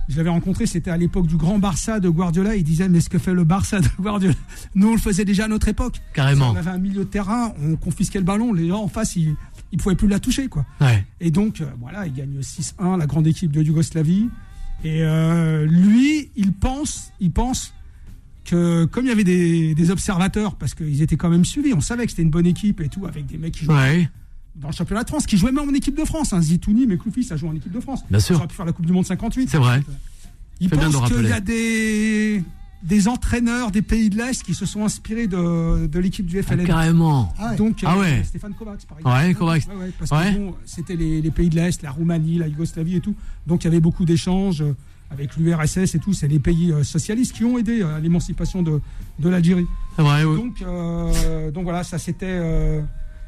je 0.09 0.17
l'avais 0.17 0.31
rencontré, 0.31 0.67
c'était 0.67 0.91
à 0.91 0.97
l'époque 0.97 1.27
du 1.27 1.37
grand 1.37 1.59
Barça 1.59 2.01
de 2.01 2.09
Guardiola. 2.09 2.57
Il 2.57 2.63
disait, 2.65 2.89
mais 2.89 3.01
ce 3.01 3.09
que 3.09 3.19
fait 3.19 3.35
le 3.35 3.45
Barça 3.45 3.81
de 3.81 3.89
Guardiola, 4.01 4.35
nous 4.75 4.89
on 4.89 4.93
le 4.93 5.01
faisait 5.01 5.25
déjà 5.25 5.45
à 5.47 5.49
notre 5.49 5.69
époque. 5.69 6.01
Carrément. 6.15 6.51
On 6.53 6.57
avait 6.57 6.71
un 6.71 6.79
milieu 6.79 7.01
de 7.01 7.09
terrain, 7.09 7.53
on 7.63 7.77
confisquait 7.77 8.19
le 8.19 8.25
ballon, 8.25 8.53
les 8.53 8.69
gens 8.69 8.83
en 8.83 8.89
face, 8.89 9.17
ils, 9.17 9.35
il 9.73 9.79
pouvait 9.79 9.95
plus 9.97 10.09
la 10.09 10.21
toucher, 10.21 10.49
quoi. 10.49 10.65
Ouais. 10.81 11.05
Et 11.21 11.31
donc, 11.31 11.61
euh, 11.61 11.67
voilà, 11.81 12.07
il 12.07 12.13
gagne 12.13 12.39
6-1, 12.41 12.99
la 12.99 13.07
grande 13.07 13.27
équipe 13.27 13.51
de 13.53 13.63
Yougoslavie. 13.63 14.29
Et 14.85 15.03
euh, 15.03 15.67
lui, 15.67 16.31
il 16.37 16.53
pense, 16.53 17.13
il 17.19 17.31
pense 17.33 17.73
que 18.45 18.85
comme 18.85 19.07
il 19.07 19.09
y 19.09 19.13
avait 19.13 19.25
des, 19.25 19.75
des 19.75 19.91
observateurs, 19.91 20.55
parce 20.55 20.75
qu'ils 20.75 21.03
étaient 21.03 21.17
quand 21.17 21.31
même 21.31 21.45
suivis, 21.45 21.73
on 21.75 21.81
savait 21.81 22.05
que 22.05 22.11
c'était 22.11 22.23
une 22.23 22.31
bonne 22.31 22.47
équipe 22.47 22.81
et 22.81 22.89
tout, 22.89 23.07
avec 23.07 23.27
des 23.27 23.39
mecs 23.39 23.55
qui 23.55 23.65
jouaient 23.65 23.75
Ouais. 23.75 24.09
Dans 24.57 24.69
le 24.69 24.75
championnat 24.75 25.05
de 25.05 25.09
France, 25.09 25.27
qui 25.27 25.37
jouaient 25.37 25.53
même 25.53 25.69
en 25.69 25.75
équipe 25.75 25.97
de 25.99 26.05
France. 26.05 26.33
Hein. 26.33 26.41
Zitouni, 26.41 26.87
mais 26.87 26.97
Cloufi, 26.97 27.25
ça 27.25 27.37
joue 27.37 27.49
en 27.49 27.55
équipe 27.55 27.73
de 27.73 27.81
France. 27.81 28.01
Bien 28.11 28.21
sûr. 28.21 28.37
Ça 28.37 28.41
aurait 28.41 28.49
pu 28.49 28.55
faire 28.57 28.65
la 28.67 28.73
Coupe 28.73 28.87
du 28.87 28.93
Monde 28.93 29.05
58. 29.07 29.49
C'est 29.51 29.59
vrai. 29.59 29.83
Il 30.61 30.69
bien 30.71 30.89
de 30.89 30.93
pense 30.95 31.11
qu'il 31.13 31.27
y 31.29 31.33
a 31.33 31.41
des, 31.41 32.43
des 32.83 33.09
entraîneurs 33.09 33.71
des 33.71 33.83
pays 33.83 34.09
de 34.09 34.17
l'Est 34.17 34.43
qui 34.43 34.55
se 34.55 34.65
sont 34.65 34.85
inspirés 34.85 35.27
de, 35.27 35.87
de 35.87 35.99
l'équipe 35.99 36.25
du 36.27 36.39
Ah, 36.39 36.43
FLN. 36.43 36.65
carrément. 36.67 37.35
Ah 37.39 37.51
ouais. 37.51 37.57
Donc, 37.57 37.79
Ah 37.85 37.95
euh, 37.97 38.01
ouais. 38.01 38.25
Stéphane 38.25 38.55
Kovacs, 38.55 38.87
par 38.87 38.99
exemple. 38.99 39.17
Ouais, 39.17 39.35
Kovacs. 39.35 39.67
Ouais, 39.79 39.93
parce 39.99 40.11
que 40.11 40.39
bon, 40.39 40.55
c'était 40.65 40.97
les, 40.97 41.21
les 41.21 41.31
pays 41.31 41.51
de 41.51 41.57
l'Est, 41.57 41.83
la 41.83 41.91
Roumanie, 41.91 42.39
la 42.39 42.49
Yougoslavie 42.49 42.97
et 42.97 43.01
tout. 43.01 43.15
Donc, 43.47 43.65
il 43.65 43.67
y 43.67 43.69
avait 43.69 43.81
beaucoup 43.81 44.07
d'échanges 44.07 44.63
euh, 44.63 44.75
avec 45.11 45.37
l'URSS 45.37 45.95
et 45.95 45.99
tout. 45.99 46.15
C'est 46.15 46.29
les 46.29 46.39
pays 46.39 46.73
euh, 46.73 46.83
socialistes 46.83 47.35
qui 47.35 47.45
ont 47.45 47.59
aidé 47.59 47.83
euh, 47.83 47.97
à 47.97 48.01
l'émancipation 48.01 48.63
de, 48.63 48.81
de 49.19 49.29
l'Algérie. 49.29 49.67
C'est 49.97 50.03
vrai, 50.03 50.25
oui. 50.25 50.37
Donc, 50.37 50.63
euh, 50.63 51.51
donc 51.51 51.65
voilà, 51.65 51.85
ça 51.85 51.99
c'était. 51.99 52.25
euh, 52.29 52.81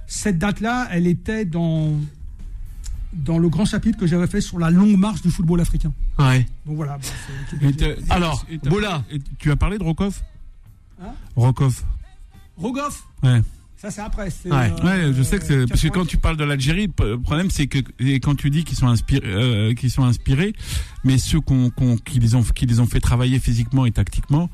cette 0.08 0.38
date-là, 0.38 0.88
elle 0.90 1.06
était 1.06 1.44
dans, 1.44 1.92
dans 3.12 3.38
le 3.38 3.48
grand 3.48 3.64
chapitre 3.66 3.98
que 3.98 4.06
j'avais 4.06 4.26
fait 4.26 4.40
sur 4.40 4.58
la 4.58 4.70
longue 4.70 4.96
marche 4.96 5.22
du 5.22 5.30
football 5.30 5.60
africain. 5.60 5.92
Ouais. 6.18 6.46
Donc 6.66 6.76
voilà. 6.76 6.98
bon, 7.60 7.72
Alors, 8.10 8.44
et 8.50 8.58
Tu 9.38 9.50
as 9.50 9.56
parlé 9.56 9.78
de 9.78 9.84
Rokov? 9.84 10.20
Hein? 11.00 11.12
Rokov. 11.36 11.82
Rogoff, 12.56 13.06
Ouais. 13.22 13.40
ça 13.76 13.90
c'est 13.92 14.00
après. 14.00 14.28
Ouais. 14.46 14.50
euh, 14.50 14.82
Ouais, 15.08 15.14
je 15.16 15.22
sais 15.22 15.38
que 15.38 15.44
c'est 15.44 15.66
parce 15.68 15.80
que 15.80 15.86
80. 15.88 15.90
quand 15.94 16.06
tu 16.06 16.16
parles 16.16 16.36
de 16.36 16.42
l'Algérie, 16.44 16.90
le 17.00 17.18
problème 17.20 17.50
c'est 17.50 17.68
que 17.68 17.78
et 18.00 18.18
quand 18.18 18.34
tu 18.34 18.50
dis 18.50 18.64
qu'ils 18.64 18.76
sont 18.76 18.88
inspirés, 18.88 19.22
euh, 19.24 19.74
qu'ils 19.74 19.92
sont 19.92 20.02
inspirés, 20.04 20.54
mais 21.04 21.18
ceux 21.18 21.40
qu'on, 21.40 21.70
qu'on- 21.70 21.96
qui 21.98 22.18
les 22.18 22.34
ont 22.34 22.42
qui 22.42 22.66
les 22.66 22.80
ont 22.80 22.86
fait 22.86 22.98
travailler 22.98 23.38
physiquement 23.38 23.86
et 23.86 23.92
tactiquement, 23.92 24.50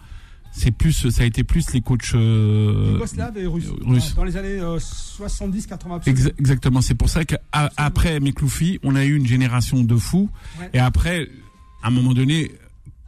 c'est 0.56 0.70
plus 0.70 1.10
ça 1.10 1.22
a 1.22 1.26
été 1.26 1.42
plus 1.44 1.72
les 1.72 1.80
coachs. 1.80 2.14
euh, 2.14 2.98
et 3.36 3.46
russe. 3.46 3.66
russe. 3.84 4.14
Dans 4.14 4.24
les 4.24 4.36
années 4.36 4.60
70-80. 4.60 6.00
Exa- 6.06 6.32
exactement, 6.38 6.80
c'est 6.80 6.94
pour 6.94 7.08
ça 7.08 7.24
qu'après 7.24 8.20
Mekloufi, 8.20 8.78
on 8.82 8.94
a 8.94 9.04
eu 9.04 9.16
une 9.16 9.26
génération 9.26 9.82
de 9.82 9.96
fous. 9.96 10.30
Ouais. 10.60 10.70
Et 10.74 10.78
après, 10.78 11.28
à 11.82 11.88
un 11.88 11.90
moment 11.90 12.12
donné, 12.14 12.52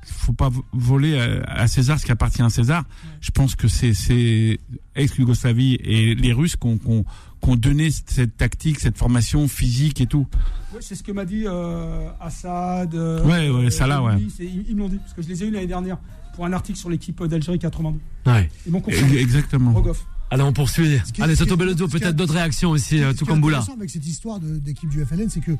faut 0.04 0.32
pas 0.32 0.48
vo- 0.48 0.64
voler 0.72 1.18
à, 1.46 1.66
César 1.66 1.98
ce 1.98 2.04
qui 2.06 2.12
appartient 2.12 2.42
à 2.42 2.50
César. 2.50 2.84
Je 3.20 3.30
pense 3.30 3.54
que 3.56 3.66
c'est 3.68 4.58
ex-Yougoslavie 4.94 5.74
et 5.82 6.14
les 6.14 6.32
Russes 6.32 6.56
qui 6.56 6.66
ont, 6.66 6.78
qui 6.78 6.86
ont- 6.88 7.04
qui 7.42 7.50
ont 7.50 7.56
donné 7.56 7.90
cette 7.90 8.36
tactique, 8.36 8.80
cette 8.80 8.96
formation 8.96 9.46
physique 9.46 10.00
et 10.00 10.06
tout. 10.06 10.26
Ouais, 10.72 10.80
c'est 10.80 10.94
ce 10.94 11.02
que 11.02 11.12
m'a 11.12 11.24
dit 11.24 11.44
euh, 11.46 12.08
Assad. 12.20 12.94
euh, 12.94 13.22
Ouais, 13.24 13.50
ouais, 13.50 13.66
euh, 13.66 13.70
Salah, 13.70 14.02
ouais. 14.02 14.14
Ils 14.40 14.74
me 14.74 14.80
l'ont 14.80 14.88
dit, 14.88 14.96
parce 14.98 15.12
que 15.12 15.22
je 15.22 15.28
les 15.28 15.42
ai 15.44 15.46
eu 15.48 15.50
l'année 15.50 15.66
dernière 15.66 15.98
pour 16.36 16.44
un 16.46 16.52
article 16.52 16.78
sur 16.78 16.90
l'équipe 16.90 17.20
d'Algérie 17.24 17.58
82. 17.58 17.98
Ouais. 18.30 18.48
Ils 18.66 18.72
m'ont 18.72 18.78
E- 18.78 18.82
confirmé. 18.82 19.16
Exactement. 19.18 19.72
Rogoff. 19.72 20.06
Allez, 20.30 20.42
on 20.42 20.52
poursuit. 20.52 20.98
Qui 21.14 21.22
Allez, 21.22 21.34
qui 21.34 21.42
est- 21.42 21.46
peut-être 21.46 22.14
d'autres 22.16 22.34
réactions 22.34 22.70
aussi, 22.70 23.00
tout 23.18 23.24
comme 23.26 23.40
Boula. 23.40 23.64
avec 23.76 23.90
cette 23.90 24.06
histoire 24.06 24.38
d'équipe 24.40 24.88
du 24.90 25.04
FLN, 25.04 25.28
c'est 25.30 25.40
que 25.40 25.52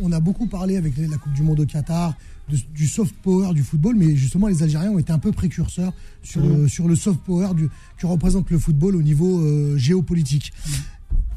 on, 0.00 0.12
a 0.12 0.20
beaucoup 0.20 0.46
parlé 0.46 0.76
avec 0.76 0.92
la 0.96 1.16
Coupe 1.16 1.32
du 1.32 1.42
Monde 1.42 1.58
au 1.58 1.66
Qatar 1.66 2.14
de- 2.48 2.56
du 2.72 2.86
soft 2.86 3.12
power 3.22 3.52
du 3.52 3.64
football, 3.64 3.96
mais 3.96 4.14
justement 4.14 4.46
les 4.46 4.62
Algériens 4.62 4.90
ont 4.92 4.98
été 5.00 5.12
un 5.12 5.18
peu 5.18 5.32
précurseurs 5.32 5.92
sur, 6.22 6.40
Mmh. 6.40 6.56
le, 6.62 6.68
sur 6.68 6.86
le 6.86 6.94
soft 6.94 7.18
power 7.20 7.52
du, 7.54 7.68
que 7.98 8.06
représente 8.06 8.48
le 8.50 8.60
football 8.60 8.94
au 8.94 9.02
niveau 9.02 9.40
euh, 9.40 9.76
géopolitique. 9.76 10.52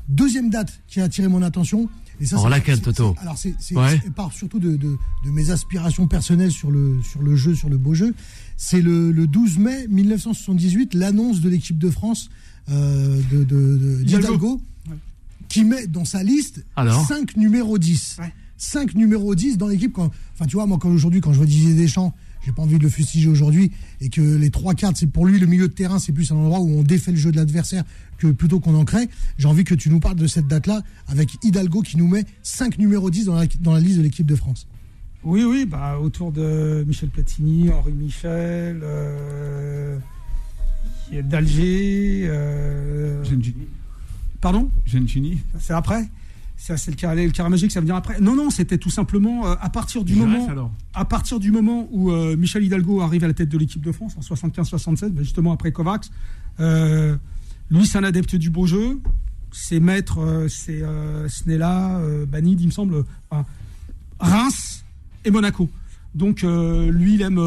Deuxième 0.08 0.50
date 0.50 0.80
qui 0.88 1.02
a 1.02 1.06
attiré 1.06 1.28
mon 1.28 1.42
attention. 1.42 1.90
Et 2.22 2.26
ça, 2.26 2.36
Alors, 2.36 2.50
laquelle, 2.50 2.82
Toto 2.82 3.16
Alors 3.22 3.38
c'est 3.38 3.54
c'est- 3.60 3.76
Ouais. 3.76 3.98
part 4.16 4.32
surtout 4.34 4.60
de, 4.60 4.76
de- 4.76 4.98
de 5.26 5.30
mes 5.32 5.52
aspirations 5.52 6.08
personnelles 6.08 6.52
sur 6.52 6.70
le, 6.72 7.00
sur 7.04 7.22
le 7.22 7.36
jeu, 7.36 7.56
sur 7.56 7.70
le 7.70 7.78
beau 7.78 7.94
jeu. 7.94 8.14
C'est 8.58 8.82
le, 8.82 9.12
le 9.12 9.26
12 9.28 9.58
mai 9.58 9.88
1978, 9.88 10.94
l'annonce 10.94 11.40
de 11.42 11.50
l'équipe 11.50 11.78
de 11.78 11.90
France 11.90 12.30
euh, 12.70 13.20
de, 13.32 13.44
de, 13.44 13.78
de- 13.78 14.02
Hidalgo. 14.04 14.04
d'Hidalgo, 14.04 14.62
Ouais. 14.90 14.96
qui 15.48 15.64
met 15.64 15.88
dans 15.88 16.06
sa 16.06 16.24
liste 16.24 16.64
Alors 16.76 17.06
5 17.08 17.38
numéros 17.38 17.78
10. 17.78 18.18
Ouais. 18.20 18.34
5 18.58 18.96
numéros 18.96 19.34
10 19.36 19.58
dans 19.58 19.68
l'équipe. 19.68 19.98
Enfin, 19.98 20.46
tu 20.48 20.56
vois, 20.58 20.66
moi, 20.66 20.78
quand 20.80 20.90
aujourd'hui, 20.90 21.22
quand 21.22 21.32
je 21.32 21.38
vois 21.38 21.46
Didier 21.46 21.74
Deschamps, 21.74 22.14
j'ai 22.46 22.52
pas 22.52 22.62
envie 22.62 22.78
de 22.78 22.84
le 22.84 22.90
fustiger 22.90 23.30
aujourd'hui, 23.30 23.72
et 24.02 24.10
que 24.10 24.22
les 24.22 24.50
trois 24.50 24.74
quarts, 24.74 24.92
c'est 24.96 25.08
pour 25.08 25.26
lui 25.26 25.40
le 25.40 25.48
milieu 25.48 25.68
de 25.70 25.74
terrain, 25.74 26.00
c'est 26.00 26.12
plus 26.12 26.32
un 26.32 26.36
endroit 26.36 26.60
où 26.60 26.70
on 26.70 26.84
défait 26.84 27.12
le 27.12 27.18
jeu 27.18 27.32
de 27.32 27.38
l'adversaire 27.38 27.84
que 28.20 28.28
plutôt 28.28 28.60
qu'on 28.60 28.76
en 28.76 28.86
crée. 28.86 29.10
J'ai 29.38 29.48
envie 29.48 29.64
que 29.64 29.74
tu 29.74 29.90
nous 29.90 30.00
parles 30.00 30.18
de 30.18 30.28
cette 30.28 30.48
date-là 30.48 30.84
avec 31.08 31.44
Hidalgo 31.44 31.82
qui 31.82 31.98
nous 31.98 32.08
met 32.08 32.26
5 32.44 32.78
numéros 32.78 33.10
10 33.10 33.26
dans 33.26 33.36
la, 33.36 33.48
dans 33.62 33.74
la 33.74 33.80
liste 33.80 33.98
de 33.98 34.04
l'équipe 34.04 34.28
de 34.28 34.36
France. 34.36 34.68
Oui, 35.24 35.44
oui, 35.44 35.66
bah, 35.66 35.98
autour 36.00 36.32
de 36.32 36.84
Michel 36.88 37.10
Platini, 37.10 37.70
Henri 37.72 37.92
Michel, 37.94 38.80
euh, 38.84 39.98
d'Alger. 41.12 42.26
euh, 42.28 43.24
Gengini. 43.24 43.68
pardon? 44.42 44.70
Gengini. 44.86 45.40
C'est 45.60 45.74
après? 45.74 46.08
Ça, 46.56 46.76
c'est 46.76 46.92
le 46.92 46.98
carré, 46.98 47.26
le 47.26 47.32
carré 47.32 47.50
magique, 47.50 47.72
ça 47.72 47.80
vient 47.80 47.96
après. 47.96 48.20
Non, 48.20 48.36
non, 48.36 48.50
c'était 48.50 48.78
tout 48.78 48.90
simplement 48.90 49.48
euh, 49.48 49.56
à 49.62 49.70
partir 49.70 50.04
du 50.04 50.14
moment, 50.16 50.46
alors. 50.50 50.72
à 50.94 51.06
partir 51.06 51.40
du 51.40 51.52
moment 51.52 51.88
où 51.92 52.12
euh, 52.12 52.36
Michel 52.36 52.64
Hidalgo 52.66 53.00
arrive 53.00 53.24
à 53.24 53.28
la 53.28 53.34
tête 53.34 53.48
de 53.48 53.58
l'équipe 53.58 53.82
de 53.82 53.92
France 53.94 54.16
en 54.18 54.22
75-77, 54.22 55.10
ben, 55.10 55.24
justement 55.24 55.54
après 55.54 55.72
Kovacs, 55.72 56.08
euh, 56.60 57.16
lui 57.70 57.86
c'est 57.86 57.98
un 57.98 58.04
adepte 58.04 58.36
du 58.36 58.50
beau 58.50 58.66
jeu. 58.66 59.00
Ses 59.52 59.80
maîtres, 59.80 60.20
euh, 60.20 60.48
c'est 60.48 60.84
euh, 60.84 61.28
Snella, 61.28 61.98
euh, 61.98 62.26
Banid, 62.26 62.62
il 62.62 62.68
me 62.68 62.72
semble, 62.72 63.04
enfin, 63.32 63.46
Reims 64.20 64.84
et 65.26 65.32
Monaco. 65.32 65.70
Donc 66.14 66.44
euh, 66.44 66.92
lui, 66.92 67.16
il 67.16 67.22
aime, 67.22 67.40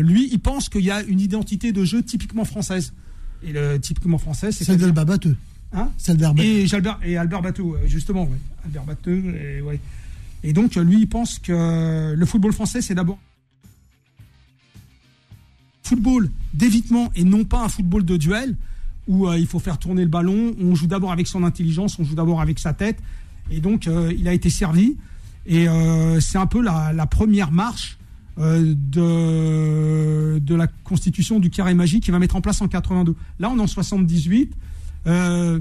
lui, 0.00 0.28
il 0.32 0.40
pense 0.40 0.68
qu'il 0.68 0.84
y 0.84 0.90
a 0.90 1.02
une 1.02 1.20
identité 1.20 1.72
de 1.72 1.84
jeu 1.84 2.02
typiquement 2.02 2.44
française. 2.44 2.92
Et 3.42 3.52
le 3.52 3.78
typiquement 3.78 4.18
français, 4.18 4.52
c'est 4.52 4.64
Celle 4.64 4.78
d'Alba 4.78 5.04
Batteux. 5.04 5.36
Hein 5.72 5.90
Celle 5.98 6.16
d'Alba 6.16 6.42
et, 6.42 6.66
Jalbert, 6.66 6.98
et 7.04 7.16
Albert 7.16 7.42
Bateau, 7.42 7.76
justement, 7.86 8.24
ouais. 8.24 8.38
Albert 8.64 8.84
Bateau, 8.84 9.10
et, 9.10 9.62
ouais. 9.62 9.80
et 10.42 10.52
donc 10.52 10.74
lui, 10.74 11.00
il 11.00 11.08
pense 11.08 11.38
que 11.38 12.14
le 12.14 12.26
football 12.26 12.52
français, 12.52 12.82
c'est 12.82 12.94
d'abord 12.94 13.18
football 15.90 16.30
d'évitement 16.54 17.10
et 17.16 17.24
non 17.24 17.44
pas 17.44 17.64
un 17.64 17.68
football 17.68 18.04
de 18.04 18.16
duel 18.16 18.56
où 19.10 19.26
euh, 19.26 19.36
il 19.36 19.46
faut 19.46 19.58
faire 19.58 19.76
tourner 19.76 20.02
le 20.02 20.08
ballon. 20.08 20.54
On 20.62 20.76
joue 20.76 20.86
d'abord 20.86 21.10
avec 21.10 21.26
son 21.26 21.42
intelligence, 21.42 21.98
on 21.98 22.04
joue 22.04 22.14
d'abord 22.14 22.40
avec 22.40 22.60
sa 22.60 22.72
tête. 22.72 22.98
Et 23.50 23.60
donc, 23.60 23.88
euh, 23.88 24.14
il 24.16 24.28
a 24.28 24.32
été 24.32 24.50
servi. 24.50 24.96
Et 25.46 25.68
euh, 25.68 26.20
c'est 26.20 26.38
un 26.38 26.46
peu 26.46 26.62
la, 26.62 27.06
première 27.06 27.50
marche 27.50 27.98
de, 28.38 30.54
la 30.54 30.68
constitution 30.84 31.40
du 31.40 31.50
carré 31.50 31.74
magique 31.74 32.04
qui 32.04 32.12
va 32.12 32.20
mettre 32.20 32.36
en 32.36 32.40
place 32.40 32.62
en 32.62 32.68
82. 32.68 33.16
Là, 33.40 33.50
on 33.50 33.58
est 33.58 33.62
en 33.62 33.66
78. 33.66 34.52
Euh, 35.06 35.58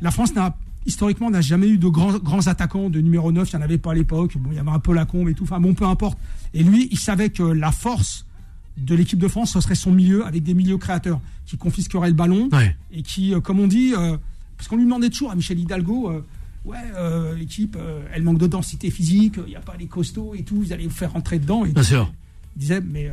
la 0.00 0.10
France 0.10 0.34
n'a 0.34 0.54
historiquement 0.84 1.30
n'a 1.30 1.40
jamais 1.40 1.68
eu 1.68 1.78
de 1.78 1.86
grands, 1.86 2.18
grands 2.18 2.48
attaquants 2.48 2.90
de 2.90 3.00
numéro 3.00 3.30
9, 3.30 3.48
il 3.48 3.56
n'y 3.56 3.62
en 3.62 3.64
avait 3.64 3.78
pas 3.78 3.92
à 3.92 3.94
l'époque. 3.94 4.36
Bon, 4.36 4.50
il 4.50 4.56
y 4.56 4.58
avait 4.58 4.70
un 4.70 4.80
peu 4.80 4.92
la 4.92 5.04
combe 5.04 5.28
et 5.28 5.34
tout, 5.34 5.44
enfin 5.44 5.60
bon, 5.60 5.74
peu 5.74 5.86
importe. 5.86 6.18
Et 6.54 6.64
lui, 6.64 6.88
il 6.90 6.98
savait 6.98 7.30
que 7.30 7.44
la 7.44 7.70
force 7.70 8.26
de 8.76 8.94
l'équipe 8.94 9.18
de 9.18 9.28
France, 9.28 9.52
ce 9.52 9.60
serait 9.60 9.74
son 9.74 9.92
milieu, 9.92 10.24
avec 10.26 10.42
des 10.42 10.54
milieux 10.54 10.78
créateurs 10.78 11.20
qui 11.46 11.56
confisqueraient 11.56 12.08
le 12.08 12.14
ballon 12.14 12.48
Ouais. 12.52 12.74
et 12.92 13.02
qui, 13.02 13.34
euh, 13.34 13.40
comme 13.40 13.60
on 13.60 13.66
dit, 13.66 13.92
euh, 13.96 14.16
parce 14.56 14.68
qu'on 14.68 14.76
lui 14.76 14.84
demandait 14.84 15.10
toujours 15.10 15.30
à 15.30 15.34
Michel 15.34 15.58
Hidalgo, 15.58 16.10
euh, 16.10 16.24
ouais, 16.64 16.78
l'équipe, 17.36 17.76
elle 18.14 18.22
manque 18.22 18.38
de 18.38 18.46
densité 18.46 18.90
physique, 18.90 19.34
il 19.46 19.50
n'y 19.50 19.56
a 19.56 19.60
pas 19.60 19.76
les 19.78 19.86
costauds 19.86 20.34
et 20.34 20.42
tout, 20.42 20.56
vous 20.56 20.72
allez 20.72 20.86
vous 20.86 20.94
faire 20.94 21.12
rentrer 21.12 21.38
dedans. 21.38 21.64
Et 21.64 21.70
Bien 21.72 21.82
sûr. 21.82 22.12
il 22.56 22.60
disait, 22.60 22.80
mais 22.80 23.10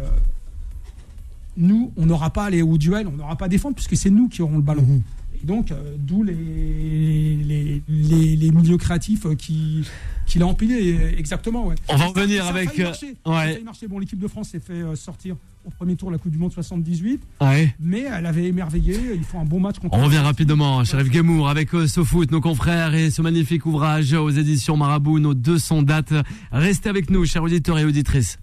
nous, 1.58 1.92
on 1.98 2.06
n'aura 2.06 2.30
pas 2.32 2.44
à 2.44 2.48
aller 2.48 2.62
au 2.62 2.78
duel, 2.78 3.08
on 3.08 3.12
n'aura 3.18 3.36
pas 3.36 3.46
à 3.46 3.50
défendre, 3.50 3.76
puisque 3.76 3.98
c'est 3.98 4.10
nous 4.10 4.30
qui 4.30 4.42
aurons 4.42 4.58
le 4.58 4.62
ballon. 4.64 4.84
Mhm. 4.84 5.02
Et 5.42 5.46
donc, 5.46 5.72
euh, 5.72 5.96
d'où 5.98 6.24
les, 6.24 6.34
les, 6.34 7.82
les, 7.88 8.36
les 8.36 8.52
milieux 8.52 8.78
créatifs 8.78 9.26
euh, 9.26 9.36
qui, 9.36 9.84
qu'il 10.26 10.42
a 10.44 10.46
empilés, 10.48 10.98
euh, 11.00 11.18
exactement. 11.18 11.68
Ouais. 11.68 11.76
On 11.88 11.96
va 11.96 12.06
revenir 12.08 12.44
ça 12.44 12.50
a 12.50 12.52
avec, 12.52 12.70
failli 12.70 12.82
euh, 12.82 12.86
marcher. 12.86 13.08
Ça 13.26 13.32
a 13.32 13.36
ouais. 13.46 13.54
failli 13.54 13.64
marcher. 13.64 13.88
Bon, 13.88 14.00
l'équipe 14.00 14.20
de 14.20 14.28
France 14.28 14.50
s'est 14.50 14.60
fait 14.60 14.74
euh, 14.74 14.96
sortir 14.96 15.36
au 15.66 15.70
premier 15.72 15.96
tour 15.96 16.10
de 16.10 16.14
la 16.16 16.20
Coupe 16.20 16.32
du 16.32 16.38
Monde 16.38 16.52
78, 16.54 17.22
Ouais. 17.42 17.74
mais 17.80 18.06
elle 18.14 18.26
avait 18.26 18.46
émerveillé. 18.46 18.98
Ils 19.16 19.24
font 19.24 19.40
un 19.42 19.46
bon 19.46 19.60
match 19.60 19.78
contre 19.80 19.96
On 19.98 20.04
revient 20.04 20.18
rapidement, 20.20 20.84
Sheriff 20.84 21.10
Guémour, 21.10 21.50
avec 21.50 21.74
euh, 21.74 21.88
SoFoot, 21.88 22.32
nos 22.32 22.42
confrères, 22.42 22.94
et 22.94 23.10
ce 23.12 23.22
magnifique 23.22 23.66
ouvrage 23.66 24.14
aux 24.14 24.30
éditions 24.30 24.78
Marabout, 24.78 25.20
nos 25.20 25.34
200 25.34 25.84
dates. 25.84 26.14
Restez 26.52 26.90
avec 26.90 27.10
nous, 27.10 27.26
chers 27.26 27.44
auditeurs 27.44 27.78
et 27.80 27.86
auditrices. 27.86 28.38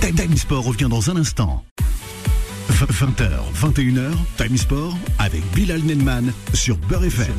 Time 0.00 0.36
Sport 0.36 0.64
revient 0.64 0.88
dans 0.90 1.10
un 1.10 1.16
instant. 1.16 1.64
20h, 2.90 3.30
21h, 3.54 4.10
Time 4.36 4.56
Sport 4.56 4.96
avec 5.18 5.42
Bilal 5.54 5.82
Nenman 5.82 6.32
sur 6.52 6.76
Beurre 6.76 7.04
FM. 7.04 7.32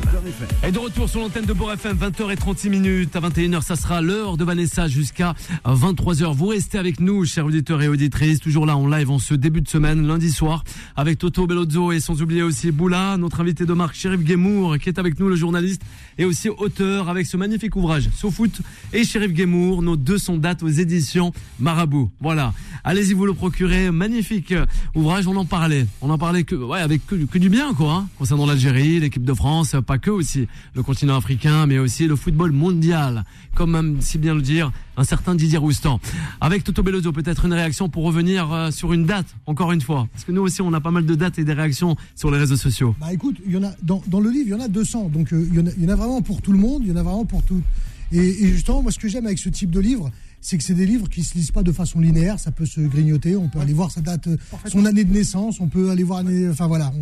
Et 0.66 0.72
de 0.72 0.78
retour 0.78 1.08
sur 1.08 1.20
l'antenne 1.20 1.44
de 1.44 1.52
Beurre 1.52 1.74
FM, 1.74 1.98
20h36 1.98 2.70
minutes. 2.70 3.14
À 3.14 3.20
21h, 3.20 3.62
ça 3.62 3.76
sera 3.76 4.00
l'heure 4.00 4.38
de 4.38 4.44
Vanessa 4.44 4.88
jusqu'à 4.88 5.34
23h. 5.66 6.34
Vous 6.34 6.46
restez 6.46 6.78
avec 6.78 6.98
nous, 6.98 7.26
chers 7.26 7.44
auditeurs 7.44 7.82
et 7.82 7.88
auditrices, 7.88 8.40
toujours 8.40 8.64
là 8.64 8.76
en 8.76 8.86
live 8.86 9.10
en 9.10 9.18
ce 9.18 9.34
début 9.34 9.60
de 9.60 9.68
semaine, 9.68 10.06
lundi 10.06 10.30
soir, 10.30 10.64
avec 10.96 11.18
Toto 11.18 11.46
Bellozzo 11.46 11.92
et 11.92 12.00
sans 12.00 12.22
oublier 12.22 12.42
aussi 12.42 12.70
Boula, 12.70 13.16
notre 13.18 13.40
invité 13.40 13.66
de 13.66 13.72
marque, 13.74 13.96
Sheriff 13.96 14.20
Guémour, 14.20 14.78
qui 14.78 14.88
est 14.88 14.98
avec 14.98 15.20
nous, 15.20 15.28
le 15.28 15.36
journaliste, 15.36 15.82
et 16.16 16.24
aussi 16.24 16.48
auteur 16.48 17.10
avec 17.10 17.26
ce 17.26 17.36
magnifique 17.36 17.76
ouvrage, 17.76 18.08
SoFoot 18.14 18.62
et 18.92 19.04
Sheriff 19.04 19.32
Guémour, 19.32 19.82
nos 19.82 19.96
deux 19.96 20.18
sont 20.18 20.38
dates 20.38 20.62
aux 20.62 20.68
éditions 20.68 21.32
Marabout. 21.58 22.10
Voilà. 22.20 22.54
Allez-y 22.82 23.12
vous 23.12 23.26
le 23.26 23.34
procurer, 23.34 23.90
magnifique 23.90 24.54
ouvrage, 24.94 25.26
on 25.26 25.33
en 25.36 25.44
parlait. 25.44 25.86
On 26.00 26.10
en 26.10 26.18
parlait 26.18 26.44
que, 26.44 26.72
avec 26.72 27.06
que, 27.06 27.38
du 27.38 27.48
bien, 27.48 27.74
quoi, 27.74 27.92
hein, 27.92 28.08
concernant 28.18 28.46
l'Algérie, 28.46 29.00
l'équipe 29.00 29.24
de 29.24 29.34
France, 29.34 29.76
pas 29.86 29.98
que 29.98 30.10
aussi 30.10 30.46
le 30.74 30.82
continent 30.82 31.16
africain, 31.16 31.66
mais 31.66 31.78
aussi 31.78 32.06
le 32.06 32.16
football 32.16 32.52
mondial, 32.52 33.24
comme 33.54 33.72
même, 33.72 34.00
si 34.00 34.18
bien 34.18 34.34
le 34.34 34.42
dire, 34.42 34.72
un 34.96 35.04
certain 35.04 35.34
Didier 35.34 35.58
Roustan. 35.58 36.00
Avec 36.40 36.64
Toto 36.64 36.82
Bellozo, 36.82 37.12
peut-être 37.12 37.44
une 37.44 37.52
réaction 37.52 37.88
pour 37.88 38.04
revenir 38.04 38.52
euh, 38.52 38.70
sur 38.70 38.92
une 38.92 39.06
date, 39.06 39.26
encore 39.46 39.72
une 39.72 39.80
fois. 39.80 40.08
Parce 40.12 40.24
que 40.24 40.32
nous 40.32 40.42
aussi, 40.42 40.62
on 40.62 40.72
a 40.72 40.80
pas 40.80 40.90
mal 40.90 41.06
de 41.06 41.14
dates 41.14 41.38
et 41.38 41.44
des 41.44 41.52
réactions 41.52 41.96
sur 42.14 42.30
les 42.30 42.38
réseaux 42.38 42.56
sociaux. 42.56 42.94
Bah 43.00 43.12
écoute, 43.12 43.36
il 43.46 43.52
y 43.52 43.56
en 43.56 43.64
a, 43.64 43.72
dans, 43.82 44.20
le 44.20 44.30
livre, 44.30 44.46
il 44.46 44.50
y 44.50 44.54
en 44.54 44.60
a 44.60 44.68
200. 44.68 45.10
Donc 45.10 45.32
euh, 45.32 45.46
il, 45.50 45.56
y 45.56 45.60
en 45.60 45.66
a, 45.66 45.70
il, 45.76 45.84
y 45.84 45.86
en 45.86 45.90
a, 45.90 45.96
vraiment 45.96 46.22
pour 46.22 46.42
tout 46.42 46.52
le 46.52 46.58
monde, 46.58 46.82
il 46.84 46.90
y 46.90 46.92
en 46.92 46.96
a 46.96 47.02
vraiment 47.02 47.24
pour 47.24 47.42
tout. 47.42 47.62
Et, 48.12 48.18
et 48.18 48.48
justement, 48.48 48.82
moi, 48.82 48.92
ce 48.92 48.98
que 48.98 49.08
j'aime 49.08 49.26
avec 49.26 49.38
ce 49.38 49.48
type 49.48 49.70
de 49.70 49.80
livre, 49.80 50.10
c'est 50.44 50.58
que 50.58 50.62
c'est 50.62 50.74
des 50.74 50.84
livres 50.84 51.08
qui 51.08 51.22
se 51.22 51.34
lisent 51.34 51.50
pas 51.50 51.62
de 51.62 51.72
façon 51.72 52.00
linéaire, 52.00 52.38
ça 52.38 52.50
peut 52.50 52.66
se 52.66 52.80
grignoter, 52.80 53.34
on 53.34 53.48
peut 53.48 53.60
aller 53.60 53.72
voir 53.72 53.90
sa 53.90 54.02
date, 54.02 54.28
son 54.66 54.84
année 54.84 55.04
de 55.04 55.12
naissance, 55.12 55.58
on 55.58 55.68
peut 55.68 55.90
aller 55.90 56.02
voir, 56.02 56.22
enfin 56.50 56.66
voilà, 56.66 56.92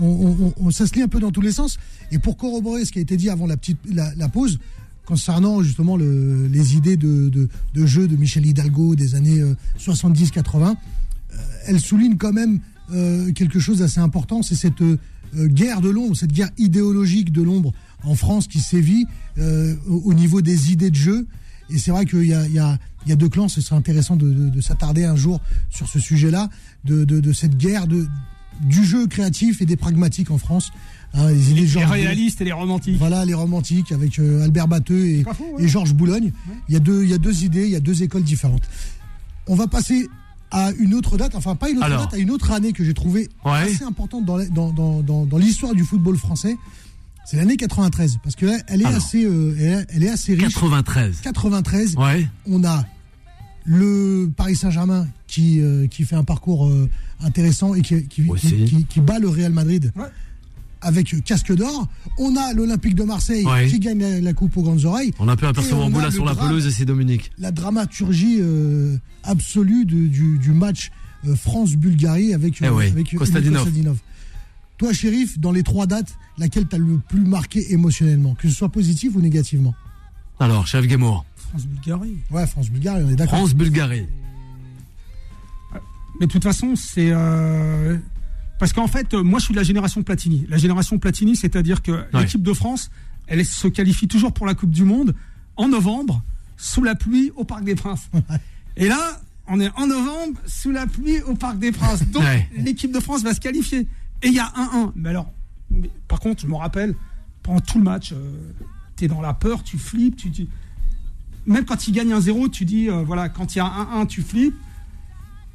on, 0.00 0.06
on, 0.06 0.52
on, 0.56 0.70
ça 0.72 0.84
se 0.86 0.94
lit 0.94 1.02
un 1.02 1.08
peu 1.08 1.20
dans 1.20 1.30
tous 1.30 1.40
les 1.40 1.52
sens. 1.52 1.78
Et 2.10 2.18
pour 2.18 2.36
corroborer 2.36 2.84
ce 2.84 2.90
qui 2.90 2.98
a 2.98 3.02
été 3.02 3.16
dit 3.16 3.30
avant 3.30 3.46
la 3.46 3.56
petite 3.56 3.78
la, 3.88 4.12
la 4.16 4.28
pause, 4.28 4.58
concernant 5.06 5.62
justement 5.62 5.96
le, 5.96 6.48
les 6.48 6.74
idées 6.74 6.96
de, 6.96 7.28
de, 7.28 7.48
de, 7.72 7.86
jeu 7.86 8.08
de 8.08 8.16
Michel 8.16 8.44
Hidalgo 8.44 8.96
des 8.96 9.14
années 9.14 9.42
70-80, 9.78 10.74
euh, 10.74 11.36
elle 11.66 11.80
souligne 11.80 12.16
quand 12.16 12.32
même 12.32 12.58
euh, 12.92 13.32
quelque 13.32 13.60
chose 13.60 13.78
d'assez 13.78 14.00
important, 14.00 14.42
c'est 14.42 14.56
cette 14.56 14.82
euh, 14.82 14.96
guerre 15.34 15.80
de 15.80 15.90
l'ombre, 15.90 16.16
cette 16.16 16.32
guerre 16.32 16.50
idéologique 16.58 17.32
de 17.32 17.42
l'ombre 17.42 17.72
en 18.02 18.14
France 18.14 18.48
qui 18.48 18.60
sévit 18.60 19.06
euh, 19.38 19.74
au 19.86 20.14
niveau 20.14 20.40
des 20.40 20.72
idées 20.72 20.90
de 20.90 20.96
jeu. 20.96 21.26
Et 21.70 21.78
c'est 21.78 21.90
vrai 21.90 22.06
qu'il 22.06 22.24
y 22.24 22.34
a, 22.34 22.46
il 22.46 22.52
y, 22.52 22.58
a, 22.58 22.78
il 23.04 23.10
y 23.10 23.12
a 23.12 23.16
deux 23.16 23.28
clans, 23.28 23.48
ce 23.48 23.60
serait 23.60 23.76
intéressant 23.76 24.16
de, 24.16 24.32
de, 24.32 24.48
de 24.48 24.60
s'attarder 24.60 25.04
un 25.04 25.16
jour 25.16 25.40
sur 25.70 25.86
ce 25.88 25.98
sujet-là, 26.00 26.48
de, 26.84 27.04
de, 27.04 27.32
cette 27.32 27.56
guerre 27.56 27.86
de, 27.86 28.06
du 28.62 28.84
jeu 28.84 29.06
créatif 29.06 29.60
et 29.60 29.66
des 29.66 29.76
pragmatiques 29.76 30.30
en 30.30 30.38
France. 30.38 30.72
Hein, 31.14 31.30
les, 31.30 31.54
les, 31.54 31.66
les 31.66 31.84
réalistes 31.84 32.40
et 32.40 32.44
les 32.44 32.52
romantiques. 32.52 32.98
Voilà, 32.98 33.24
les 33.24 33.34
romantiques 33.34 33.92
avec 33.92 34.18
euh, 34.18 34.44
Albert 34.44 34.68
Batteux 34.68 35.06
et, 35.06 35.24
faux, 35.24 35.44
ouais. 35.56 35.64
et 35.64 35.68
Georges 35.68 35.94
Boulogne. 35.94 36.32
Ouais. 36.48 36.54
Il, 36.68 36.74
y 36.74 36.76
a 36.76 36.80
deux, 36.80 37.02
il 37.04 37.10
y 37.10 37.14
a 37.14 37.18
deux 37.18 37.44
idées, 37.44 37.64
il 37.64 37.70
y 37.70 37.76
a 37.76 37.80
deux 37.80 38.02
écoles 38.02 38.24
différentes. 38.24 38.62
On 39.46 39.54
va 39.54 39.66
passer 39.68 40.06
à 40.50 40.70
une 40.78 40.94
autre 40.94 41.16
date, 41.18 41.34
enfin 41.34 41.54
pas 41.54 41.68
une 41.70 41.76
autre 41.78 41.86
Alors. 41.86 42.00
date, 42.04 42.14
à 42.14 42.18
une 42.18 42.30
autre 42.30 42.50
année 42.52 42.72
que 42.72 42.82
j'ai 42.84 42.94
trouvée 42.94 43.28
Ouais. 43.44 43.52
assez 43.52 43.84
importante 43.84 44.24
dans, 44.24 44.38
dans, 44.46 44.72
dans, 44.72 45.00
dans, 45.02 45.24
dans 45.26 45.38
l'histoire 45.38 45.74
du 45.74 45.84
football 45.84 46.16
français. 46.16 46.56
C'est 47.30 47.36
l'année 47.36 47.56
93 47.58 48.18
parce 48.22 48.36
que 48.36 48.46
là, 48.46 48.56
elle 48.68 48.80
est 48.80 48.86
Alors. 48.86 48.96
assez, 48.96 49.22
euh, 49.26 49.54
elle, 49.58 49.66
est- 49.66 49.86
elle 49.90 50.04
est 50.04 50.08
assez 50.08 50.32
riche. 50.34 50.54
93. 50.54 51.20
93. 51.22 51.94
Ouais. 51.96 52.26
On 52.46 52.64
a 52.64 52.86
le 53.66 54.30
Paris 54.34 54.56
Saint-Germain 54.56 55.06
qui, 55.26 55.60
euh, 55.60 55.86
qui 55.88 56.04
fait 56.04 56.16
un 56.16 56.24
parcours 56.24 56.66
euh, 56.68 56.88
intéressant 57.20 57.74
et 57.74 57.82
qui, 57.82 58.04
qui, 58.06 58.24
Aussi. 58.30 58.48
qui, 58.48 58.64
qui- 58.64 58.84
qui 58.86 59.00
bat 59.02 59.18
le 59.18 59.28
Real 59.28 59.52
Madrid 59.52 59.92
Ouais. 59.94 60.06
avec 60.80 61.22
casque 61.24 61.54
d'or. 61.54 61.86
On 62.16 62.34
a 62.36 62.54
l'Olympique 62.54 62.94
de 62.94 63.04
Marseille 63.04 63.44
Ouais. 63.44 63.66
qui 63.68 63.78
gagne 63.78 63.98
la, 64.00 64.20
la 64.22 64.32
coupe 64.32 64.56
aux 64.56 64.62
grandes 64.62 64.86
oreilles. 64.86 65.12
On 65.18 65.28
a 65.28 65.36
pu 65.36 65.44
apercevoir 65.44 65.90
Boula 65.90 66.10
sur 66.10 66.24
la 66.24 66.34
pelouse 66.34 66.66
et 66.66 66.70
c'est 66.70 66.86
Dominique. 66.86 67.30
La 67.38 67.50
dramaturgie 67.50 68.38
euh, 68.40 68.96
absolue 69.22 69.84
de- 69.84 70.06
du, 70.06 70.38
du 70.38 70.52
match 70.52 70.90
euh, 71.26 71.34
France-Bulgarie 71.36 72.32
avec, 72.32 72.54
Eh 72.62 72.70
ouais, 72.70 72.90
avec 72.90 73.14
Kostadinov. 73.14 73.64
Kostadinov. 73.64 73.98
Toi, 74.78 74.92
shérif, 74.92 75.38
dans 75.38 75.50
les 75.52 75.62
trois 75.64 75.86
dates, 75.86 76.16
laquelle 76.38 76.66
t'as 76.66 76.78
le 76.78 76.98
plus 77.08 77.20
marqué 77.20 77.72
émotionnellement, 77.72 78.34
que 78.34 78.48
ce 78.48 78.54
soit 78.54 78.68
positif 78.68 79.14
ou 79.16 79.20
négativement 79.20 79.74
Alors, 80.38 80.66
chef 80.66 80.86
Guémour. 80.86 81.24
France-Bulgarie. 81.36 82.18
Ouais, 82.30 82.46
France-Bulgarie, 82.46 83.02
on 83.04 83.10
est 83.10 83.16
d'accord. 83.16 83.38
France-Bulgarie. 83.38 84.06
Mais 86.20 86.26
de 86.26 86.32
toute 86.32 86.42
façon, 86.42 86.74
c'est. 86.76 87.10
euh, 87.12 87.96
Parce 88.58 88.72
qu'en 88.72 88.86
fait, 88.88 89.14
euh, 89.14 89.22
moi, 89.22 89.38
je 89.38 89.46
suis 89.46 89.54
de 89.54 89.58
la 89.58 89.64
génération 89.64 90.02
Platini. 90.02 90.46
La 90.48 90.58
génération 90.58 90.98
Platini, 90.98 91.36
c'est-à-dire 91.36 91.82
que 91.82 92.04
l'équipe 92.14 92.42
de 92.42 92.52
France, 92.52 92.90
elle 93.26 93.44
se 93.44 93.68
qualifie 93.68 94.08
toujours 94.08 94.32
pour 94.32 94.46
la 94.46 94.54
Coupe 94.54 94.70
du 94.70 94.84
Monde 94.84 95.14
en 95.56 95.68
novembre, 95.68 96.22
sous 96.56 96.82
la 96.82 96.94
pluie, 96.94 97.30
au 97.36 97.44
Parc 97.44 97.64
des 97.64 97.74
Princes. 97.76 98.08
Et 98.76 98.88
là, 98.88 99.20
on 99.46 99.60
est 99.60 99.70
en 99.76 99.86
novembre, 99.86 100.38
sous 100.46 100.70
la 100.72 100.86
pluie, 100.86 101.20
au 101.22 101.34
Parc 101.34 101.58
des 101.58 101.72
Princes. 101.72 102.04
Donc, 102.10 102.22
Ouais. 102.22 102.48
l'équipe 102.56 102.92
de 102.92 103.00
France 103.00 103.22
va 103.22 103.32
se 103.34 103.40
qualifier. 103.40 103.86
Et 104.22 104.28
il 104.28 104.34
y 104.34 104.40
a 104.40 104.52
1-1. 104.56 104.92
Mais 104.96 105.10
alors, 105.10 105.32
par 106.06 106.20
contre, 106.20 106.42
je 106.42 106.46
me 106.46 106.56
rappelle, 106.56 106.94
pendant 107.42 107.60
tout 107.60 107.78
le 107.78 107.84
match, 107.84 108.14
tu 108.96 109.04
es 109.04 109.08
dans 109.08 109.20
la 109.20 109.34
peur, 109.34 109.62
tu 109.62 109.78
flippes, 109.78 110.16
tu. 110.16 110.48
Même 111.46 111.64
quand 111.64 111.88
il 111.88 111.92
gagne 111.92 112.12
1-0, 112.12 112.50
tu 112.50 112.64
dis, 112.64 112.90
euh, 112.90 113.02
voilà, 113.02 113.28
quand 113.28 113.54
il 113.54 113.58
y 113.58 113.60
a 113.60 113.66
1-1, 113.66 114.06
tu 114.06 114.22
flippes. 114.22 114.56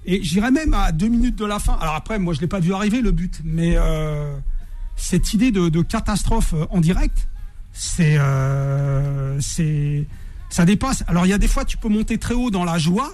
Et 0.06 0.24
j'irais 0.24 0.52
même 0.52 0.74
à 0.74 0.92
deux 0.92 1.08
minutes 1.08 1.38
de 1.38 1.46
la 1.46 1.60
fin. 1.60 1.78
Alors 1.80 1.96
après, 1.96 2.20
moi, 2.20 2.34
je 2.34 2.42
l'ai 2.42 2.48
pas 2.48 2.60
vu 2.60 2.74
arriver 2.74 3.02
le 3.02 3.12
but, 3.12 3.42
mais 3.44 3.76
euh, 3.78 4.38
cette 4.96 5.34
idée 5.34 5.52
de, 5.52 5.70
de 5.70 5.82
catastrophe 5.82 6.54
euh, 6.54 6.66
en 6.70 6.82
direct, 6.82 7.30
c'est, 7.72 8.18
euh, 8.18 9.40
c'est, 9.40 10.06
ça 10.50 10.66
dépasse. 10.66 11.04
Alors 11.08 11.26
il 11.26 11.30
y 11.30 11.34
a 11.34 11.38
des 11.38 11.48
fois, 11.48 11.64
tu 11.64 11.78
peux 11.78 11.90
monter 11.90 12.18
très 12.18 12.34
haut 12.34 12.52
dans 12.52 12.66
la 12.66 12.78
joie. 12.78 13.14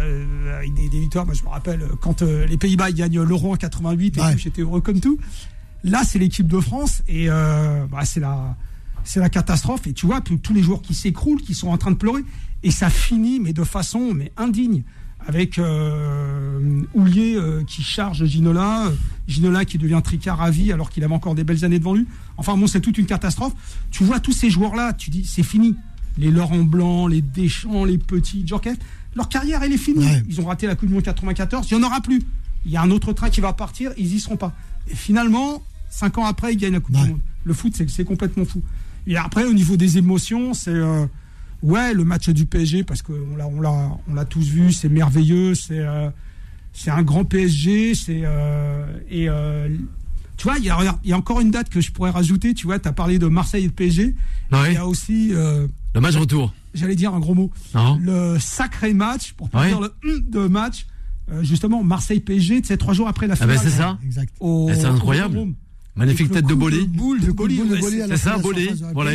Euh, 0.00 0.56
avec 0.58 0.74
des, 0.74 0.88
des 0.88 1.00
victoires, 1.00 1.26
moi 1.26 1.34
je 1.34 1.42
me 1.42 1.48
rappelle 1.48 1.82
euh, 1.82 1.88
quand 2.00 2.22
euh, 2.22 2.46
les 2.46 2.56
Pays-Bas 2.56 2.92
gagnent 2.92 3.22
l'Euro 3.22 3.52
en 3.52 3.56
88 3.56 4.16
et 4.16 4.20
Ouais. 4.20 4.38
j'étais 4.38 4.62
heureux 4.62 4.80
comme 4.80 5.00
tout. 5.00 5.18
Là, 5.84 6.02
c'est 6.04 6.18
l'équipe 6.18 6.46
de 6.46 6.60
France 6.60 7.02
et 7.08 7.28
bah, 7.28 8.04
c'est 8.04 8.20
la, 8.20 8.54
c'est 9.02 9.18
la 9.20 9.30
catastrophe. 9.30 9.86
Et 9.86 9.94
tu 9.94 10.04
vois, 10.04 10.20
tous 10.20 10.52
les 10.52 10.62
joueurs 10.62 10.82
qui 10.82 10.92
s'écroulent, 10.94 11.40
qui 11.40 11.54
sont 11.54 11.68
en 11.68 11.78
train 11.78 11.90
de 11.90 11.96
pleurer, 11.96 12.22
et 12.62 12.70
ça 12.70 12.90
finit, 12.90 13.40
mais 13.40 13.54
de 13.54 13.64
façon 13.64 14.12
mais 14.14 14.30
indigne, 14.36 14.82
avec 15.26 15.58
euh, 15.58 16.82
euh, 16.96 17.64
qui 17.64 17.82
charge 17.82 18.24
Ginola, 18.24 18.86
euh, 18.86 18.90
Ginola 19.28 19.64
qui 19.64 19.78
devient 19.78 20.00
tricard 20.02 20.40
à 20.42 20.50
vie 20.50 20.72
alors 20.72 20.90
qu'il 20.90 21.04
avait 21.04 21.14
encore 21.14 21.34
des 21.34 21.44
belles 21.44 21.64
années 21.64 21.78
devant 21.78 21.94
lui. 21.94 22.06
Enfin 22.36 22.56
bon, 22.56 22.66
c'est 22.66 22.80
toute 22.80 22.98
une 22.98 23.06
catastrophe. 23.06 23.52
Tu 23.90 24.04
vois 24.04 24.20
tous 24.20 24.32
ces 24.32 24.50
joueurs-là, 24.50 24.92
tu 24.92 25.10
dis 25.10 25.24
c'est 25.24 25.42
fini. 25.42 25.76
Les 26.18 26.30
Laurent 26.30 26.64
Blanc, 26.64 27.06
les 27.06 27.22
Deschamps, 27.22 27.84
les 27.84 27.96
petits 27.98 28.46
Djorkaeff, 28.46 28.76
leur 29.14 29.28
carrière 29.28 29.62
elle 29.62 29.72
est 29.72 29.78
finie. 29.78 30.04
Ouais. 30.04 30.22
Ils 30.28 30.40
ont 30.40 30.44
raté 30.46 30.66
la 30.66 30.74
Coupe 30.76 30.88
du 30.88 30.94
Monde 30.94 31.02
94, 31.02 31.66
il 31.70 31.76
n'y 31.78 31.84
en 31.84 31.86
aura 31.86 32.00
plus. 32.00 32.22
Il 32.66 32.70
y 32.72 32.76
a 32.76 32.82
un 32.82 32.90
autre 32.90 33.12
train 33.12 33.30
qui 33.30 33.40
va 33.40 33.52
partir, 33.52 33.92
ils 33.96 34.14
y 34.14 34.20
seront 34.20 34.36
pas. 34.36 34.52
Et 34.90 34.94
finalement, 34.94 35.62
cinq 35.88 36.18
ans 36.18 36.24
après, 36.26 36.52
ils 36.52 36.56
gagnent 36.56 36.74
la 36.74 36.80
Coupe 36.80 36.94
Ouais. 36.96 37.02
du 37.04 37.10
Monde. 37.10 37.20
Le 37.44 37.54
foot, 37.54 37.74
c'est 37.88 38.04
complètement 38.04 38.44
fou. 38.44 38.62
Et 39.06 39.16
après, 39.16 39.44
au 39.44 39.52
niveau 39.54 39.76
des 39.76 39.96
émotions, 39.98 40.52
c'est 40.54 40.70
euh, 40.70 41.06
ouais 41.62 41.94
le 41.94 42.04
match 42.04 42.28
du 42.28 42.44
PSG 42.46 42.84
parce 42.84 43.02
qu'on 43.02 43.36
l'a 43.36 43.46
on 43.46 43.60
l'a 43.60 43.70
on 44.08 44.14
l'a 44.14 44.24
tous 44.26 44.46
vu, 44.46 44.72
c'est 44.72 44.88
merveilleux, 44.90 45.54
c'est 45.54 45.78
euh, 45.78 46.10
c'est 46.72 46.90
un 46.90 47.02
grand 47.02 47.24
PSG, 47.24 47.94
c'est 47.94 48.20
euh, 48.24 48.84
et 49.10 49.28
euh, 49.28 49.68
tu 50.36 50.44
vois, 50.44 50.56
il 50.58 50.64
y 50.64 50.70
a, 50.70 50.76
regarde, 50.76 50.98
il 51.04 51.10
y 51.10 51.12
a 51.12 51.18
encore 51.18 51.40
une 51.40 51.50
date 51.50 51.68
que 51.68 51.80
je 51.82 51.92
pourrais 51.92 52.10
rajouter. 52.10 52.54
Tu 52.54 52.66
vois, 52.66 52.78
tu 52.78 52.88
as 52.88 52.92
parlé 52.92 53.18
de 53.18 53.26
Marseille 53.26 53.64
et 53.64 53.68
de 53.68 53.72
PSG. 53.72 54.14
Ouais. 54.52 54.58
Il 54.70 54.72
y 54.74 54.76
a 54.78 54.86
aussi, 54.86 55.30
euh, 55.34 55.66
Le 55.94 56.00
match 56.00 56.16
retour. 56.16 56.54
J'allais 56.74 56.96
dire 56.96 57.14
un 57.14 57.20
gros 57.20 57.34
mot, 57.34 57.50
Non 57.74 57.98
le 58.02 58.38
sacré 58.38 58.92
match, 58.94 59.32
pour 59.34 59.48
pas 59.48 59.60
Ouais. 59.62 59.68
dire 59.68 59.80
le 59.80 59.92
hum 60.04 60.20
de 60.28 60.46
match, 60.48 60.86
euh, 61.30 61.42
justement 61.42 61.82
Marseille-PSG, 61.82 62.62
tu 62.62 62.68
sais, 62.68 62.76
trois 62.76 62.94
jours 62.94 63.08
après 63.08 63.26
la 63.26 63.34
Ah 63.34 63.36
finale. 63.36 63.56
ben 63.56 63.62
c'est 63.62 63.70
ça. 63.76 63.98
Exact. 64.04 64.32
Eh, 64.40 64.74
c'est 64.74 64.84
incroyable. 64.86 65.38
Magnifique 65.96 66.30
tête 66.30 66.46
de 66.46 66.54
Boli. 66.54 66.86
boule 66.86 67.20
de 67.20 67.32
c'est- 68.06 68.06
C'est 68.08 68.16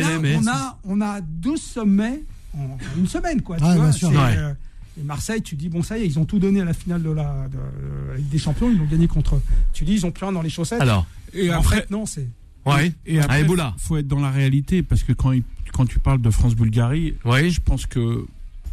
ça, 0.04 0.14
aimé. 0.14 0.38
on 0.40 0.46
a, 0.46 0.78
on 0.84 1.00
a 1.00 1.20
deux 1.20 1.56
sommets 1.56 2.22
en 2.56 2.76
une 2.98 3.06
semaine, 3.08 3.40
quoi. 3.42 3.56
Tu 3.56 3.64
vois, 3.64 3.74
bien 3.74 3.92
sûr. 3.92 4.10
c'est, 4.10 4.16
Ouais. 4.16 4.36
euh, 4.36 4.52
et 5.00 5.02
Marseille, 5.02 5.42
tu 5.42 5.56
dis, 5.56 5.68
bon, 5.68 5.82
ça 5.82 5.98
y 5.98 6.02
est, 6.02 6.06
ils 6.06 6.18
ont 6.18 6.24
tout 6.24 6.38
donné 6.38 6.60
à 6.60 6.64
la 6.64 6.74
finale 6.74 7.02
de 7.02 7.10
la, 7.10 7.48
de, 7.48 7.56
de 7.56 8.10
la 8.12 8.16
Ligue 8.18 8.28
des 8.28 8.38
Champions, 8.38 8.70
ils 8.70 8.78
l'ont 8.78 8.86
gagné 8.86 9.08
contre. 9.08 9.40
Tu 9.72 9.84
dis, 9.84 9.94
ils 9.94 10.06
ont 10.06 10.10
plus 10.10 10.24
rien 10.24 10.32
dans 10.32 10.42
les 10.42 10.50
chaussettes. 10.50 10.80
Alors, 10.80 11.06
Et 11.34 11.52
en 11.52 11.58
après, 11.60 11.76
fait, 11.82 11.90
non, 11.90 12.06
c'est. 12.06 12.28
Ouais. 12.74 12.92
et 13.06 13.18
après, 13.20 13.40
faut 13.78 13.96
être 13.96 14.08
dans 14.08 14.20
la 14.20 14.30
réalité 14.30 14.82
parce 14.82 15.02
que 15.02 15.12
quand, 15.12 15.32
il- 15.32 15.42
quand 15.72 15.86
tu 15.86 15.98
parles 15.98 16.20
de 16.20 16.30
France-Bulgarie, 16.30 17.14
je 17.50 17.60
pense 17.60 17.86
que 17.86 18.26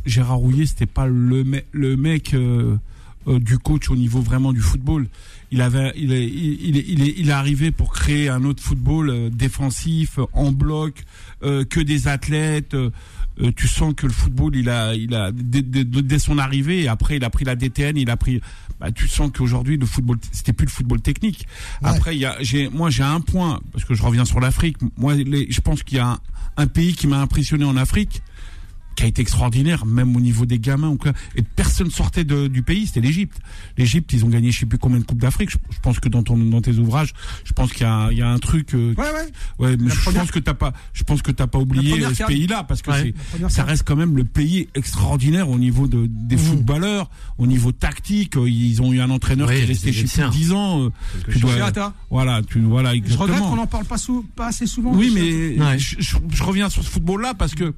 Gérard 0.05 0.37
Rouillet, 0.37 0.65
c'était 0.65 0.85
pas 0.85 1.07
le, 1.07 1.43
me- 1.43 1.61
le 1.71 1.95
mec 1.97 2.33
euh, 2.33 2.75
du 3.27 3.57
coach 3.57 3.89
au 3.89 3.95
niveau 3.95 4.21
vraiment 4.21 4.53
du 4.53 4.59
football. 4.61 5.07
Il 5.51 5.61
avait, 5.61 5.93
il 5.95 6.11
est, 6.11 6.25
il 6.27 6.77
est, 6.77 6.85
il 6.87 7.03
est, 7.03 7.13
il 7.17 7.29
est 7.29 7.33
arrivé 7.33 7.71
pour 7.71 7.93
créer 7.93 8.27
un 8.29 8.43
autre 8.43 8.63
football 8.63 9.09
euh, 9.09 9.29
défensif, 9.29 10.17
en 10.33 10.51
bloc, 10.51 11.03
euh, 11.43 11.63
que 11.63 11.79
des 11.79 12.07
athlètes. 12.07 12.73
euh, 12.73 12.89
euh, 13.41 13.51
tu 13.55 13.67
sens 13.67 13.93
que 13.95 14.05
le 14.05 14.13
football, 14.13 14.55
il 14.55 14.69
a, 14.69 14.93
il 14.95 15.13
a 15.15 15.31
dès, 15.31 15.61
dès- 15.63 15.83
dès 15.83 16.19
son 16.19 16.37
arrivée, 16.37 16.83
et 16.83 16.87
après 16.87 17.17
il 17.17 17.23
a 17.23 17.29
pris 17.31 17.45
la 17.45 17.55
DTN, 17.55 17.97
il 17.97 18.09
a 18.11 18.17
pris. 18.17 18.41
Bah, 18.79 18.91
tu 18.91 19.07
sens 19.07 19.31
qu'aujourd'hui 19.35 19.77
le 19.77 19.85
football, 19.87 20.17
c'était 20.31 20.53
plus 20.53 20.65
le 20.65 20.71
football 20.71 21.01
technique. 21.01 21.47
Ouais. 21.81 21.89
Après, 21.89 22.15
il 22.15 22.19
y 22.19 22.25
a, 22.25 22.35
j'ai, 22.41 22.69
moi 22.69 22.89
j'ai 22.91 23.03
un 23.03 23.21
point 23.21 23.59
parce 23.71 23.85
que 23.85 23.93
je 23.95 24.03
reviens 24.03 24.25
sur 24.25 24.39
l'Afrique. 24.39 24.77
Moi, 24.97 25.15
les- 25.15 25.51
je 25.51 25.61
pense 25.61 25.81
qu'il 25.83 25.97
y 25.97 26.01
a 26.01 26.09
un, 26.09 26.19
un 26.57 26.67
pays 26.67 26.93
qui 26.93 27.07
m'a 27.07 27.19
impressionné 27.21 27.63
en 27.65 27.75
Afrique 27.77 28.21
qui 28.95 29.03
a 29.03 29.07
été 29.07 29.21
extraordinaire, 29.21 29.85
même 29.85 30.15
au 30.15 30.19
niveau 30.19 30.45
des 30.45 30.59
gamins. 30.59 30.89
ou 30.89 30.97
quoi. 30.97 31.13
Et 31.35 31.41
personne 31.41 31.89
sortait 31.91 32.23
de- 32.23 32.47
du 32.47 32.61
pays, 32.63 32.87
c'était 32.87 33.01
l'Égypte. 33.01 33.37
L'Égypte, 33.77 34.11
ils 34.13 34.23
ont 34.25 34.29
gagné 34.29 34.51
je 34.51 34.59
sais 34.59 34.65
plus 34.65 34.77
combien 34.77 34.99
de 34.99 35.03
coupes 35.03 35.19
d'Afrique. 35.21 35.49
Je, 35.51 35.57
je 35.71 35.79
pense 35.79 35.99
que 35.99 36.09
dans 36.09 36.23
ton 36.23 36.37
dans 36.37 36.61
tes 36.61 36.77
ouvrages, 36.77 37.13
je 37.45 37.53
pense 37.53 37.71
qu'il 37.73 37.83
y 37.83 37.89
a, 37.89 38.09
il 38.11 38.17
y 38.17 38.21
a 38.21 38.29
un 38.29 38.39
truc. 38.39 38.73
euh, 38.75 38.93
Ouais, 38.97 39.03
ouais. 39.03 39.65
ouais, 39.67 39.77
mais 39.77 39.89
je 39.89 39.99
première- 40.01 40.21
pense 40.21 40.31
que 40.31 40.39
t'as 40.39 40.53
pas, 40.53 40.73
je 40.93 41.03
pense 41.03 41.21
que 41.21 41.31
t'as 41.31 41.47
pas 41.47 41.59
oublié 41.59 42.03
euh, 42.03 42.09
ce 42.11 42.17
carte. 42.19 42.29
pays-là 42.31 42.63
parce 42.63 42.81
que 42.81 42.91
Ouais. 42.91 43.13
ça 43.49 43.49
carte. 43.49 43.69
reste 43.69 43.83
quand 43.85 43.95
même 43.95 44.15
le 44.15 44.23
pays 44.23 44.67
extraordinaire 44.75 45.49
au 45.49 45.57
niveau 45.57 45.87
de, 45.87 46.05
des 46.07 46.35
Mmh. 46.35 46.39
footballeurs, 46.39 47.09
au 47.37 47.47
niveau 47.47 47.71
tactique. 47.71 48.37
Euh, 48.37 48.49
Ils 48.49 48.81
ont 48.81 48.93
eu 48.93 48.99
un 49.01 49.09
entraîneur 49.09 49.49
qui 49.49 49.55
est 49.55 49.65
resté 49.65 49.91
chez 49.91 50.03
plus 50.03 50.21
de 50.23 50.29
10 50.29 50.51
ans. 50.51 50.83
euh, 50.85 50.89
tu 51.31 51.39
dois- 51.39 51.51
voilà, 52.09 52.41
tu 52.43 52.59
voilà 52.61 52.91
Je 52.91 52.97
exactement. 52.97 53.23
regrette 53.25 53.41
qu'on 53.49 53.55
n'en 53.55 53.67
parle 53.67 53.85
pas, 53.85 53.97
sou- 53.97 54.25
pas 54.35 54.47
assez 54.47 54.67
souvent. 54.67 54.91
Oui, 54.93 55.11
mais 55.13 55.59
Ouais. 55.63 55.77
je, 55.79 55.95
je- 55.99 56.17
je 56.31 56.43
reviens 56.43 56.69
sur 56.69 56.83
ce 56.83 56.89
football-là 56.89 57.33
parce 57.33 57.55
que 57.55 57.73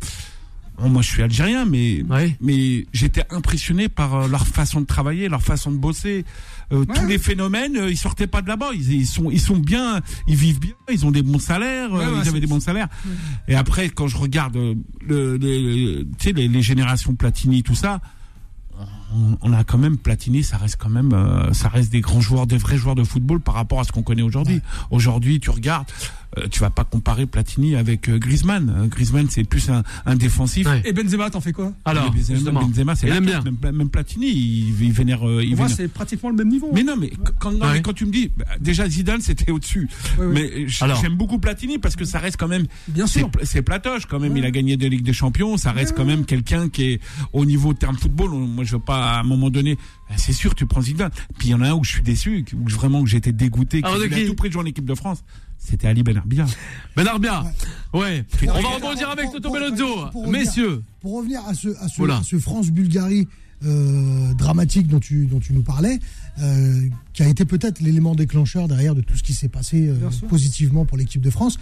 bon, 0.77 0.89
moi 0.89 1.01
je 1.01 1.09
suis 1.09 1.21
algérien, 1.21 1.65
mais 1.65 2.03
Ouais. 2.09 2.35
mais 2.41 2.85
j'étais 2.93 3.23
impressionné 3.29 3.89
par 3.89 4.15
euh, 4.15 4.27
leur 4.27 4.45
façon 4.47 4.81
de 4.81 4.85
travailler, 4.85 5.29
leur 5.29 5.41
façon 5.41 5.71
de 5.71 5.77
bosser. 5.77 6.25
Euh, 6.71 6.79
Ouais. 6.85 6.95
Tous 6.95 7.05
les 7.07 7.19
phénomènes, 7.19 7.77
euh, 7.77 7.91
ils 7.91 7.97
sortaient 7.97 8.27
pas 8.27 8.41
de 8.41 8.47
là-bas. 8.47 8.69
Ils, 8.73 8.91
ils 8.93 9.05
sont 9.05 9.29
ils 9.31 9.39
sont 9.39 9.57
bien, 9.57 10.01
ils 10.27 10.35
vivent 10.35 10.59
bien, 10.59 10.73
ils 10.91 11.05
ont 11.05 11.11
des 11.11 11.21
bons 11.21 11.39
salaires, 11.39 11.93
euh, 11.93 12.13
Ouais, 12.13 12.19
ils 12.23 12.27
avaient 12.29 12.39
des 12.39 12.47
bons 12.47 12.59
salaires. 12.59 12.87
Et 13.47 13.55
après, 13.55 13.89
quand 13.89 14.07
je 14.07 14.17
regarde 14.17 14.55
euh, 14.57 14.73
le, 15.05 15.37
le- 15.37 16.03
tu 16.17 16.29
sais 16.29 16.31
les, 16.33 16.47
les 16.47 16.61
générations 16.61 17.13
Platini, 17.15 17.61
tout 17.63 17.75
ça. 17.75 18.01
On, 19.15 19.37
on 19.41 19.53
a 19.53 19.63
quand 19.63 19.77
même 19.77 19.97
Platini, 19.97 20.43
ça 20.43 20.57
reste 20.57 20.75
quand 20.77 20.89
même, 20.89 21.13
euh, 21.13 21.53
ça 21.53 21.69
reste 21.69 21.91
des 21.91 22.01
grands 22.01 22.19
joueurs, 22.21 22.47
des 22.47 22.57
vrais 22.57 22.77
joueurs 22.77 22.95
de 22.95 23.03
football 23.03 23.39
par 23.39 23.53
rapport 23.55 23.79
à 23.79 23.83
ce 23.83 23.91
qu'on 23.91 24.03
connaît 24.03 24.21
aujourd'hui. 24.23 24.59
Aujourd'hui, 24.91 25.39
tu 25.39 25.49
regardes, 25.51 25.87
euh, 26.37 26.47
tu 26.51 26.59
vas 26.59 26.69
pas 26.69 26.83
comparer 26.83 27.25
Platini 27.25 27.75
avec 27.75 28.09
euh, 28.09 28.17
Griezmann. 28.17 28.73
Euh, 28.75 28.87
Griezmann, 28.87 29.27
c'est 29.29 29.43
plus 29.45 29.69
un, 29.69 29.83
un 30.05 30.15
défensif. 30.15 30.67
Ouais. 30.67 30.81
Et 30.85 30.91
Benzema, 30.91 31.29
t'en 31.29 31.39
fais 31.39 31.53
quoi? 31.53 31.71
Alors, 31.85 32.11
Benzema, 32.11 32.59
Benzema, 32.61 32.95
c'est 32.95 33.07
il 33.07 33.09
la 33.11 33.15
aime 33.17 33.25
tête. 33.25 33.43
bien. 33.43 33.53
Même, 33.61 33.75
même 33.77 33.89
Platini, 33.89 34.27
il, 34.27 34.83
il 34.83 34.91
vénère. 34.91 35.27
euh, 35.27 35.43
il 35.43 35.55
moi, 35.55 35.69
c'est 35.69 35.87
pratiquement 35.87 36.29
le 36.29 36.35
même 36.35 36.49
niveau. 36.49 36.71
Mais 36.73 36.83
non, 36.83 36.95
mais 36.99 37.11
quand, 37.39 37.51
non, 37.51 37.65
Ouais. 37.65 37.73
mais 37.73 37.81
quand 37.81 37.93
tu 37.93 38.05
me 38.05 38.11
dis, 38.11 38.31
bah, 38.35 38.45
déjà 38.59 38.89
Zidane, 38.89 39.21
c'était 39.21 39.51
au-dessus. 39.51 39.87
Mais 40.19 40.67
j'aime 40.67 41.15
beaucoup 41.15 41.39
Platini 41.39 41.77
parce 41.79 41.95
que 41.95 42.03
ça 42.05 42.19
reste 42.19 42.37
quand 42.37 42.47
même, 42.49 42.65
Bien 42.87 43.07
c'est 43.07 43.19
sûr. 43.19 43.29
c'est 43.43 43.61
platoche 43.61 44.05
quand 44.07 44.19
même. 44.19 44.35
Il 44.35 44.45
a 44.45 44.51
gagné 44.51 44.75
des 44.77 44.89
Ligues 44.89 45.03
des 45.05 45.13
Champions. 45.13 45.55
Ça 45.57 45.71
reste 45.71 45.95
quand 45.95 46.05
même 46.05 46.25
quelqu'un 46.25 46.67
qui 46.69 46.83
est 46.83 46.99
au 47.33 47.45
niveau 47.45 47.73
terme 47.73 47.95
football. 47.97 48.33
on- 48.33 48.45
Moi, 48.55 48.63
je 48.63 48.73
veux 48.73 48.81
pas 48.81 49.04
à 49.05 49.19
un 49.19 49.23
moment 49.23 49.49
donné. 49.49 49.75
bah, 50.09 50.15
C'est 50.17 50.33
sûr, 50.33 50.55
tu 50.55 50.65
prends 50.65 50.81
Zidane. 50.81 51.11
Puis 51.37 51.49
il 51.49 51.51
y 51.51 51.53
en 51.53 51.61
a 51.61 51.69
un 51.69 51.73
où 51.73 51.83
je 51.83 51.91
suis 51.91 52.01
déçu, 52.03 52.45
où 52.53 52.69
vraiment 52.69 52.99
où 53.01 53.05
j'étais 53.07 53.31
dégoûté, 53.31 53.81
qui 53.81 53.87
à 53.87 54.07
qui 54.09 54.25
tout 54.27 54.35
prix 54.35 54.49
de 54.49 54.53
jouer 54.53 54.63
en 54.63 54.65
équipe 54.65 54.85
de 54.85 54.95
France. 54.95 55.23
C'était 55.57 55.87
Ali 55.87 56.03
Ben 56.03 56.17
Arbia. 56.17 56.45
Ben 56.95 57.07
Arbia. 57.07 57.43
Ouais. 57.93 58.23
On 58.43 58.61
va 58.61 58.69
rebondir 58.69 59.09
avec 59.09 59.31
Toto 59.31 59.51
Bellozzo. 59.51 60.07
pour 60.11 60.25
revenir- 60.25 60.39
Messieurs. 60.45 60.83
Pour 61.01 61.17
revenir 61.17 61.41
à 61.47 61.53
ce, 61.55 61.69
à 61.83 61.87
ce, 61.87 62.01
Oula. 62.01 62.17
à 62.17 62.23
ce 62.23 62.37
France-Bulgarie 62.37 63.27
euh, 63.63 64.33
dramatique 64.33 64.87
dont 64.87 64.99
tu, 64.99 65.25
dont 65.25 65.39
tu 65.39 65.53
nous 65.53 65.63
parlais, 65.63 65.97
euh, 66.39 66.87
qui 67.13 67.23
a 67.23 67.27
été 67.27 67.45
peut-être 67.45 67.79
l'élément 67.79 68.13
déclencheur 68.13 68.67
derrière 68.67 68.93
de 68.93 69.01
tout 69.01 69.15
ce 69.17 69.23
qui 69.23 69.33
s'est 69.33 69.47
passé 69.47 69.87
euh, 69.87 69.95
positivement 70.27 70.85
pour 70.85 70.97
l'équipe 70.97 71.21
de 71.21 71.29
France, 71.29 71.57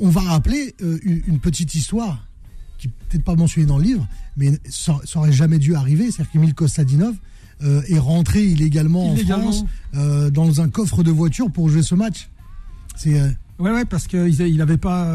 on 0.00 0.08
va 0.10 0.20
rappeler 0.22 0.74
euh, 0.82 0.98
une, 1.04 1.22
une 1.28 1.38
petite 1.38 1.74
histoire 1.74 2.26
qui 2.82 2.88
n'est 2.88 2.94
peut-être 3.08 3.24
pas 3.24 3.34
mentionnée 3.36 3.66
dans 3.66 3.78
le 3.78 3.84
livre, 3.84 4.06
mais 4.36 4.52
ça, 4.68 4.98
ça 5.04 5.18
aurait 5.20 5.32
jamais 5.32 5.58
dû 5.58 5.74
arriver. 5.74 6.10
C'est-à-dire 6.10 6.32
qu'Emile 6.32 6.54
Kostadinov 6.54 7.14
euh, 7.62 7.82
est 7.88 7.98
rentré 7.98 8.42
illégalement, 8.42 9.12
Illégalement. 9.14 9.48
en 9.48 9.52
France 9.52 9.64
euh, 9.94 10.30
dans 10.30 10.60
un 10.60 10.68
coffre 10.68 11.02
de 11.02 11.10
voiture 11.10 11.50
pour 11.50 11.68
jouer 11.68 11.82
ce 11.82 11.94
match. 11.94 12.28
C'est 12.96 13.20
euh, 13.20 13.28
Ouais, 13.58 13.70
ouais, 13.70 13.84
parce 13.84 14.08
qu'il 14.08 14.28
il 14.40 14.60
avait 14.60 14.76
pas. 14.78 15.14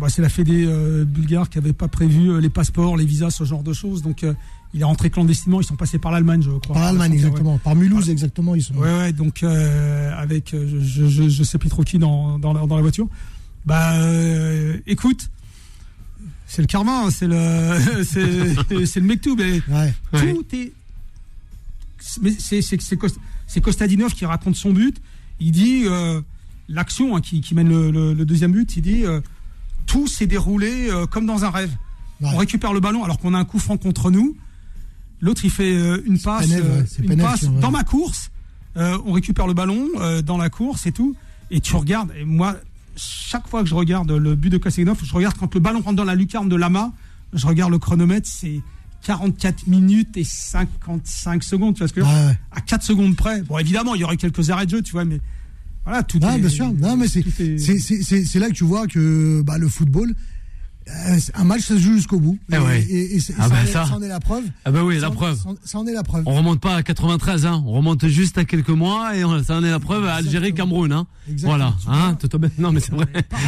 bah, 0.00 0.08
c'est 0.08 0.22
la 0.22 0.28
Fédé 0.28 0.66
bulgare 1.04 1.48
qui 1.48 1.58
avait 1.58 1.74
pas 1.74 1.86
prévu 1.86 2.40
les 2.40 2.48
passeports, 2.50 2.96
les 2.96 3.04
visas, 3.04 3.30
ce 3.30 3.44
genre 3.44 3.62
de 3.62 3.72
choses. 3.72 4.02
Donc, 4.02 4.24
il 4.74 4.80
est 4.80 4.84
rentré 4.84 5.08
clandestinement. 5.08 5.60
Ils 5.60 5.64
sont 5.66 5.76
passés 5.76 5.98
par 6.00 6.10
l'Allemagne, 6.10 6.42
je 6.42 6.50
crois. 6.50 6.74
par 6.74 6.82
l'Allemagne 6.86 7.12
Ouais. 7.12 7.16
exactement, 7.18 7.58
par 7.58 7.76
Mulhouse 7.76 8.10
exactement. 8.10 8.56
Ils 8.56 8.62
sont. 8.62 8.74
Ouais, 8.74 8.92
ouais, 8.98 9.12
donc 9.12 9.44
euh, 9.44 10.10
avec 10.18 10.50
je, 10.52 11.06
je, 11.06 11.28
je 11.28 11.42
sais 11.44 11.58
plus 11.58 11.68
trop 11.68 11.84
qui 11.84 11.98
dans, 11.98 12.40
dans, 12.40 12.52
la, 12.52 12.66
dans 12.66 12.74
la 12.74 12.82
voiture. 12.82 13.06
Bah, 13.66 13.94
euh, 14.00 14.78
écoute, 14.88 15.30
c'est 16.46 16.62
le 16.62 16.66
karma, 16.68 17.04
hein, 17.06 17.10
c'est 17.10 17.26
le 17.26 18.04
c'est 18.86 19.00
le 19.00 19.12
et 19.12 19.62
Ouais. 19.68 19.94
Ouais. 20.12 20.32
Tout 20.34 20.44
est. 20.52 20.72
Mais 22.22 22.32
c'est 22.38 22.62
c'est 22.62 22.80
c'est 22.80 22.96
Kost- 22.96 23.18
c'est 23.46 23.60
Kostadinov 23.60 24.12
qui 24.14 24.24
raconte 24.26 24.56
son 24.56 24.72
but. 24.72 24.96
Il 25.40 25.52
dit 25.52 25.82
euh, 25.86 26.20
l'action 26.68 27.16
hein, 27.16 27.20
qui, 27.20 27.40
qui 27.40 27.54
mène 27.54 27.68
le, 27.68 27.90
le- 27.90 28.14
le 28.14 28.24
deuxième 28.24 28.52
but. 28.52 28.76
Il 28.76 28.82
dit 28.82 29.04
euh, 29.04 29.20
tout 29.86 30.06
s'est 30.06 30.26
déroulé 30.26 30.88
euh, 30.90 31.06
comme 31.06 31.26
dans 31.26 31.44
un 31.44 31.50
rêve. 31.50 31.70
Ouais. 32.20 32.28
On 32.32 32.36
récupère 32.38 32.72
le 32.72 32.80
ballon 32.80 33.04
alors 33.04 33.18
qu'on 33.18 33.34
a 33.34 33.38
un 33.38 33.44
coup 33.44 33.58
franc 33.58 33.76
contre 33.76 34.10
nous. 34.10 34.36
L'autre 35.20 35.44
il 35.44 35.50
fait 35.50 35.74
une 36.04 36.18
passe, 36.20 36.46
une 36.98 37.16
passe 37.16 37.44
dans 37.44 37.70
ma 37.70 37.84
course. 37.84 38.30
On 38.76 39.12
récupère 39.12 39.46
le 39.46 39.54
ballon 39.54 39.88
dans 40.22 40.36
la 40.36 40.50
course 40.50 40.86
et 40.86 40.92
tout. 40.92 41.16
Et 41.50 41.60
tu 41.60 41.74
regardes. 41.76 42.12
Et 42.18 42.24
moi, 42.24 42.56
chaque 42.96 43.46
fois 43.48 43.62
que 43.62 43.68
je 43.68 43.74
regarde 43.74 44.10
le 44.10 44.34
but 44.34 44.50
de 44.50 44.58
Kostadinov, 44.58 44.98
je 45.04 45.12
regarde 45.14 45.36
quand 45.36 45.52
le 45.54 45.60
ballon 45.60 45.80
rentre 45.80 45.96
dans 45.96 46.04
la 46.04 46.14
lucarne 46.14 46.48
de 46.48 46.56
Lama. 46.56 46.92
Je 47.32 47.46
regarde 47.46 47.70
le 47.72 47.78
chronomètre, 47.78 48.28
c'est 48.28 48.60
44 49.02 49.66
minutes 49.66 50.16
et 50.16 50.24
55 50.24 51.42
secondes. 51.42 51.74
Tu 51.74 51.80
vois 51.80 51.88
ce 51.88 51.92
que 51.92 52.00
je 52.00 52.06
veux 52.06 52.12
dire 52.12 52.20
Ouais, 52.22 52.28
ouais. 52.30 52.38
À 52.52 52.60
4 52.60 52.82
secondes 52.82 53.14
près. 53.16 53.42
Bon, 53.42 53.58
évidemment, 53.58 53.94
il 53.94 54.00
y 54.00 54.04
aurait 54.04 54.16
quelques 54.16 54.50
arrêts 54.50 54.66
de 54.66 54.70
jeu, 54.70 54.82
tu 54.82 54.92
vois, 54.92 55.04
mais 55.04 55.20
voilà, 55.84 56.02
tout 56.02 56.18
Ah, 56.22 56.36
est. 56.36 56.40
bien 56.40 56.48
sûr. 56.48 56.72
Non, 56.72 56.96
mais 56.96 57.06
c'est 57.08 57.20
est- 57.20 58.34
là 58.38 58.48
que 58.48 58.54
tu 58.54 58.64
vois 58.64 58.86
que 58.86 59.42
bah, 59.42 59.58
le 59.58 59.68
football, 59.68 60.14
un 61.34 61.44
match, 61.44 61.62
ça 61.62 61.74
se 61.74 61.80
joue 61.80 61.94
jusqu'au 61.94 62.20
bout. 62.20 62.38
Eh 62.52 62.58
ouais. 62.58 62.80
et, 62.82 63.16
et 63.16 63.20
c'est- 63.20 63.34
Ah 63.38 63.44
ça, 63.44 63.48
bah 63.48 63.56
en 63.60 63.64
est, 63.64 63.72
ça. 63.72 63.94
en 63.94 64.02
est 64.02 64.08
la 64.08 64.20
preuve. 64.20 64.44
Ah 64.64 64.70
bah 64.70 64.84
oui, 64.84 64.98
la 64.98 65.08
en- 65.08 65.12
preuve. 65.12 65.36
Ça 65.64 65.78
en, 65.78 65.86
est 65.86 65.92
la 65.92 66.02
preuve. 66.02 66.22
On 66.26 66.34
remonte 66.34 66.60
pas 66.60 66.76
à 66.76 66.82
93, 66.82 67.44
hein. 67.46 67.62
On 67.66 67.72
remonte 67.72 68.06
juste 68.06 68.38
à 68.38 68.44
quelques 68.44 68.68
mois 68.70 69.16
et 69.16 69.24
on- 69.24 69.42
ça 69.42 69.56
en 69.56 69.64
est 69.64 69.70
la 69.70 69.80
preuve 69.80 70.04
à 70.06 70.14
Algérie, 70.14 70.54
Cameroun, 70.54 70.92
hein. 70.92 71.06
Exactement. 71.28 71.56
Voilà, 71.56 71.74
hein. 71.88 72.16
vois. 72.38 72.48
Non, 72.58 72.72
mais 72.72 72.80
c'est 72.80 72.92
vrai. 72.92 73.06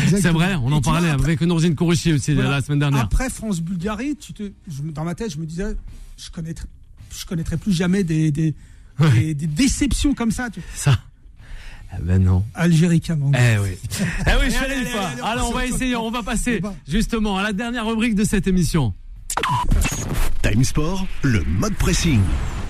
C'est 0.09 0.31
vrai. 0.31 0.55
On 0.57 0.67
en 0.73 0.81
vois, 0.81 0.93
parlait 0.95 1.11
avec 1.11 1.41
Norzine 1.43 1.75
Kourouchi 1.77 2.13
aussi 2.13 2.35
Voilà. 2.35 2.51
la 2.51 2.61
semaine 2.63 2.81
dernière. 2.81 3.03
Après 3.03 3.31
France-Bulgarie, 3.31 4.17
tu 4.17 4.33
te, 4.33 4.43
je 4.69 4.83
dans 4.93 5.05
ma 5.05 5.15
tête, 5.15 5.33
je 5.33 5.39
me 5.39 5.47
disais, 5.47 5.77
je 6.17 6.31
connaîtrai, 6.31 6.67
je 7.17 7.25
connaîtrai 7.25 7.57
plus 7.57 7.73
jamais 7.73 8.03
des, 8.05 8.31
des, 8.33 8.55
des, 9.15 9.35
des 9.35 9.47
déceptions 9.47 10.13
comme 10.15 10.33
ça. 10.33 10.51
Tu... 10.51 10.61
Ça. 10.75 10.99
Ah 11.91 11.97
ben 12.01 12.23
non. 12.23 12.45
Algérie, 12.55 13.01
Cameroun. 13.01 13.35
Eh 13.35 13.59
oui. 13.59 13.71
Eh 13.81 14.31
oui, 14.41 14.55
Allez, 14.55 14.57
allez, 14.57 14.75
allez, 14.75 15.21
Alors, 15.23 15.51
on 15.51 15.55
va 15.55 15.67
essayer, 15.67 15.97
on 15.97 16.11
va 16.11 16.23
passer 16.23 16.61
justement 16.87 17.39
à 17.39 17.43
la 17.43 17.53
dernière 17.53 17.87
rubrique 17.87 18.15
de 18.15 18.25
cette 18.25 18.47
émission. 18.47 18.93
Time 20.43 20.65
Sport, 20.65 21.07
le 21.23 21.43
mode 21.45 21.75
pressing. 21.75 22.21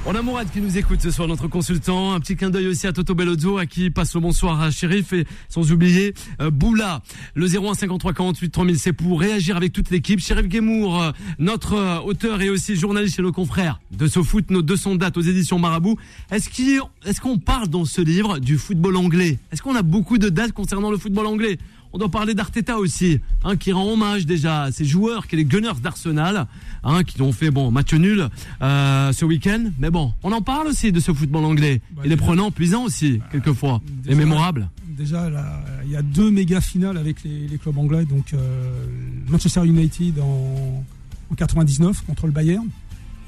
On 0.07 0.15
a 0.15 0.23
Mourad 0.23 0.51
qui 0.51 0.61
nous 0.61 0.79
écoute 0.79 1.03
ce 1.03 1.11
soir, 1.11 1.29
notre 1.29 1.49
consultant. 1.49 2.15
Un 2.15 2.21
petit 2.21 2.35
clin 2.35 2.51
d'œil 2.51 2.69
aussi 2.69 2.87
à 2.87 2.93
Toto 2.93 3.15
Bellozzo, 3.15 3.59
à 3.59 3.67
qui 3.67 3.91
passe 3.91 4.15
le 4.15 4.21
bonsoir 4.21 4.61
à 4.61 4.71
Shérif 4.71 5.13
et 5.13 5.27
sans 5.49 5.71
oublier 5.71 6.15
euh, 6.41 6.51
Boula. 6.51 7.03
Le 7.35 7.47
01 7.47 7.75
53 7.75 8.15
48 8.15 8.51
3000, 8.51 8.79
c'est 8.79 8.93
pour 8.93 9.21
réagir 9.21 9.57
avec 9.57 9.73
toute 9.73 9.91
l'équipe. 9.91 10.19
Shérif 10.19 10.49
Guémour, 10.49 11.03
euh, 11.03 11.11
notre 11.39 11.75
euh, 11.75 12.01
auteur 12.01 12.41
et 12.41 12.49
aussi 12.49 12.75
journaliste 12.75 13.17
chez 13.17 13.23
nos 13.23 13.33
confrères 13.33 13.81
de 13.91 14.07
SoFoot, 14.07 14.51
nos 14.51 14.63
200 14.63 14.95
dates 14.97 15.19
aux 15.19 15.23
éditions 15.23 15.59
Marabout. 15.59 15.99
Est-ce 16.31 17.21
qu'on 17.21 17.39
parle 17.39 17.69
dans 17.69 17.85
ce 17.85 18.01
livre 18.01 18.39
du 18.39 18.57
football 18.57 18.97
anglais? 18.97 19.39
Est-ce 19.53 19.61
qu'on 19.61 19.77
a 19.77 19.83
beaucoup 19.83 20.17
de 20.17 20.31
dates 20.31 20.53
concernant 20.53 20.91
le 20.91 20.97
football 20.97 21.27
anglais? 21.27 21.59
On 21.93 21.99
doit 21.99 22.11
parler 22.11 22.35
d'Arteta 22.35 22.79
aussi, 22.79 23.21
hein, 23.45 23.57
qui 23.57 23.73
rend 23.73 23.91
hommage 23.91 24.27
déjà 24.27 24.65
à 24.65 24.73
ces 24.73 24.85
joueurs, 24.85 25.27
qui 25.27 25.37
est 25.37 25.39
les 25.39 25.45
Gunners 25.45 25.81
d'Arsenal, 25.83 26.47
hein, 26.85 27.05
qui 27.05 27.21
ont 27.23 27.33
fait 27.33 27.51
bon 27.51 27.71
match 27.71 27.93
nul 27.95 28.29
euh, 28.63 29.13
ce 29.13 29.25
week-end. 29.25 29.71
Mais 29.79 29.91
bon, 29.91 30.13
on 30.23 30.33
en 30.33 30.43
parle 30.43 30.69
aussi 30.69 30.93
de 30.93 31.01
ce 31.01 31.13
football 31.13 31.45
anglais. 31.45 31.81
Bah, 31.93 32.03
Il 32.05 32.13
est 32.13 32.17
prenant, 32.17 32.51
puissant 32.51 32.85
aussi, 32.85 33.21
quelquefois, 33.33 33.81
et 34.07 34.15
mémorable. 34.15 34.69
Déjà, 34.87 35.31
là, 35.31 35.63
il 35.85 35.91
y 35.91 35.97
a 35.97 36.03
deux 36.03 36.31
méga 36.31 36.61
finales 36.61 36.99
avec 36.99 37.23
les, 37.23 37.47
les 37.47 37.59
clubs 37.59 37.79
anglais. 37.79 38.05
Donc, 38.05 38.35
euh, 38.35 38.87
Manchester 39.29 39.65
United 39.65 40.19
en, 40.21 40.85
en 41.31 41.35
99 41.35 42.05
contre 42.05 42.27
le 42.27 42.33
Bayern. 42.33 42.67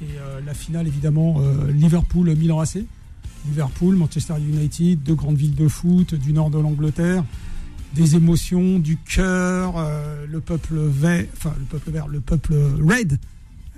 Et 0.03 0.07
euh, 0.19 0.41
la 0.45 0.55
finale, 0.55 0.87
évidemment, 0.87 1.41
Liverpool-Milan 1.69 2.61
AC. 2.61 2.79
Liverpool, 3.47 3.97
Manchester 3.97 4.35
United, 4.39 5.03
deux 5.03 5.15
grandes 5.15 5.37
villes 5.37 5.55
de 5.55 5.69
foot 5.69 6.15
du 6.15 6.33
nord 6.33 6.51
de 6.51 6.59
l'Angleterre. 6.59 7.25
Des 7.95 8.15
émotions, 8.15 8.79
du 8.79 8.97
cœur, 8.99 9.75
euh, 9.77 10.25
le 10.31 10.41
peuple 10.41 10.77
vert, 10.79 11.27
enfin 11.37 11.53
le 11.59 11.65
peuple 11.65 11.91
vert, 11.91 12.07
le 12.07 12.21
peuple 12.21 12.55
red, 12.81 13.19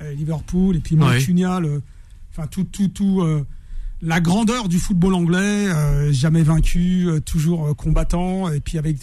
euh, 0.03 0.13
Liverpool, 0.15 0.77
et 0.77 0.81
puis 0.81 0.97
Ouais. 0.97 1.01
Mancunia, 1.15 1.61
le- 1.61 1.81
enfin 2.31 2.47
tout, 2.47 2.65
tout, 2.65 2.89
tout. 2.89 3.23
euh, 3.23 3.45
la 4.03 4.21
grandeur 4.21 4.69
du 4.69 4.79
football 4.81 5.15
anglais, 5.15 5.69
jamais 6.13 6.43
vaincu, 6.43 7.07
toujours 7.25 7.75
combattant, 7.77 8.51
et 8.51 8.59
puis 8.59 8.77
avec 8.77 8.97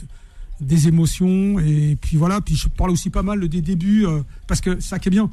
des 0.59 0.89
émotions. 0.89 1.57
Et 1.59 1.97
puis 1.99 2.17
voilà, 2.17 2.41
puis 2.41 2.55
je 2.57 2.67
parle 2.67 2.89
aussi 2.91 3.09
pas 3.09 3.23
mal 3.23 3.47
des 3.47 3.61
débuts, 3.61 4.05
parce 4.45 4.59
que 4.59 4.81
ça 4.81 4.99
qui 4.99 5.07
est 5.07 5.11
bien, 5.11 5.31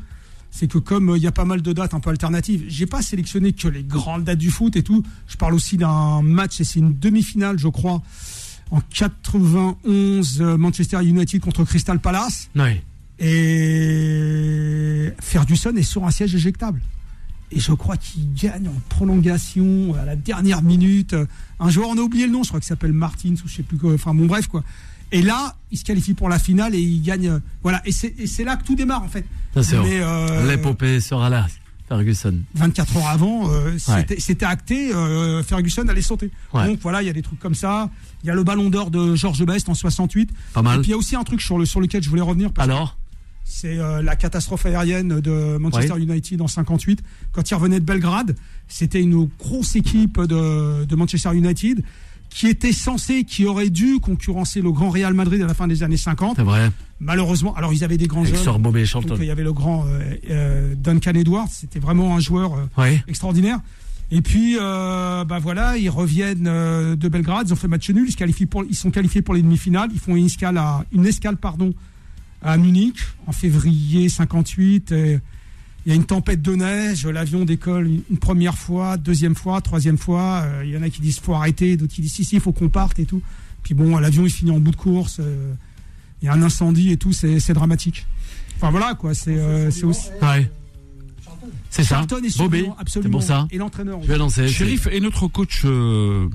c'est 0.52 0.68
que 0.68 0.78
comme 0.78 1.14
il 1.16 1.22
y 1.22 1.26
a 1.26 1.32
pas 1.32 1.44
mal 1.44 1.62
de 1.62 1.72
dates 1.72 1.94
un 1.94 2.00
peu 2.00 2.10
alternatives, 2.10 2.64
j'ai 2.68 2.86
pas 2.86 3.02
sélectionné 3.02 3.52
que 3.54 3.66
les 3.66 3.82
grandes 3.82 4.22
dates 4.22 4.38
du 4.38 4.50
foot 4.52 4.76
et 4.76 4.84
tout. 4.84 5.02
Je 5.26 5.36
parle 5.36 5.54
aussi 5.54 5.76
d'un 5.76 6.22
match, 6.22 6.60
et 6.60 6.64
c'est 6.64 6.78
une 6.78 6.96
demi-finale, 6.96 7.58
je 7.58 7.66
crois, 7.66 8.02
en 8.70 8.80
91, 8.92 10.40
euh, 10.42 10.56
Manchester 10.56 11.02
United 11.04 11.40
contre 11.40 11.64
Crystal 11.64 11.98
Palace. 11.98 12.48
Ouais. 12.56 12.82
Et 13.18 15.12
Ferguson 15.20 15.74
est 15.76 15.82
sur 15.82 16.04
un 16.04 16.10
siège 16.10 16.34
éjectable. 16.34 16.80
Et 17.52 17.60
je 17.60 17.72
crois 17.72 17.96
qu'il 17.96 18.34
gagne 18.34 18.68
en 18.68 18.74
prolongation 18.88 19.94
à 20.00 20.04
la 20.04 20.16
dernière 20.16 20.62
minute. 20.62 21.14
Un 21.60 21.70
joueur, 21.70 21.88
on 21.90 21.96
a 21.96 22.00
oublié 22.00 22.26
le 22.26 22.32
nom, 22.32 22.42
je 22.42 22.48
crois 22.48 22.60
qu'il 22.60 22.66
s'appelle 22.66 22.92
Martins 22.92 23.34
ou 23.44 23.48
je 23.48 23.54
sais 23.54 23.62
plus 23.62 23.78
quoi. 23.78 23.94
Enfin 23.94 24.14
bon, 24.14 24.26
bref 24.26 24.48
quoi. 24.48 24.64
Et 25.12 25.22
là, 25.22 25.54
il 25.70 25.78
se 25.78 25.84
qualifie 25.84 26.14
pour 26.14 26.28
la 26.28 26.40
finale 26.40 26.74
et 26.74 26.80
il 26.80 27.00
gagne. 27.02 27.28
euh, 27.28 27.38
Voilà. 27.62 27.80
Et 27.86 27.92
c'est 27.92 28.42
là 28.44 28.56
que 28.56 28.64
tout 28.64 28.74
démarre 28.74 29.04
en 29.04 29.08
fait. 29.08 29.24
Euh, 29.56 30.48
L'épopée 30.48 31.00
sera 31.00 31.30
là, 31.30 31.46
Ferguson. 31.88 32.34
24 32.54 32.96
heures 32.96 33.06
avant, 33.08 33.50
euh, 33.50 33.76
c'était 33.78 34.44
acté, 34.44 34.92
euh, 34.94 35.42
Ferguson 35.42 35.86
allait 35.88 36.02
sauter. 36.02 36.30
Ouais. 36.52 36.66
Donc 36.66 36.80
voilà, 36.82 37.02
il 37.02 37.06
y 37.06 37.10
a 37.10 37.12
des 37.12 37.22
trucs 37.22 37.38
comme 37.38 37.54
ça. 37.54 37.90
Il 38.24 38.26
y 38.26 38.30
a 38.30 38.34
le 38.34 38.42
ballon 38.42 38.70
d'or 38.70 38.90
de 38.90 39.14
Georges 39.14 39.44
Best 39.44 39.68
en 39.68 39.74
68. 39.74 40.30
Pas 40.52 40.60
Et 40.60 40.62
mal. 40.62 40.80
puis 40.80 40.88
il 40.88 40.90
y 40.90 40.94
a 40.94 40.96
aussi 40.96 41.14
un 41.16 41.22
truc 41.24 41.40
sur, 41.40 41.58
le, 41.58 41.64
sur 41.64 41.80
lequel 41.80 42.02
je 42.02 42.08
voulais 42.10 42.22
revenir. 42.22 42.52
parce 42.52 42.68
Alors? 42.68 42.96
c'est 43.48 43.78
euh, 43.78 44.02
la 44.02 44.16
catastrophe 44.16 44.66
aérienne 44.66 45.20
de 45.20 45.56
Manchester 45.58 45.92
Ouais. 45.92 46.00
United 46.02 46.40
en 46.42 46.48
58. 46.48 47.00
Quand 47.30 47.48
ils 47.48 47.54
revenaient 47.54 47.78
de 47.78 47.84
Belgrade, 47.84 48.34
c'était 48.66 49.00
une 49.00 49.28
grosse 49.38 49.76
équipe 49.76 50.20
de, 50.20 50.84
de 50.84 50.96
Manchester 50.96 51.30
United 51.32 51.84
qui 52.36 52.48
était 52.48 52.72
censée, 52.72 53.24
qui 53.24 53.46
aurait 53.46 53.70
dû 53.70 53.98
concurrencer 53.98 54.60
le 54.60 54.70
grand 54.70 54.90
Real 54.90 55.14
Madrid 55.14 55.40
à 55.40 55.46
la 55.46 55.54
fin 55.54 55.66
des 55.66 55.82
années 55.82 55.96
50. 55.96 56.36
C'est 56.36 56.42
vrai. 56.42 56.70
Malheureusement, 57.00 57.54
alors 57.56 57.72
ils 57.72 57.82
avaient 57.82 57.96
des 57.96 58.08
grands 58.08 58.24
Avec 58.24 58.36
jeunes. 58.36 58.58
Bobby 58.60 58.84
Donc, 58.92 59.18
il 59.20 59.24
y 59.24 59.30
avait 59.30 59.42
le 59.42 59.54
grand 59.54 59.86
euh, 59.86 60.14
euh, 60.28 60.74
Duncan 60.76 61.14
Edwards, 61.14 61.48
c'était 61.50 61.78
vraiment 61.78 62.14
un 62.14 62.20
joueur 62.20 62.68
euh, 62.78 62.96
extraordinaire. 63.08 63.60
Et 64.10 64.20
puis, 64.20 64.56
bah 64.58 65.38
voilà, 65.40 65.78
ils 65.78 65.88
reviennent 65.88 66.44
de 66.44 67.08
Belgrade, 67.08 67.48
ils 67.48 67.52
ont 67.54 67.56
fait 67.56 67.68
match 67.68 67.88
nul, 67.88 68.04
ils, 68.06 68.12
se 68.12 68.18
qualifient 68.18 68.44
pour, 68.44 68.64
ils 68.64 68.76
sont 68.76 68.90
qualifiés 68.90 69.22
pour 69.22 69.34
les 69.34 69.40
demi-finales, 69.40 69.88
ils 69.94 69.98
font 69.98 70.14
une 70.14 70.26
escale 70.26 70.58
à, 70.58 70.84
une 70.92 71.06
escale 71.06 71.38
pardon, 71.38 71.72
à 72.42 72.58
Munich 72.58 72.98
en 73.26 73.32
février 73.32 74.10
58. 74.10 74.92
et 74.92 75.20
il 75.86 75.90
y 75.90 75.92
a 75.92 75.94
une 75.94 76.04
tempête 76.04 76.42
de 76.42 76.56
neige, 76.56 77.06
l'avion 77.06 77.44
décolle 77.44 77.88
une, 78.10 78.18
première 78.18 78.58
fois, 78.58 78.96
deuxième 78.96 79.36
fois, 79.36 79.60
troisième 79.60 79.96
fois. 79.96 80.42
euh, 80.44 80.64
Il 80.64 80.72
y 80.72 80.76
en 80.76 80.82
a 80.82 80.90
qui 80.90 81.00
disent 81.00 81.20
faut 81.20 81.34
arrêter, 81.34 81.76
d'autres 81.76 81.94
qui 81.94 82.02
disent 82.02 82.12
si 82.12 82.24
si, 82.24 82.34
il 82.34 82.40
faut 82.40 82.50
qu'on 82.50 82.68
parte 82.68 82.98
et 82.98 83.06
tout. 83.06 83.22
Puis 83.62 83.72
bon, 83.72 83.96
l'avion 83.96 84.24
il 84.24 84.30
finit 84.30 84.50
en 84.50 84.58
bout 84.58 84.72
de 84.72 84.76
course, 84.76 85.18
euh, 85.20 85.54
il 86.20 86.26
y 86.26 86.28
a 86.28 86.32
un 86.32 86.42
incendie 86.42 86.90
et 86.90 86.96
tout, 86.96 87.12
c'est 87.12 87.52
dramatique. 87.52 88.04
Enfin 88.56 88.72
voilà 88.72 88.94
quoi, 88.94 89.14
c'est 89.14 89.36
euh, 89.36 89.70
c'est 89.70 89.84
aussi. 89.84 90.08
Ouais. 90.20 90.50
C'est 91.70 91.84
ça. 91.84 91.96
Charlton 91.96 92.20
est 92.24 92.40
absolument. 92.78 93.10
pour 93.12 93.22
ça. 93.22 93.46
Et 93.52 93.58
l'entraîneur. 93.58 94.00
Je 94.02 94.08
vais 94.08 94.18
lancer. 94.18 94.48
Shérif 94.48 94.88
et 94.90 94.98
notre 94.98 95.28
coach 95.28 95.62
euh, 95.64 96.28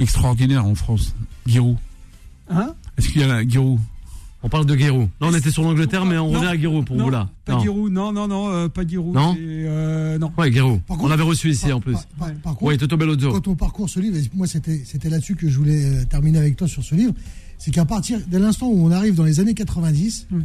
extraordinaire 0.00 0.66
en 0.66 0.74
France, 0.74 1.14
Giroud. 1.46 1.78
Hein? 2.50 2.74
Est-ce 2.98 3.08
qu'il 3.08 3.22
y 3.22 3.24
a 3.24 3.32
un 3.32 3.48
Giroud? 3.48 3.80
On 4.42 4.48
parle 4.48 4.66
de 4.66 4.76
Giroud. 4.76 5.08
Là, 5.20 5.26
on 5.30 5.34
était 5.34 5.50
sur 5.50 5.62
l'Angleterre, 5.64 6.04
mais 6.04 6.16
on 6.16 6.30
Non. 6.30 6.38
revient 6.38 6.48
à 6.50 6.56
Giroud 6.56 6.84
pour 6.84 6.94
non, 6.96 7.04
vous 7.04 7.10
là. 7.10 7.28
Pas 7.44 7.54
Non. 7.54 7.60
Giroud, 7.60 7.92
non, 7.92 8.12
non, 8.12 8.28
non, 8.28 8.48
euh, 8.50 8.68
pas 8.68 8.86
Giroud. 8.86 9.12
Non 9.14 9.34
euh, 9.38 10.16
non. 10.18 10.30
Ouais, 10.38 10.52
Giroud. 10.52 10.80
On 10.88 11.08
l'avait 11.08 11.24
reçu 11.24 11.50
ici 11.50 11.66
Par- 11.66 11.76
en 11.78 11.80
plus. 11.80 11.94
Par, 11.94 12.04
par- 12.18 12.32
par 12.42 12.52
contre, 12.54 12.62
Oui, 12.62 12.78
Toto 12.78 12.96
Bellozzo. 12.96 13.32
quand 13.32 13.48
on 13.48 13.56
parcourt 13.56 13.88
ce 13.90 13.98
livre, 13.98 14.16
et 14.16 14.22
moi 14.34 14.46
c'était 14.46 14.80
c'était 14.84 15.10
là-dessus 15.10 15.34
que 15.34 15.48
je 15.48 15.58
voulais 15.58 15.84
euh, 15.84 16.04
terminer 16.04 16.38
avec 16.38 16.56
toi 16.56 16.68
sur 16.68 16.84
ce 16.84 16.94
livre, 16.94 17.14
c'est 17.58 17.72
qu'à 17.72 17.84
partir 17.84 18.20
de 18.30 18.38
l'instant 18.38 18.68
où 18.68 18.86
on 18.86 18.92
arrive 18.92 19.16
dans 19.16 19.24
les 19.24 19.40
années 19.40 19.54
90, 19.54 20.28
Mm. 20.30 20.40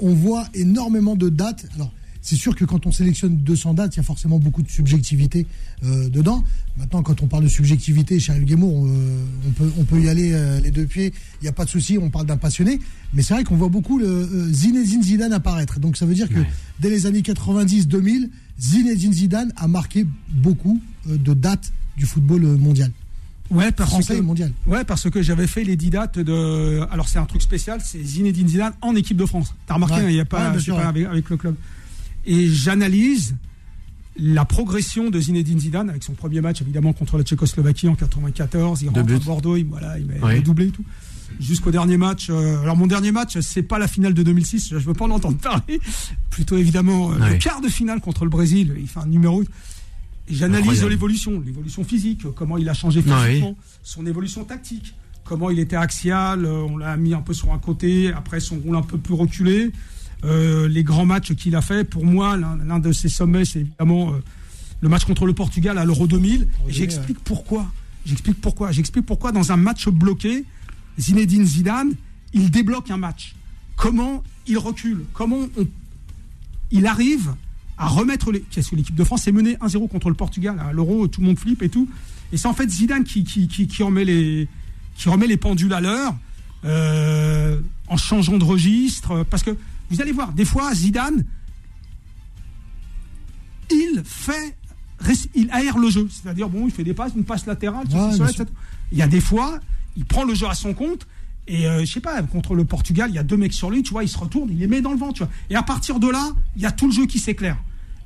on 0.00 0.14
voit 0.14 0.46
énormément 0.54 1.14
de 1.14 1.28
dates. 1.28 1.66
Alors 1.74 1.92
c'est 2.26 2.36
sûr 2.36 2.56
que 2.56 2.64
quand 2.64 2.86
on 2.86 2.90
sélectionne 2.92 3.36
200 3.36 3.74
dates, 3.74 3.94
il 3.94 3.98
y 3.98 4.00
a 4.00 4.02
forcément 4.02 4.38
beaucoup 4.38 4.62
de 4.62 4.70
subjectivité 4.70 5.46
euh, 5.84 6.08
dedans. 6.08 6.42
Maintenant, 6.78 7.02
quand 7.02 7.22
on 7.22 7.26
parle 7.26 7.44
de 7.44 7.48
subjectivité, 7.48 8.18
chez 8.18 8.32
Ariel 8.32 8.46
Guémour, 8.46 8.86
euh, 8.86 9.24
on, 9.46 9.50
peut, 9.50 9.70
on 9.78 9.84
peut 9.84 10.00
y 10.00 10.08
aller 10.08 10.32
euh, 10.32 10.58
les 10.60 10.70
deux 10.70 10.86
pieds, 10.86 11.12
il 11.40 11.44
n'y 11.44 11.48
a 11.48 11.52
pas 11.52 11.66
de 11.66 11.70
souci, 11.70 11.98
on 11.98 12.08
parle 12.08 12.24
d'un 12.24 12.38
passionné. 12.38 12.80
Mais 13.12 13.22
c'est 13.22 13.34
vrai 13.34 13.44
qu'on 13.44 13.56
voit 13.56 13.68
beaucoup 13.68 13.98
le 13.98 14.50
Zinedine 14.50 15.02
Zidane 15.02 15.34
apparaître. 15.34 15.78
Donc 15.80 15.98
ça 15.98 16.06
veut 16.06 16.14
dire 16.14 16.30
que 16.30 16.38
Ouais. 16.38 16.46
dès 16.80 16.88
les 16.88 17.04
années 17.04 17.20
90-2000, 17.20 18.30
Zinedine 18.58 19.12
Zidane 19.12 19.52
a 19.56 19.68
marqué 19.68 20.06
beaucoup 20.30 20.80
de 21.06 21.34
dates 21.34 21.72
du 21.98 22.06
football 22.06 22.40
mondial. 22.56 22.90
Ouais, 23.50 23.70
parce 23.70 23.90
Français 23.90 24.14
que, 24.14 24.18
et 24.20 24.22
mondial. 24.22 24.52
ouais, 24.66 24.84
parce 24.84 25.10
que 25.10 25.20
j'avais 25.20 25.46
fait 25.46 25.64
les 25.64 25.76
10 25.76 25.90
dates 25.90 26.18
de. 26.18 26.80
Alors 26.90 27.06
c'est 27.08 27.18
un 27.18 27.26
truc 27.26 27.42
spécial, 27.42 27.80
c'est 27.84 28.02
Zinedine 28.02 28.48
Zidane 28.48 28.72
en 28.80 28.96
équipe 28.96 29.18
de 29.18 29.26
France. 29.26 29.54
T'as 29.66 29.74
remarqué, 29.74 29.96
Ouais. 29.96 30.00
hein, 30.04 30.08
il 30.08 30.14
n'y 30.14 30.20
a 30.20 30.24
pas, 30.24 30.50
Ouais, 30.52 30.64
pas 30.72 30.88
avec 31.10 31.28
le 31.28 31.36
club. 31.36 31.54
Et 32.26 32.48
j'analyse 32.48 33.36
la 34.16 34.44
progression 34.44 35.10
de 35.10 35.20
Zinedine 35.20 35.58
Zidane 35.58 35.90
avec 35.90 36.04
son 36.04 36.12
premier 36.12 36.40
match 36.40 36.60
évidemment 36.62 36.92
contre 36.92 37.18
la 37.18 37.24
Tchécoslovaquie 37.24 37.88
en 37.88 37.96
94. 37.96 38.82
Il 38.82 38.88
rentre 38.88 39.00
à. 39.12 39.18
Bordeaux, 39.18 39.56
il, 39.56 39.64
voilà, 39.66 39.98
il 39.98 40.06
met 40.06 40.40
doublé 40.40 40.66
et 40.66 40.70
tout. 40.70 40.84
Jusqu'au 41.40 41.72
dernier 41.72 41.96
match. 41.96 42.28
euh, 42.30 42.60
alors 42.62 42.76
mon 42.76 42.86
dernier 42.86 43.10
match, 43.10 43.38
c'est 43.40 43.62
pas 43.64 43.78
la 43.78 43.88
finale 43.88 44.14
de 44.14 44.22
2006. 44.22 44.68
Je 44.70 44.76
veux 44.76 44.92
pas 44.94 45.06
en 45.06 45.10
entendre 45.10 45.38
parler. 45.38 45.80
Plutôt 46.30 46.56
évidemment 46.56 47.12
euh, 47.12 47.18
le 47.30 47.34
quart 47.38 47.60
de 47.60 47.68
finale 47.68 48.00
contre 48.00 48.24
le 48.24 48.30
Brésil. 48.30 48.74
Il 48.78 48.86
fait 48.86 49.00
un 49.00 49.06
numéro. 49.06 49.42
J'analyse 50.30 50.82
l'évolution, 50.88 51.42
l'évolution 51.44 51.84
physique, 51.84 52.22
comment 52.34 52.56
il 52.56 52.68
a 52.68 52.74
changé 52.74 53.02
physiquement, 53.02 53.56
son 53.82 54.06
évolution 54.06 54.44
tactique, 54.44 54.94
comment 55.24 55.50
il 55.50 55.58
était 55.58 55.76
axial, 55.76 56.46
euh, 56.46 56.62
on 56.68 56.78
l'a 56.78 56.96
mis 56.96 57.12
un 57.12 57.20
peu 57.20 57.34
sur 57.34 57.52
un 57.52 57.58
côté, 57.58 58.10
après 58.12 58.40
son 58.40 58.56
rôle 58.60 58.76
un 58.76 58.82
peu 58.82 58.96
plus 58.96 59.12
reculé, 59.14 59.70
euh, 60.24 60.68
les 60.68 60.82
grands 60.82 61.06
matchs 61.06 61.34
qu'il 61.34 61.54
a 61.56 61.60
fait. 61.62 61.84
Pour 61.84 62.04
moi, 62.04 62.36
l'un 62.36 62.78
de 62.78 62.92
ses 62.92 63.08
sommets, 63.08 63.44
c'est 63.44 63.60
évidemment 63.60 64.12
euh, 64.12 64.18
le 64.80 64.88
match 64.88 65.04
contre 65.04 65.26
le 65.26 65.32
Portugal 65.34 65.78
à 65.78 65.84
l'Euro 65.84 66.06
2000. 66.06 66.48
Et 66.68 66.72
j'explique 66.72 67.18
pourquoi. 67.20 67.70
J'explique 68.06 68.40
pourquoi. 68.40 68.72
J'explique 68.72 69.06
pourquoi 69.06 69.32
dans 69.32 69.52
un 69.52 69.56
match 69.56 69.88
bloqué, 69.88 70.44
Zinedine 70.98 71.44
Zidane, 71.44 71.92
il 72.32 72.50
débloque 72.50 72.90
un 72.90 72.96
match. 72.96 73.34
Comment 73.76 74.22
il 74.46 74.58
recule? 74.58 75.04
Comment 75.12 75.46
on- 75.58 75.66
il 76.70 76.86
arrive 76.86 77.34
à 77.78 77.86
remettre 77.88 78.30
les. 78.32 78.40
Qu'est-ce 78.40 78.70
que 78.70 78.76
l'équipe 78.76 78.94
de 78.94 79.04
France 79.04 79.26
est 79.26 79.32
menée 79.32 79.56
1-0 79.60 79.88
contre 79.88 80.08
le 80.08 80.14
Portugal 80.14 80.56
à 80.60 80.72
l'Euro, 80.72 81.08
tout 81.08 81.20
le 81.20 81.26
monde 81.28 81.38
flippe 81.38 81.62
et 81.62 81.68
tout. 81.68 81.88
Et 82.32 82.36
c'est 82.36 82.46
en 82.48 82.54
fait 82.54 82.68
Zidane 82.70 83.04
qui, 83.04 83.24
qui, 83.24 83.48
qui, 83.48 83.66
qui 83.66 83.82
remet 83.82 84.04
les 84.04 84.48
qui 84.96 85.08
remet 85.08 85.26
les 85.26 85.36
pendules 85.36 85.72
à 85.72 85.80
l'heure 85.80 86.14
euh, 86.64 87.60
en 87.88 87.96
changeant 87.96 88.38
de 88.38 88.44
registre. 88.44 89.24
Parce 89.30 89.42
que 89.42 89.56
vous 89.90 90.00
allez 90.00 90.12
voir, 90.12 90.32
des 90.32 90.44
fois 90.44 90.74
Zidane, 90.74 91.24
il 93.70 94.02
fait 94.04 94.56
il 95.34 95.50
aère 95.50 95.76
le 95.76 95.90
jeu, 95.90 96.08
c'est-à-dire 96.10 96.48
bon, 96.48 96.66
il 96.66 96.70
fait 96.72 96.84
des 96.84 96.94
passes, 96.94 97.12
une 97.14 97.24
passe 97.24 97.44
latérale, 97.46 97.86
Ouais, 97.92 98.14
sûr. 98.14 98.26
etc. 98.28 98.44
Il 98.92 98.96
y 98.98 99.02
a 99.02 99.06
des 99.08 99.20
fois, 99.20 99.58
il 99.96 100.04
prend 100.04 100.24
le 100.24 100.34
jeu 100.34 100.46
à 100.48 100.54
son 100.54 100.72
compte. 100.72 101.06
Et 101.46 101.66
euh, 101.66 101.80
je 101.84 101.92
sais 101.92 102.00
pas, 102.00 102.22
contre 102.22 102.54
le 102.54 102.64
Portugal, 102.64 103.10
il 103.10 103.14
y 103.16 103.18
a 103.18 103.22
deux 103.22 103.36
mecs 103.36 103.52
sur 103.52 103.70
lui, 103.70 103.82
tu 103.82 103.90
vois, 103.90 104.02
il 104.02 104.08
se 104.08 104.16
retourne, 104.16 104.48
il 104.50 104.58
les 104.58 104.66
met 104.66 104.80
dans 104.80 104.92
le 104.92 104.96
vent, 104.96 105.12
tu 105.12 105.22
vois. 105.24 105.30
Et 105.50 105.56
à 105.56 105.62
partir 105.62 106.00
de 106.00 106.08
là, 106.08 106.30
il 106.56 106.62
y 106.62 106.66
a 106.66 106.70
tout 106.72 106.86
le 106.86 106.92
jeu 106.92 107.04
qui 107.04 107.18
s'éclaire. 107.18 107.58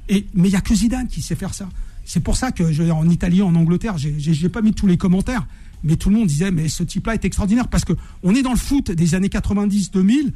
Et 0.08 0.26
mais 0.34 0.48
il 0.48 0.52
y 0.52 0.56
a 0.56 0.60
que 0.60 0.74
Zidane 0.74 1.06
qui 1.06 1.22
sait 1.22 1.36
faire 1.36 1.54
ça. 1.54 1.68
C'est 2.04 2.20
pour 2.20 2.36
ça 2.36 2.50
que 2.50 2.72
je, 2.72 2.82
en 2.90 3.08
Italie, 3.08 3.42
en 3.42 3.54
Angleterre, 3.54 3.96
j'ai 3.98 4.48
pas 4.48 4.62
mis 4.62 4.72
tous 4.72 4.88
les 4.88 4.96
commentaires, 4.96 5.46
mais 5.84 5.94
tout 5.94 6.08
le 6.10 6.16
monde 6.16 6.26
disait 6.26 6.50
mais 6.50 6.68
ce 6.68 6.82
type-là 6.82 7.14
est 7.14 7.24
extraordinaire 7.24 7.68
parce 7.68 7.84
que 7.84 7.92
on 8.24 8.34
est 8.34 8.42
dans 8.42 8.50
le 8.52 8.58
foot 8.58 8.90
des 8.90 9.14
années 9.14 9.28
90-2000. 9.28 10.32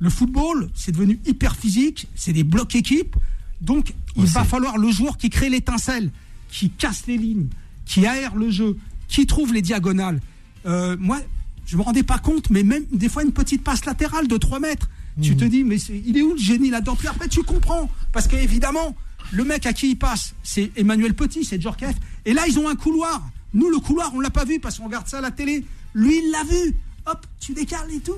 Le 0.00 0.10
football, 0.10 0.70
c'est 0.74 0.92
devenu 0.92 1.18
hyper 1.26 1.56
physique, 1.56 2.06
c'est 2.14 2.32
des 2.32 2.44
blocs 2.44 2.74
équipes. 2.74 3.16
Donc, 3.60 3.92
il 4.16 4.26
va 4.26 4.44
falloir 4.44 4.78
le 4.78 4.90
joueur 4.90 5.16
qui 5.16 5.30
crée 5.30 5.50
l'étincelle, 5.50 6.10
qui 6.48 6.70
casse 6.70 7.06
les 7.06 7.16
lignes, 7.16 7.48
qui 7.84 8.06
aère 8.06 8.36
le 8.36 8.50
jeu, 8.50 8.76
qui 9.08 9.26
trouve 9.26 9.52
les 9.52 9.62
diagonales. 9.62 10.20
Euh, 10.66 10.96
moi, 11.00 11.18
je 11.66 11.76
me 11.76 11.82
rendais 11.82 12.02
pas 12.02 12.18
compte, 12.18 12.50
mais 12.50 12.62
même 12.62 12.84
des 12.92 13.08
fois 13.08 13.22
une 13.24 13.32
petite 13.32 13.64
passe 13.64 13.84
latérale 13.84 14.28
de 14.28 14.36
3 14.36 14.60
mètres, 14.60 14.88
tu 15.20 15.36
te 15.36 15.44
dis, 15.44 15.64
mais 15.64 15.78
il 15.78 16.16
est 16.16 16.22
où 16.22 16.34
le 16.34 16.38
génie 16.38 16.70
là-dedans? 16.70 16.94
Puis 16.94 17.08
après, 17.08 17.26
tu 17.26 17.42
comprends. 17.42 17.90
Parce 18.12 18.28
qu'évidemment, 18.28 18.94
le 19.32 19.44
mec 19.44 19.66
à 19.66 19.72
qui 19.72 19.90
il 19.90 19.96
passe, 19.96 20.34
c'est 20.44 20.70
Emmanuel 20.76 21.14
Petit, 21.14 21.44
c'est 21.44 21.60
Djorkaeff. 21.60 21.96
Et 22.24 22.32
là, 22.32 22.42
ils 22.46 22.58
ont 22.58 22.68
un 22.68 22.76
couloir. 22.76 23.28
Nous, 23.52 23.68
le 23.68 23.78
couloir, 23.78 24.12
on 24.14 24.20
l'a 24.20 24.30
pas 24.30 24.44
vu 24.44 24.60
parce 24.60 24.78
qu'on 24.78 24.84
regarde 24.84 25.08
ça 25.08 25.18
à 25.18 25.20
la 25.20 25.30
télé. 25.30 25.64
Lui, 25.94 26.20
il 26.24 26.30
l'a 26.30 26.44
vu. 26.44 26.76
Hop, 27.06 27.26
tu 27.40 27.52
décales 27.52 27.90
et 27.92 28.00
tout. 28.00 28.16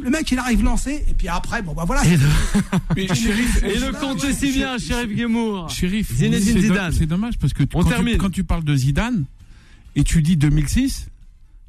Le 0.00 0.10
mec, 0.10 0.30
il 0.30 0.38
arrive 0.38 0.62
lancé. 0.62 1.04
Et 1.08 1.14
puis 1.14 1.28
après, 1.28 1.60
bon, 1.62 1.72
bah 1.74 1.84
voilà. 1.86 2.04
Et 2.04 2.16
le, 2.16 2.26
Mais 2.96 3.06
Shérif, 3.14 3.62
et 3.64 3.78
le 3.78 3.92
compte 3.92 4.24
si 4.32 4.52
bien, 4.52 4.78
Sheriff 4.78 5.14
Guémour. 5.16 5.68
Shérif, 5.70 6.12
Zinedine 6.14 6.52
c'est 6.54 6.60
Zidane. 6.60 6.92
C'est 6.92 7.06
dommage 7.06 7.36
parce 7.38 7.52
que 7.52 7.64
On 7.74 7.82
quand, 7.82 7.88
termine. 7.88 8.14
tu, 8.14 8.18
quand 8.18 8.30
tu 8.30 8.44
parles 8.44 8.64
de 8.64 8.76
Zidane 8.76 9.24
et 9.96 10.04
tu 10.04 10.22
dis 10.22 10.36
2006, 10.36 11.08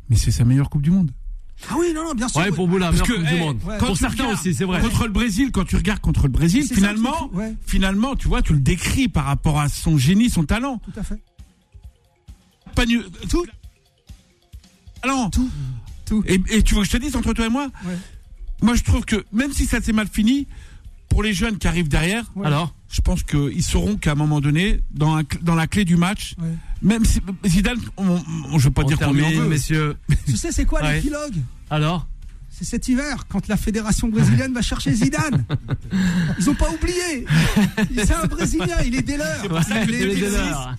mais 0.09 0.15
c'est 0.15 0.31
sa 0.31 0.45
meilleure 0.45 0.69
Coupe 0.69 0.83
du 0.83 0.91
Monde. 0.91 1.11
Ah 1.69 1.75
oui, 1.77 1.91
non, 1.93 2.03
non, 2.05 2.13
bien 2.13 2.27
sûr. 2.29 2.39
Ouais, 2.39 2.51
pour 2.51 2.67
vous, 2.69 2.77
la 2.77 2.91
Parce 2.91 3.01
meilleure 3.01 3.07
que, 3.07 3.13
Coupe 3.21 3.27
du 3.29 3.33
hey, 3.33 3.39
monde. 3.39 3.57
ouais, 3.65 3.77
quand 3.79 3.87
Pour 3.87 3.97
certains 3.97 4.23
regardes 4.23 4.39
aussi, 4.39 4.53
c'est 4.53 4.63
vrai. 4.63 4.79
Contre 4.79 5.05
le 5.07 5.11
Brésil, 5.11 5.49
quand 5.51 5.65
tu 5.65 5.75
regardes 5.75 5.99
contre 5.99 6.23
le 6.27 6.31
Brésil, 6.31 6.63
C'est 6.67 6.75
finalement, 6.75 7.29
ouais. 7.33 7.53
finalement, 7.65 8.15
tu 8.15 8.27
vois, 8.27 8.41
tu 8.41 8.53
le 8.53 8.59
décris 8.59 9.09
par 9.09 9.25
rapport 9.25 9.59
à 9.59 9.67
son 9.69 9.97
génie, 9.97 10.29
son 10.29 10.43
talent. 10.45 10.79
Tout 10.85 10.99
à 10.99 11.03
fait. 11.03 11.19
pas 12.75 12.85
nu. 12.85 13.01
Tout. 13.29 13.45
Alors. 15.01 15.29
Tout. 15.31 15.49
Tout. 16.05 16.23
Et, 16.27 16.41
et 16.49 16.61
tu 16.63 16.75
veux 16.75 16.81
que 16.81 16.87
je 16.87 16.91
te 16.91 16.97
dise 16.97 17.15
entre 17.15 17.33
toi 17.33 17.45
et 17.47 17.49
moi? 17.49 17.67
Ouais. 17.85 17.97
Moi, 18.61 18.75
je 18.75 18.83
trouve 18.83 19.05
que 19.05 19.23
même 19.31 19.51
si 19.53 19.65
ça 19.65 19.81
s'est 19.81 19.93
mal 19.93 20.07
fini, 20.11 20.47
pour 21.09 21.23
les 21.23 21.33
jeunes 21.33 21.57
qui 21.57 21.67
arrivent 21.67 21.87
derrière, 21.89 22.25
Ouais. 22.35 22.45
Alors 22.45 22.73
je 22.91 23.01
pense 23.01 23.21
qu'ils 23.23 23.63
sauront 23.63 23.97
qu'à 23.97 24.11
un 24.13 24.15
moment 24.15 24.41
donné, 24.41 24.81
dans, 24.91 25.15
un- 25.17 25.23
dans 25.41 25.55
la 25.55 25.67
clé 25.67 25.85
du 25.85 25.95
match, 25.95 26.35
Ouais. 26.39 26.47
même 26.81 27.05
si 27.05 27.19
Zidane, 27.45 27.77
on, 27.97 28.19
on- 28.51 28.57
je 28.59 28.65
veux 28.65 28.73
pas 28.73 28.83
On 28.83 28.85
dire 28.87 28.97
qu'on 28.99 29.13
lui 29.13 29.21
en 29.21 29.25
termine, 29.27 29.43
veut. 29.43 29.49
messieurs. 29.49 29.95
Tu 30.25 30.35
sais, 30.37 30.51
c'est 30.51 30.65
quoi 30.65 30.81
Ouais. 30.81 30.95
l'épilogue? 30.95 31.35
Alors 31.69 32.07
C'est 32.51 32.65
cet 32.65 32.87
hiver, 32.89 33.25
quand 33.29 33.47
la 33.47 33.57
fédération 33.57 34.07
brésilienne 34.09 34.53
va 34.53 34.61
chercher 34.61 34.91
Zidane. 34.93 35.45
Ils 36.39 36.49
ont 36.49 36.55
pas 36.55 36.69
oublié. 36.71 37.25
C'est 37.95 38.13
un 38.13 38.25
Brésilien, 38.25 38.75
il 38.85 38.95
est 38.95 39.01
dès 39.01 39.17
l'heure. 39.17 39.43
Il 39.87 39.95
est 39.95 40.15
dès 40.15 40.29
l'heure. 40.29 40.75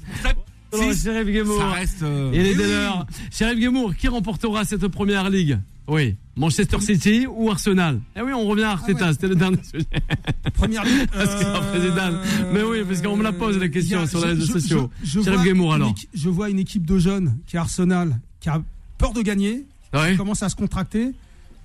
Alors, 0.72 0.92
Si, 0.94 1.02
Sheriff 1.02 1.26
Guémour. 1.32 1.58
ça 1.58 1.70
reste. 1.70 2.04
Il 2.32 2.40
est 2.40 2.54
dès 2.54 2.64
oui. 2.64 2.70
l'heure. 2.70 3.06
Sheriff 3.32 3.58
Guémour, 3.58 3.94
qui 3.96 4.08
remportera 4.08 4.64
cette 4.64 4.86
première 4.88 5.30
ligue? 5.30 5.58
Oui, 5.90 6.14
Manchester 6.36 6.80
City 6.80 7.26
ou 7.28 7.50
Arsenal? 7.50 8.00
Eh 8.16 8.22
oui, 8.22 8.32
on 8.32 8.46
revient 8.46 8.62
à 8.62 8.70
Arteta, 8.70 8.98
Ah 9.02 9.06
ouais. 9.08 9.12
c'était 9.12 9.26
le 9.28 9.34
dernier 9.34 9.58
sujet. 9.62 9.86
Première 10.54 10.82
un 10.82 11.60
président. 11.72 12.12
Mais 12.52 12.62
oui, 12.62 12.78
parce 12.86 13.02
qu'on 13.02 13.16
me 13.16 13.24
la 13.24 13.32
pose, 13.32 13.58
la 13.58 13.68
question, 13.68 14.00
a- 14.00 14.06
sur 14.06 14.20
les 14.20 14.32
réseaux 14.34 14.46
je- 14.46 14.52
sociaux. 14.60 14.90
Je, 15.02 15.20
je 15.20 15.30
vois 15.30 15.74
alors. 15.74 15.94
je 16.14 16.28
vois 16.28 16.48
une 16.48 16.60
équipe 16.60 16.86
de 16.86 16.98
jeunes 16.98 17.36
qui 17.46 17.56
est 17.56 17.58
Arsenal, 17.58 18.18
qui 18.40 18.48
a 18.48 18.62
peur 18.98 19.12
de 19.12 19.20
gagner, 19.22 19.66
Ouais. 19.92 20.12
qui 20.12 20.16
commence 20.16 20.42
à 20.44 20.48
se 20.48 20.54
contracter. 20.54 21.10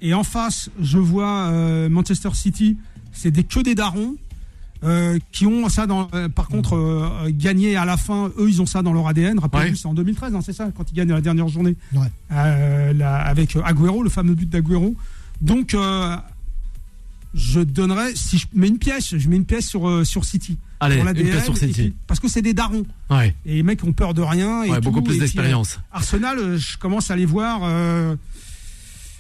Et 0.02 0.14
en 0.16 0.24
face, 0.24 0.70
je 0.82 0.98
vois 0.98 1.50
euh, 1.52 1.88
Manchester 1.88 2.30
City, 2.34 2.78
c'est 3.14 3.30
des 3.32 3.44
que 3.44 3.60
des 3.60 3.76
darons. 3.76 4.16
Euh, 4.86 5.18
qui 5.32 5.46
ont 5.46 5.68
ça 5.70 5.88
dans 5.88 6.08
euh, 6.14 6.30
par 6.30 6.48
contre 6.48 6.76
euh, 6.76 7.10
euh, 7.26 7.32
gagné 7.34 7.76
à 7.76 7.86
la 7.86 7.98
fin 7.98 8.32
eux 8.38 8.48
ils 8.50 8.62
ont 8.62 8.66
ça 8.66 8.82
dans 8.82 8.94
leur 8.94 9.08
ADN 9.08 9.40
rappelez-vous 9.40 9.70
Ouais. 9.72 9.76
c'est 9.76 9.88
en 9.88 9.94
2013 9.94 10.36
hein, 10.36 10.40
c'est 10.46 10.54
ça 10.54 10.70
quand 10.76 10.90
ils 10.92 10.94
gagnent 10.96 11.12
la 11.14 11.22
dernière 11.22 11.48
journée 11.48 11.76
Ouais. 11.94 12.08
euh, 12.32 12.94
la- 12.94 13.18
avec 13.22 13.56
Agüero 13.56 14.04
le 14.04 14.10
fameux 14.10 14.36
but 14.36 14.50
d'Agüero 14.50 14.96
donc 15.42 15.74
euh, 15.74 16.16
je 17.34 17.60
donnerais 17.60 18.14
si 18.16 18.38
je 18.38 18.48
mets 18.54 18.68
une 18.68 18.78
pièce 18.78 19.18
je 19.18 19.30
mets 19.30 19.36
une 19.36 19.46
pièce 19.46 19.68
sur 19.68 19.88
euh, 19.90 20.04
sur 20.06 20.24
City 20.24 20.58
Allez, 20.80 20.96
pour 20.98 21.08
une 21.08 21.14
l'ADN, 21.14 21.32
pièce 21.32 21.44
sur 21.46 21.58
City. 21.58 21.74
puis- 21.74 21.94
parce 22.08 22.20
que 22.20 22.28
c'est 22.28 22.42
des 22.42 22.54
darons 22.54 22.86
Ouais, 23.10 23.36
et 23.46 23.56
les 23.56 23.64
mecs 23.64 23.84
ont 23.84 23.94
peur 23.94 24.14
de 24.14 24.22
rien 24.22 24.64
et 24.64 24.70
ouais 24.72 24.78
tout, 24.78 24.84
beaucoup 24.84 25.02
plus 25.02 25.20
d'expérience. 25.20 25.80
Arsenal 25.92 26.58
je 26.58 26.78
commence 26.78 27.12
à 27.12 27.16
les 27.16 27.26
voir 27.26 27.62
euh, 27.64 28.16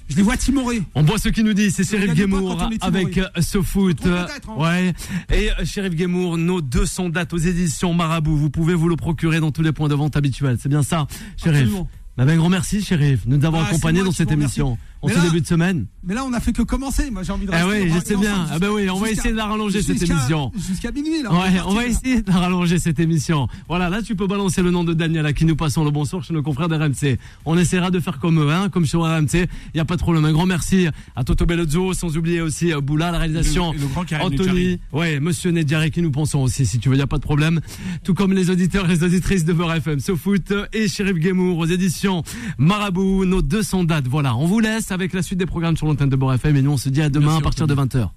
je 0.10 0.16
les 0.16 0.22
vois 0.24 0.38
timorés 0.38 0.84
On 0.93 1.03
voit 1.03 1.18
ce 1.18 1.30
qui 1.30 1.43
nous 1.43 1.53
dit, 1.53 1.72
c'est 1.72 1.84
Sheriff 1.84 2.14
timoré. 2.14 2.78
avec 2.82 3.18
euh, 3.18 3.28
ce 3.39 3.62
foot. 3.62 4.06
Hein. 4.06 4.28
Ouais. 4.58 4.93
Et 5.34 5.49
euh, 5.51 5.66
Sheriff 5.66 5.95
Guémour, 5.95 6.38
nos 6.38 6.62
200 6.62 7.10
dates 7.10 7.34
aux 7.34 7.38
éditions 7.38 7.93
Marabout. 7.93 8.36
Vous 8.38 8.49
pouvez 8.49 8.74
vous 8.76 8.88
le 8.89 8.95
procurer 8.95 9.39
dans 9.39 9.51
tous 9.51 9.62
les 9.64 9.72
points 9.72 9.88
de 9.89 9.95
vente 9.95 10.16
habituels. 10.16 10.58
C'est 10.62 10.70
bien 10.70 10.84
ça, 10.84 11.08
Sheriff. 11.38 11.62
Absolument. 11.62 11.89
Bah, 12.18 12.24
ben, 12.24 12.38
grand 12.38 12.49
merci, 12.49 12.82
Sheriff, 12.82 13.28
de 13.28 13.36
nous 13.36 13.45
avoir 13.45 13.64
Ah, 13.66 13.70
accompagnés 13.70 14.01
dans 14.03 14.12
cette 14.14 14.30
remercie. 14.30 14.62
En 15.06 15.22
ce 15.22 15.26
début 15.28 15.41
de 15.41 15.47
semaine. 15.47 15.86
mais 16.03 16.14
là 16.14 16.24
on 16.26 16.34
a 16.34 16.39
fait 16.39 16.53
que 16.53 16.62
commencer 16.62 17.10
moi 17.12 17.24
j'ai 17.24 17.32
envie 17.32 17.45
de 17.45 17.51
Ah 17.53 17.66
rester 17.66 17.82
oui, 17.84 17.89
on 17.89 17.93
va 17.93 17.99
je 17.99 18.06
sais 18.06 18.16
bien. 18.18 18.47
Ah 18.51 18.60
bah 18.60 18.68
oui, 18.72 18.89
on 18.89 18.99
va 18.99 19.10
essayer 19.10 19.32
de 19.32 19.38
la 19.38 19.45
rallonger 19.45 19.82
cette 19.82 20.01
émission. 20.01 20.51
jusqu'à 20.56 20.91
minuit 20.91 21.22
là 21.24 21.32
Ouais, 21.32 21.62
on 21.66 21.74
va 21.74 21.86
essayer 21.86 22.22
de 22.22 22.32
rallonger 22.32 22.80
cette 22.80 22.99
émission. 22.99 23.47
Voilà, 23.68 23.89
là 23.89 24.01
tu 24.01 24.16
peux 24.16 24.28
balancer 24.28 24.62
le 24.62 24.72
nom 24.72 24.84
de 24.84 24.93
Daniel 24.93 25.26
à 25.26 25.34
qui 25.34 25.45
nous 25.45 25.56
passons 25.56 25.84
le 25.84 25.91
bonsoir 25.91 26.24
chez 26.24 26.34
nos 26.34 26.43
confrères 26.43 26.68
d'RMC. 26.70 27.18
On 27.45 27.58
essaiera 27.58 27.91
de 27.91 27.99
faire 27.99 28.20
comme 28.20 28.39
eux, 28.39 28.51
hein, 28.51 28.70
comme 28.70 28.86
sur 28.86 29.01
RMC. 29.03 29.34
Il 29.36 29.47
n'y 29.76 29.80
a 29.82 29.86
pas 29.86 29.95
de 29.95 30.01
problème. 30.01 30.26
Un 30.26 30.32
grand 30.34 30.45
merci 30.45 30.88
à 31.16 31.24
Toto 31.24 31.45
Bellozzo, 31.45 31.93
sans 31.93 32.18
oublier 32.18 32.41
aussi 32.41 32.74
euh, 32.74 32.82
Boula, 32.82 33.12
la 33.12 33.20
réalisation. 33.20 33.74
Et 33.74 33.76
le- 33.76 33.80
et 33.80 33.82
le 33.84 33.88
grand 33.89 34.06
Karim 34.06 34.28
Anthony, 34.28 34.80
ouais, 34.93 35.20
Monsieur 35.20 35.51
Nedjari 35.51 35.91
qui 35.91 36.01
nous 36.01 36.12
pensons 36.12 36.39
aussi, 36.39 36.66
si 36.66 36.80
tu 36.80 36.89
veux, 36.89 36.95
il 36.95 36.99
n'y 36.99 37.03
a 37.03 37.08
pas 37.08 37.18
de 37.18 37.24
problème. 37.24 37.60
Tout 38.03 38.14
comme 38.14 38.34
les 38.34 38.49
auditeurs 38.49 38.86
et 38.86 38.95
les 38.95 39.03
auditrices 39.03 39.45
de 39.45 39.53
Beurre 39.53 39.74
FM, 39.76 39.99
SoFoot 39.99 40.53
et 40.74 40.88
Sheriff 40.88 41.18
Guémour 41.18 41.58
aux 41.60 41.66
éditions 41.66 42.24
Marabout, 42.58 43.26
nos 43.26 43.41
200 43.41 43.84
dates. 43.84 44.08
Voilà, 44.08 44.36
on 44.36 44.45
vous 44.45 44.60
laisse 44.60 44.91
avec 44.96 45.14
la 45.14 45.22
suite 45.22 45.38
des 45.38 45.46
programmes 45.46 45.78
sur 45.78 45.86
l'antenne 45.86 46.10
de 46.10 46.16
Beurre 46.16 46.34
FM 46.34 46.56
et 46.56 46.62
nous 46.62 46.72
on 46.72 46.78
se 46.78 46.89
dit 46.89 47.02
à 47.02 47.10
demain 47.10 47.26
Merci, 47.26 47.39
à 47.39 47.43
partir 47.43 47.68
de 47.68 47.76
20h. 47.76 48.10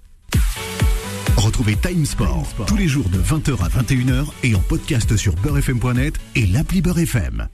Retrouvez 1.37 1.75
Time 1.75 2.05
Sport, 2.05 2.47
tous 2.67 2.77
les 2.77 2.87
jours 2.87 3.09
de 3.09 3.17
20h 3.17 3.61
à 3.61 3.67
21h 3.67 4.27
et 4.43 4.55
en 4.55 4.59
podcast 4.59 5.15
sur 5.17 5.35
beurrefm.net 5.35 6.15
et 6.35 6.47
l'appli 6.47 6.81
Beurre 6.81 6.99
FM. 6.99 7.49